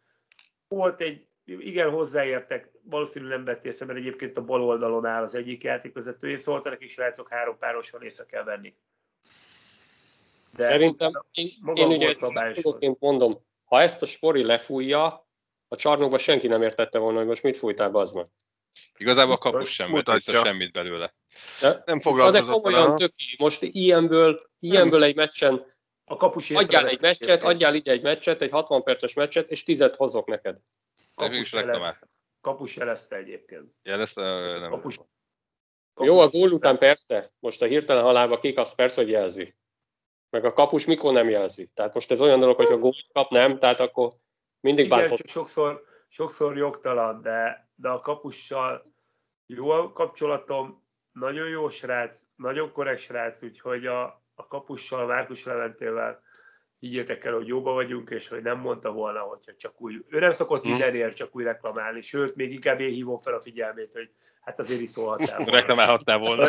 [0.68, 5.62] volt egy, igen, hozzáértek, valószínűleg nem vettél szemben, egyébként a bal oldalon áll az egyik
[5.62, 8.74] játékvezető, és szólta neki, srácok, három párosan észre kell venni.
[10.56, 12.14] De Szerintem én, én ugye
[12.98, 15.28] mondom, ha ezt a spori lefújja,
[15.68, 18.26] a csarnokba senki nem értette volna, hogy most mit fújtál, az meg.
[18.98, 21.14] Igazából a kapus sem mutatja semmit belőle.
[21.60, 23.36] De, nem foglalkozott de komolyan töki.
[23.38, 25.74] Most ilyenből, ilyenből egy meccsen
[26.04, 29.96] a kapus adjál egy meccset, adjál ide egy meccset, egy 60 perces meccset, és tizet
[29.96, 30.56] hozok neked.
[31.14, 32.08] Kapus, jelezte,
[32.40, 33.74] kapus jelezte egyébként.
[33.82, 34.22] Jelezte?
[34.58, 34.70] Nem.
[34.70, 34.96] Kapus.
[34.96, 36.08] kapus.
[36.08, 37.32] Jó, a gól után persze.
[37.38, 39.54] Most a hirtelen halálba kik, azt persze, hogy jelzi.
[40.30, 41.70] Meg a kapus mikor nem jelzi.
[41.74, 44.12] Tehát most ez olyan dolog, hogy a gól kap nem, tehát akkor
[44.60, 45.26] mindig Igen, bántott.
[45.26, 48.82] sokszor, sokszor jogtalan, de, de a kapussal
[49.46, 54.02] jó a kapcsolatom, nagyon jó srác, nagyon korrekt srác, úgyhogy a,
[54.34, 56.22] a kapussal, Márkus Leventével
[56.80, 60.30] higgyétek el, hogy jóba vagyunk, és hogy nem mondta volna, hogyha csak úgy, ő nem
[60.30, 60.70] szokott hmm.
[60.70, 64.80] mindenért csak úgy reklamálni, sőt, még inkább én hívom fel a figyelmét, hogy hát azért
[64.80, 65.52] is szólhatnál volna.
[65.52, 66.46] Reklamálhatnál volna.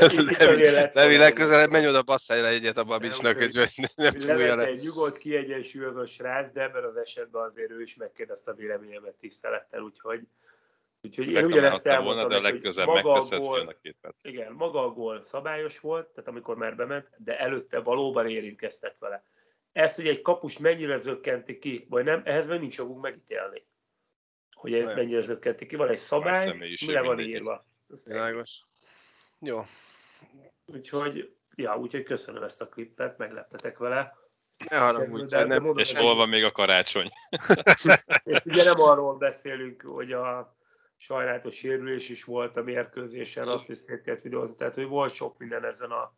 [0.93, 4.65] Levi, legközelebb menj oda, basszál le egyet a Babicsnak, hogy nem, fújja le.
[4.65, 9.81] egy nyugodt, kiegyensúlyozó srác, de ebben az esetben azért ő is megkérdezte a véleményemet tisztelettel,
[9.81, 10.19] úgyhogy
[11.03, 13.75] Úgyhogy én ugyanezt elmondtam, volna, de a legközelebb maga a gól.
[14.21, 19.23] Igen, maga a gól szabályos volt, tehát amikor már bement, de előtte valóban érintkeztek vele.
[19.71, 23.65] Ezt, hogy egy kapus mennyire zökkenti ki, vagy nem, ehhez még nincs jogunk megítélni.
[24.51, 25.75] Hogy egy mennyire zökkenti ki.
[25.75, 27.65] Van egy szabály, mi le van írva.
[28.05, 28.61] Világos.
[29.39, 29.65] Jó.
[30.65, 34.17] Úgyhogy, ja, úgyhogy köszönöm ezt a klippet, megleptetek vele.
[34.69, 37.09] Ne haragudj, nem, nem, és hol van még a karácsony?
[38.23, 40.55] és ugye nem arról beszélünk, hogy a
[40.97, 45.37] sajnálatos sérülés is volt a mérkőzésen, azt is szét kellett videózni, tehát hogy volt sok
[45.37, 46.13] minden ezen a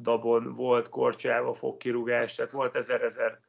[0.00, 3.40] dabon, volt korcsáva, fogkirúgás, tehát volt ezer-ezer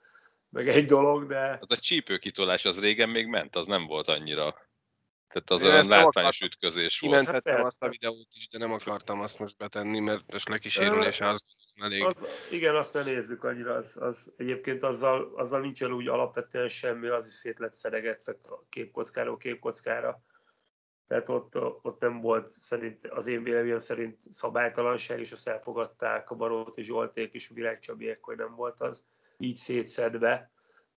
[0.49, 1.57] meg egy dolog, de...
[1.61, 4.69] Az a csípőkitolás az régen még ment, az nem volt annyira.
[5.27, 7.19] Tehát az olyan látványos ütközés volt.
[7.19, 11.29] Kimentettem hát azt a videót is, de nem akartam azt most betenni, mert most lekísérülése
[11.29, 11.43] az
[11.75, 12.03] elég.
[12.03, 17.07] Az, igen, azt ne nézzük annyira, az, az egyébként azzal, azzal nincsen úgy alapvetően semmi,
[17.07, 18.35] az is szét lett szeregetve
[18.69, 20.23] képkockáról képkockára
[21.11, 26.35] tehát ott, ott nem volt szerint, az én véleményem szerint szabálytalanság, és azt elfogadták a
[26.35, 29.05] Barót és Zsolték és a Virág Csabiek, hogy nem volt az.
[29.37, 30.51] Így szétszedve,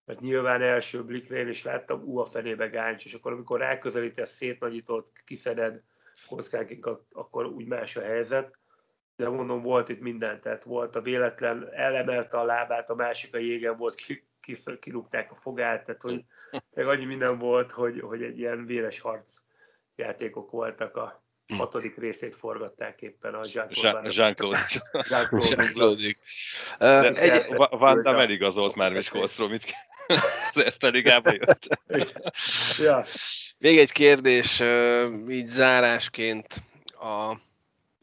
[0.05, 4.31] mert nyilván első blikre én is láttam, ú, a fenébe gáncs, és akkor amikor ráközelítesz,
[4.31, 5.83] szétnagyított, kiszeded
[6.29, 8.59] kockánként, akkor úgy más a helyzet.
[9.17, 13.39] De mondom, volt itt minden, tehát volt a véletlen, elemelte a lábát, a másik a
[13.39, 14.03] jégen volt,
[14.81, 16.25] kirúgták a fogát, tehát hogy
[16.75, 19.44] meg annyi minden volt, hogy, hogy egy ilyen véres harc
[19.97, 21.55] játékok voltak a hm.
[21.55, 24.09] hatodik részét forgatták éppen a Jean-Claude.
[25.49, 26.15] Jean-Claude.
[27.71, 29.75] Van Damme eligazolt már Miskolcról, mit
[30.55, 31.69] ez pedig jött.
[32.79, 33.07] ja.
[33.59, 34.63] Még egy kérdés,
[35.29, 37.37] így zárásként a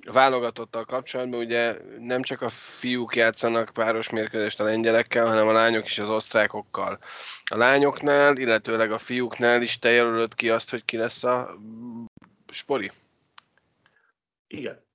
[0.06, 5.86] válogatottal kapcsolatban, ugye nem csak a fiúk játszanak páros mérkőzést a lengyelekkel, hanem a lányok
[5.86, 6.99] is az osztrákokkal.
[7.45, 11.57] A lányoknál, illetőleg a fiúknál is te jelölöd ki azt, hogy ki lesz a
[12.52, 12.91] spori?
[14.48, 14.90] Igen.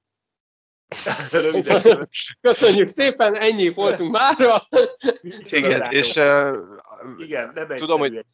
[2.40, 4.34] Köszönjük szépen, ennyi voltunk már.
[5.50, 6.56] Igen, és uh,
[7.18, 8.12] igen, nem tudom, hogy,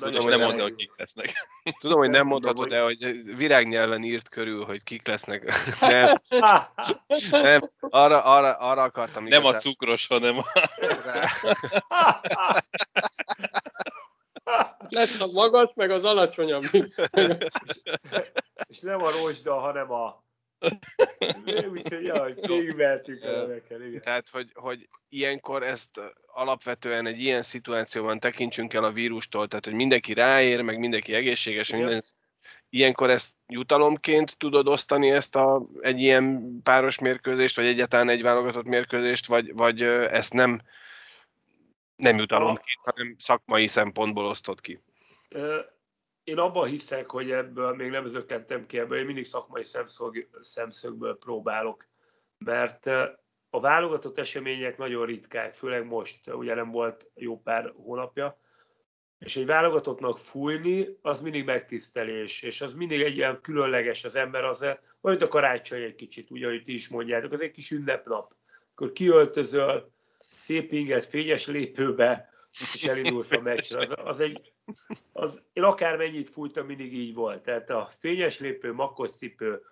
[0.00, 1.32] tudom, hogy nem mondta, hogy kik lesznek.
[1.80, 5.52] Tudom, hogy nem mondhatod, de hogy virágnyelven írt körül, hogy kik lesznek.
[5.80, 6.16] Nem,
[7.30, 9.22] nem arra, arra, arra akartam.
[9.24, 9.56] Nem igazán.
[9.56, 10.44] a cukros, hanem a...
[14.88, 16.64] Lesz a magas, meg az alacsonyabb.
[18.68, 20.28] és nem a rozsda, hanem a
[21.70, 23.22] Úgyhogy jaj, végigvertük
[23.86, 24.00] igen.
[24.00, 29.74] Tehát, hogy, hogy ilyenkor ezt alapvetően egy ilyen szituációban tekintsünk el a vírustól, tehát, hogy
[29.74, 32.02] mindenki ráér, meg mindenki egészséges, minden,
[32.68, 38.66] ilyenkor ezt jutalomként tudod osztani ezt a, egy ilyen páros mérkőzést, vagy egyáltalán egy válogatott
[38.66, 40.60] mérkőzést, vagy, vagy ezt nem,
[41.96, 44.82] nem jutalomként, hanem szakmai szempontból osztod ki?
[46.30, 51.18] Én abban hiszek, hogy ebből még nem zökkentem ki ebből, én mindig szakmai szemszög, szemszögből
[51.18, 51.88] próbálok,
[52.38, 52.86] mert
[53.50, 58.38] a válogatott események nagyon ritkák, főleg most, ugye nem volt jó pár hónapja,
[59.18, 64.44] és egy válogatottnak fújni, az mindig megtisztelés, és az mindig egy ilyen különleges az ember,
[64.44, 64.66] az
[65.00, 68.34] olyan, a karácsony egy kicsit, ugye, ahogy ti is mondjátok, az egy kis ünnepnap.
[68.74, 69.92] Akkor kiöltözöl,
[70.36, 72.29] szép inget, fényes lépőbe,
[72.74, 73.78] és elindulsz a meccsre.
[73.78, 74.52] Az, az egy,
[75.12, 77.42] az, én akármennyit fújtam, mindig így volt.
[77.42, 79.62] Tehát a fényes lépő, makos cipő,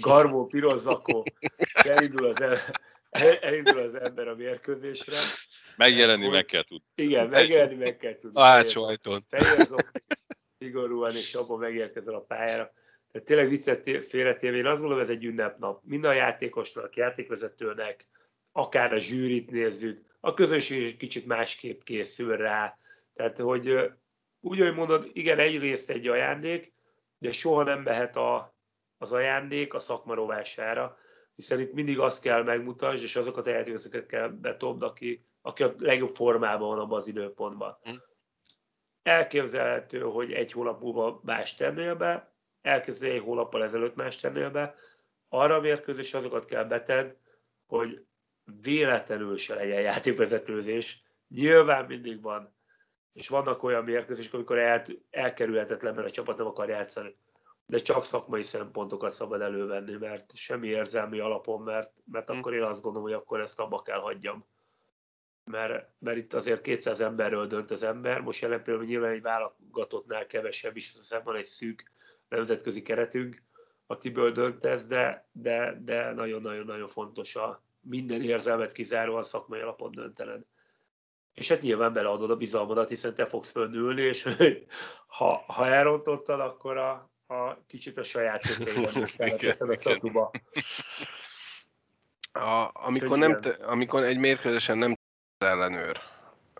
[0.00, 1.24] garmó, piros zakó,
[1.72, 2.56] elindul az, el,
[3.40, 5.16] elindul az ember a mérkőzésre.
[5.76, 6.86] Megjelenni meg kell tudni.
[6.94, 8.40] Igen, megjelenni meg kell tudni.
[8.40, 9.26] A hátsó ajtón.
[10.58, 12.70] szigorúan, és abban megérkezel a pályára.
[13.12, 15.80] Tehát tényleg viccet félretéve, én azt gondolom, ez egy ünnepnap.
[15.84, 18.06] Minden játékosnak, játékvezetőnek,
[18.52, 22.78] akár a zsűrit nézzük, a közönség is kicsit másképp készül rá.
[23.14, 23.68] Tehát, hogy
[24.40, 26.72] úgy, hogy mondod, igen, egyrészt egy ajándék,
[27.18, 28.56] de soha nem mehet a,
[28.98, 30.98] az ajándék a szakma rovására,
[31.34, 35.74] hiszen itt mindig azt kell megmutasd, és azokat a játékosokat kell betobd, aki, aki a
[35.78, 37.78] legjobb formában van abban az időpontban.
[37.90, 37.94] Mm.
[39.02, 44.74] Elképzelhető, hogy egy hónap múlva más tennél be, elkezdő egy hónappal ezelőtt más tennél be,
[45.28, 47.16] arra a mérkőzés azokat kell beted,
[47.66, 48.06] hogy
[48.62, 51.02] véletlenül se legyen játékvezetőzés.
[51.28, 52.56] Nyilván mindig van,
[53.12, 57.16] és vannak olyan mérkőzések, amikor el, elkerülhetetlen, mert a csapat nem akar játszani.
[57.66, 62.38] De csak szakmai szempontokat szabad elővenni, mert semmi érzelmi alapon, mert, mert hmm.
[62.38, 64.46] akkor én azt gondolom, hogy akkor ezt abba kell hagyjam.
[65.44, 70.26] Mert, mert itt azért 200 emberről dönt az ember, most jelen pillanatban nyilván egy válogatottnál
[70.26, 71.92] kevesebb is, hiszen van egy szűk
[72.28, 73.42] nemzetközi keretünk,
[73.86, 80.42] akiből dönt ez, de, de, de nagyon-nagyon-nagyon fontos a, minden érzelmet kizáróan szakmai alapon döntened.
[81.34, 84.28] És hát nyilván beleadod a bizalmadat, hiszen te fogsz fönnülni, és
[85.18, 88.42] ha, ha elrontottad, akkor a, a kicsit a saját
[89.38, 90.30] teszed a szatuba.
[92.32, 94.94] A, amikor, nem te, amikor egy mérkőzésen nem
[95.38, 96.00] ellenőr,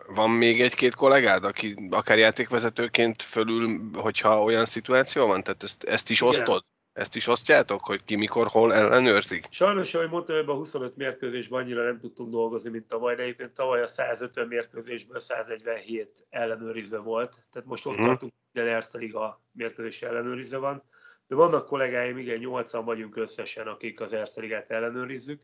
[0.07, 5.43] van még egy-két kollégád, aki akár játékvezetőként fölül, hogyha olyan szituáció van?
[5.43, 6.33] Tehát ezt, ezt is Igen.
[6.33, 6.65] osztod?
[6.99, 9.47] Ezt is osztjátok, hogy ki mikor, hol ellenőrzik?
[9.51, 13.53] Sajnos, ahogy mondtam, ebben a 25 mérkőzésben annyira nem tudtunk dolgozni, mint tavaly, de egyébként
[13.53, 18.07] tavaly a 150 mérkőzésből 147 ellenőrizve volt, tehát most ott uh-huh.
[18.07, 20.83] tartunk, minden Erste Liga mérkőzés ellenőrizve van,
[21.27, 25.43] de vannak kollégáim, igen, 8 vagyunk összesen, akik az Erste Ligát ellenőrizzük.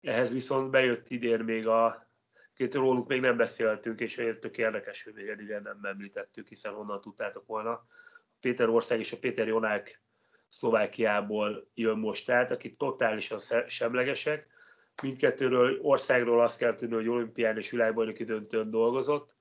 [0.00, 2.06] Ehhez viszont bejött idén még a
[2.54, 6.72] két róluk még nem beszéltünk, és ez tök érdekes, hogy még eddig nem említettük, hiszen
[6.72, 7.86] honnan tudtátok volna.
[8.40, 10.02] Péter Ország és a Péter Jonák
[10.50, 14.48] Szlovákiából jön most át, akik totálisan semlegesek.
[15.02, 19.34] Mindkettőről országról azt kell tudni, hogy olimpián és világbajnoki döntőn dolgozott,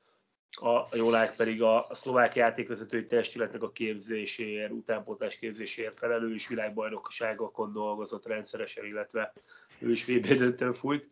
[0.51, 8.25] a Jolák pedig a, a szlovák játékvezetői testületnek a képzéséért, utánpótlás képzéséért felelős világbajnokságokon dolgozott
[8.25, 9.33] rendszeresen, illetve
[9.79, 11.07] ő is VB döntőn fújt.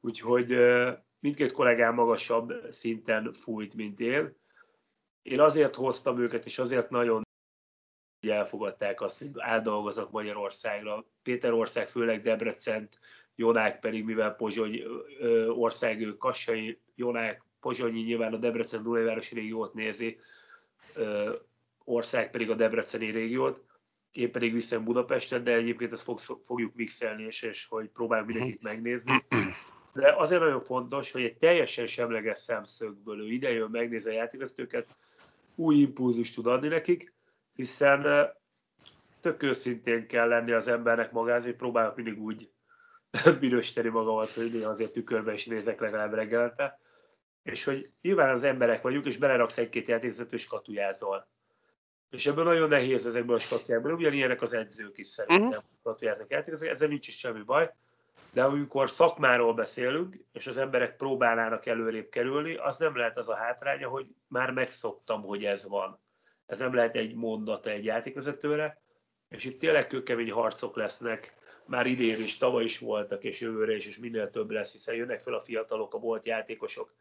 [0.00, 0.56] Úgyhogy
[1.20, 4.36] mindkét kollégám magasabb szinten fújt, mint én.
[5.22, 7.26] Én azért hoztam őket, és azért nagyon
[8.20, 11.04] hogy elfogadták azt, hogy átdolgoznak Magyarországra.
[11.22, 12.98] Péter ország, főleg Debrecent,
[13.36, 14.82] Jonák pedig, mivel Pozsony
[15.48, 20.18] ország, Kassai, Jonák, Pozsonyi nyilván a Debrecen Dunajvárosi régiót nézi,
[21.84, 23.64] ország pedig a Debreceni régiót,
[24.12, 28.62] én pedig viszem Budapestet, de egyébként ezt fog, fogjuk mixelni, és, és hogy próbáljuk mindenkit
[28.62, 29.24] megnézni.
[29.92, 34.86] De azért nagyon fontos, hogy egy teljesen semleges szemszögből ő idejön, megnézi a játékvezetőket,
[35.56, 37.14] új impulzust tud adni nekik,
[37.54, 38.30] hiszen
[39.20, 42.50] tök őszintén kell lenni az embernek magázni, próbálok mindig úgy
[43.40, 46.80] minősíteni magamat, hogy néha azért tükörbe is nézek legalább reggelte,
[47.42, 51.28] és hogy nyilván az emberek vagyunk, és beleraksz egy-két játékvezető, és katujázol.
[52.10, 55.64] És ebből nagyon nehéz ezekből a skatujákból, ugyanilyenek az edzők is szerintem uh-huh.
[55.82, 57.72] katujáznak játékvezetők, ezzel nincs is semmi baj,
[58.32, 63.36] de amikor szakmáról beszélünk, és az emberek próbálnának előrébb kerülni, az nem lehet az a
[63.36, 66.00] hátránya, hogy már megszoktam, hogy ez van
[66.50, 68.80] ez nem lehet egy mondata egy játékvezetőre,
[69.28, 71.34] és itt tényleg kőkemény harcok lesznek,
[71.66, 75.20] már idén is, tavaly is voltak, és jövőre is, és minél több lesz, hiszen jönnek
[75.20, 76.94] fel a fiatalok, a volt játékosok,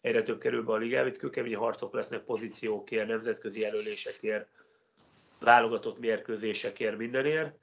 [0.00, 4.48] egyre több kerül be a ligába, itt kőkemény harcok lesznek pozíciókért, nemzetközi jelölésekért,
[5.40, 7.58] válogatott mérkőzésekért, mindenért,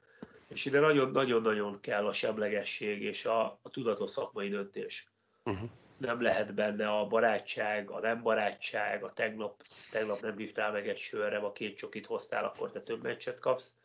[0.48, 5.12] és ide nagyon-nagyon-nagyon kell a semlegesség és a, a tudatos szakmai döntés.
[5.44, 5.70] Uh-huh
[6.04, 10.98] nem lehet benne a barátság, a nem barátság, a tegnap, tegnap nem hívtál meg egy
[10.98, 13.76] sörre, a két csokit hoztál, akkor te több meccset kapsz.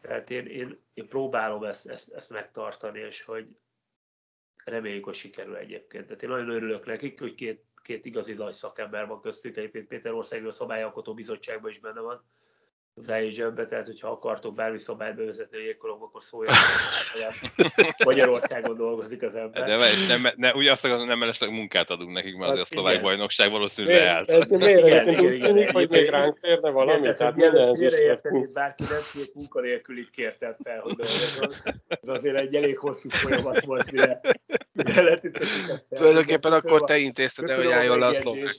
[0.00, 3.46] Tehát én, én, én próbálom ezt, ezt, ezt megtartani, és hogy
[4.64, 6.06] reméljük, hogy sikerül egyébként.
[6.06, 10.12] Tehát én nagyon örülök nekik, hogy két, két igazi nagy szakember van köztük, egyébként Péter
[10.12, 12.24] Országról a Szabályalkotó Bizottságban is benne van.
[13.00, 16.58] Az agent tehát hogyha akartok bármi szabályt bevezetni a jégkorong, akkor szóljanak.
[18.04, 19.64] Magyarországon dolgozik az ember.
[19.64, 22.62] De és nem, ne, ugye azt akarom, nem mellesleg munkát adunk nekik, mert hát, az
[22.70, 24.48] a szlovák bajnokság valószínűleg leállt.
[24.48, 24.86] Miért?
[24.86, 27.00] Igen, igen, hogy még ránk férne valami?
[27.00, 31.54] Igen, tehát mielőtt félreérteni, bárki nem két munkanélkülit kértem fel, hogy dolgozzon.
[31.88, 34.20] Ez azért egy elég hosszú folyamat volt, mire,
[34.72, 35.20] mire
[35.88, 38.54] Tulajdonképpen akkor te intézted el, hogy álljon le a szlovák.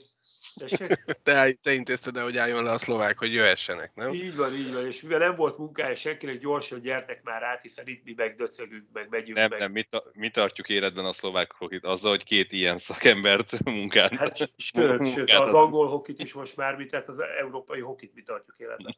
[1.22, 4.08] Te, te intézted el, hogy álljon le a szlovák, hogy jöhessenek, nem?
[4.12, 7.86] Így van, így van, és mivel nem volt munkája senkinek, gyorsan gyertek már át, hiszen
[7.86, 9.58] itt mi megdöcögünk, meg megyünk nem, meg.
[9.58, 11.84] Nem, mi, ta, mi tartjuk életben a szlovák hokit?
[11.84, 14.16] Azzal, hogy két ilyen szakembert munkán.
[14.16, 18.22] Hát sőt, sőt, az angol hokit is most már mi, tehát az európai hokit mi
[18.22, 18.96] tartjuk életben.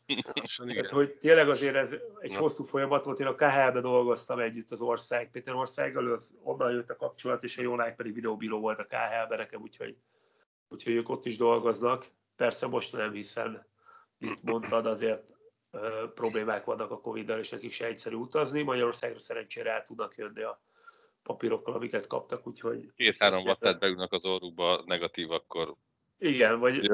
[0.66, 2.38] tehát, hogy tényleg azért ez egy Na.
[2.38, 6.96] hosszú folyamat volt, én a KHL-be dolgoztam együtt az ország, Péter országgal, onnan jött a
[6.96, 9.96] kapcsolat, és a Jónák pedig videóbíró volt a KHL-ben nekem, úgyhogy
[10.68, 12.06] úgyhogy ők ott is dolgoznak.
[12.36, 13.66] Persze most nem, hiszen
[14.18, 15.34] mint mondtad, azért
[15.70, 18.62] ö, problémák vannak a Covid-dal, és nekik se egyszerű utazni.
[18.62, 20.62] Magyarországra szerencsére el tudnak jönni a
[21.22, 22.92] papírokkal, amiket kaptak, úgyhogy...
[22.94, 25.74] Két-három vattát beülnek az orrukba negatív, akkor...
[26.18, 26.82] Igen, vagy...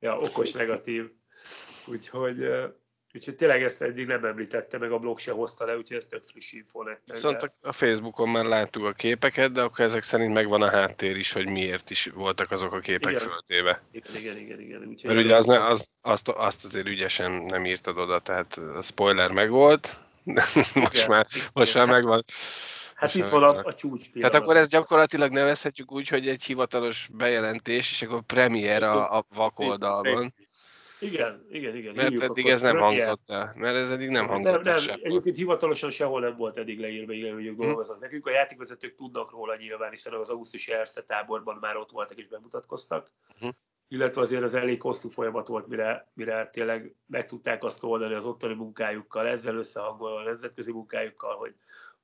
[0.00, 1.10] ja, okos negatív.
[1.86, 2.48] Úgyhogy
[3.16, 6.22] Úgyhogy tényleg ezt eddig nem említette, meg a blog se hozta le, úgyhogy ez tök
[6.22, 7.14] friss info nektek.
[7.14, 11.32] Viszont a Facebookon már láttuk a képeket, de akkor ezek szerint megvan a háttér is,
[11.32, 13.28] hogy miért is voltak azok a képek igen.
[13.28, 13.82] föltéve.
[13.90, 14.60] Igen, igen, igen.
[14.60, 14.84] igen.
[14.88, 18.82] Úgyhogy Mert ugye az, ne, az, azt, azt azért ügyesen nem írtad oda, tehát a
[18.82, 19.98] spoiler megvolt,
[20.74, 21.86] most igen, már, most igen.
[21.86, 22.24] már megvan.
[22.94, 24.30] Hát itt van a, a csúcs pillanat.
[24.30, 29.26] Tehát akkor ezt gyakorlatilag nevezhetjük úgy, hogy egy hivatalos bejelentés, és akkor premier a, a
[29.34, 30.34] vakoldalban.
[31.00, 31.94] Igen, igen, igen.
[31.94, 33.52] Mert eddig ez nem hangzott el.
[33.56, 37.34] Mert ez eddig nem hangzott nem, nem, Egyébként hivatalosan sehol nem volt eddig leírva, igen,
[37.34, 37.62] hogy ők hm.
[37.62, 38.00] dolgoznak.
[38.00, 42.26] Nekünk a játékvezetők tudnak róla nyilván, hiszen az augusztusi Ersze táborban már ott voltak és
[42.26, 43.10] bemutatkoztak.
[43.38, 43.48] Hm.
[43.88, 48.24] Illetve azért az elég hosszú folyamat volt, mire, mire tényleg meg tudták azt oldani az
[48.24, 51.54] ottani munkájukkal, ezzel összehangolva a nemzetközi munkájukkal, hogy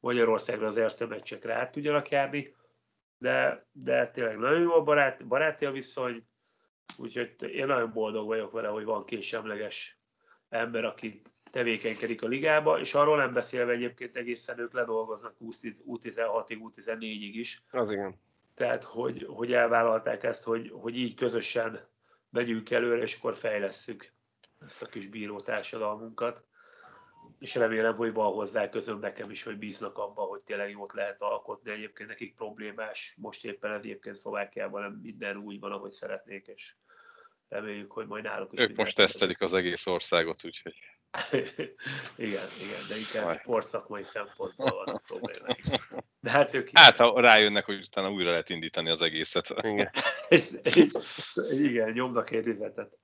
[0.01, 2.55] Magyarországra az Ersze meccsekre át tudjanak járni.
[3.19, 6.25] De, de tényleg nagyon jó a barát, baráti a viszony,
[6.99, 10.01] Úgyhogy én nagyon boldog vagyok vele, hogy van két semleges
[10.49, 11.23] ember, aki
[11.53, 17.63] tevékenykedik a ligába, és arról nem beszélve egyébként egészen ők ledolgoznak U16-ig, U14-ig is.
[17.71, 18.21] Az igen.
[18.55, 21.89] Tehát, hogy, hogy elvállalták ezt, hogy, hogy így közösen
[22.31, 24.13] megyünk előre, és akkor fejlesszük
[24.61, 26.45] ezt a kis bíró társadalmunkat.
[27.39, 31.23] És remélem, hogy van hozzá közöm nekem is, hogy bíznak abban, hogy tényleg jót lehet
[31.23, 31.71] alkotni.
[31.71, 36.75] Egyébként nekik problémás, most éppen ez egyébként Szlovákiában nem minden úgy van, ahogy szeretnék, és
[37.49, 38.61] reméljük, hogy majd náluk is.
[38.61, 40.75] Ők most tesztelik az egész országot, úgyhogy.
[42.17, 45.57] igen, igen, de inkább sportszakmai szempontból van a probléma.
[46.21, 46.69] De hát ők...
[46.73, 49.55] Hát, ha rájönnek, hogy utána újra lehet indítani az egészet.
[49.63, 49.91] Igen,
[51.69, 52.99] igen nyomnak egy rizetet.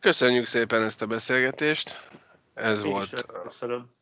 [0.00, 2.08] Köszönjük szépen ezt a beszélgetést.
[2.54, 3.24] Ez Én volt.
[3.42, 3.92] Köszönöm.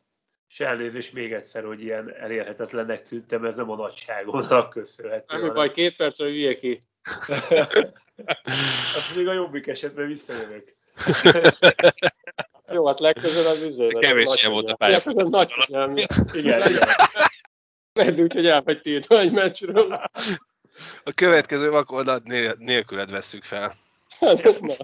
[0.49, 5.37] És elnézést még egyszer, hogy ilyen elérhetetlennek tűntem, ez nem a nagyságomnak köszönhető.
[5.41, 6.79] Nem baj, két percre üljek ki.
[8.95, 10.75] Azt még a jobbik esetben visszajövök.
[12.67, 14.01] Jó, hát legközelebb üzőben.
[14.01, 14.93] Kevés volt a pálya.
[14.93, 16.05] Legközelebb nagy figyelmi.
[16.31, 16.87] Igen, igen.
[17.93, 20.01] Mert úgy, hogy elmegy tiltva egy meccsről.
[21.03, 22.23] A következő vakoldat
[22.57, 23.75] nélküled vesszük fel.
[24.19, 24.75] Hát, na.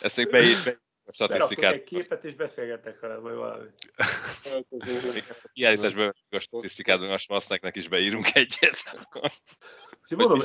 [0.00, 1.72] Ezt még beírt, a statisztikát.
[1.72, 3.68] egy képet és beszélgetek vele, vagy valami.
[5.52, 8.76] kiállításban a statisztikádban a Schwarznek is beírunk egyet.
[10.16, 10.40] mondom,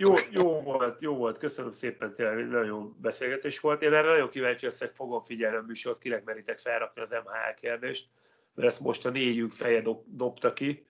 [0.00, 3.82] jó, jó, volt, jó volt, köszönöm szépen, tényleg nagyon jó beszélgetés volt.
[3.82, 8.08] Én erre nagyon kíváncsi leszek, fogom figyelni a műsort, kinek meritek felrakni az MHL kérdést,
[8.54, 10.86] mert ezt most a négyünk feje dob, dobta ki.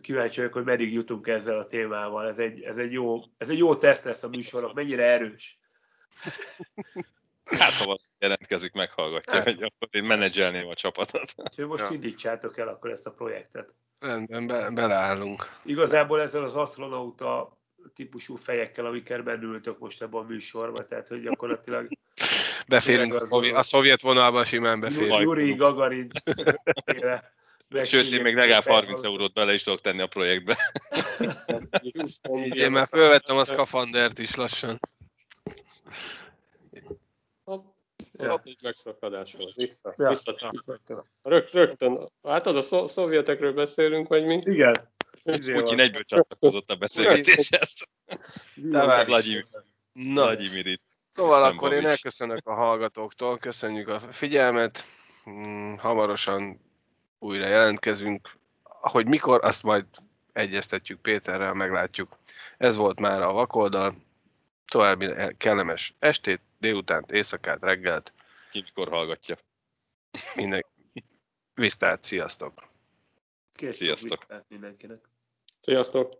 [0.00, 2.28] Kíváncsi vagyok, hogy meddig jutunk ezzel a témával.
[2.28, 5.58] Ez egy, ez egy, jó, ez egy jó teszt lesz a műsorok, mennyire erős.
[7.44, 9.44] Hát, ha valaki jelentkezik, meghallgatja, hát.
[9.44, 11.34] hogy akkor én menedzselném a csapatot.
[11.36, 11.94] Úgyhogy most ja.
[11.94, 13.72] indítsátok el akkor ezt a projektet.
[13.98, 15.50] Rendben, be, beleállunk.
[15.62, 17.58] Igazából ezzel az astronauta
[17.94, 21.88] típusú fejekkel, amikkel bennültök most ebben a műsorban, tehát hogy gyakorlatilag
[22.68, 25.20] Beférünk a, szovjet, a szovjet vonalba simán beférünk.
[25.20, 26.10] Yuri Gagarin.
[27.84, 30.56] Sőt, én még legalább 30 eurót bele is tudok tenni a projektbe.
[32.64, 34.80] én már fölvettem a skafandert is lassan.
[38.18, 38.40] Ja.
[38.44, 39.54] egy megszakadás volt.
[39.54, 40.08] Vissza, ja.
[40.08, 40.52] vissza
[41.22, 42.08] Rög, rögtön.
[42.22, 44.40] Hát a szó, szovjetekről beszélünk, vagy mi?
[44.44, 44.74] Igen.
[45.22, 47.86] Putyin egyből csatlakozott a beszélgetéshez.
[48.54, 49.46] Vladimir.
[49.92, 50.82] Vladimir itt.
[51.08, 54.84] Szóval Nem akkor én elköszönök a hallgatóktól, köszönjük a figyelmet,
[55.24, 56.60] hmm, hamarosan
[57.18, 58.36] újra jelentkezünk.
[58.62, 59.84] Hogy mikor, azt majd
[60.32, 62.18] egyeztetjük Péterrel, meglátjuk.
[62.58, 63.96] Ez volt már a vakoldal.
[64.64, 68.12] További kellemes estét, délutánt, éjszakát, reggelt.
[68.50, 69.36] Ki mikor hallgatja.
[70.34, 70.64] Minden...
[71.54, 72.68] Visztát, sziasztok!
[73.52, 74.26] Kész Sziasztok!
[74.48, 75.08] mindenkinek.
[75.60, 76.12] Sziasztok!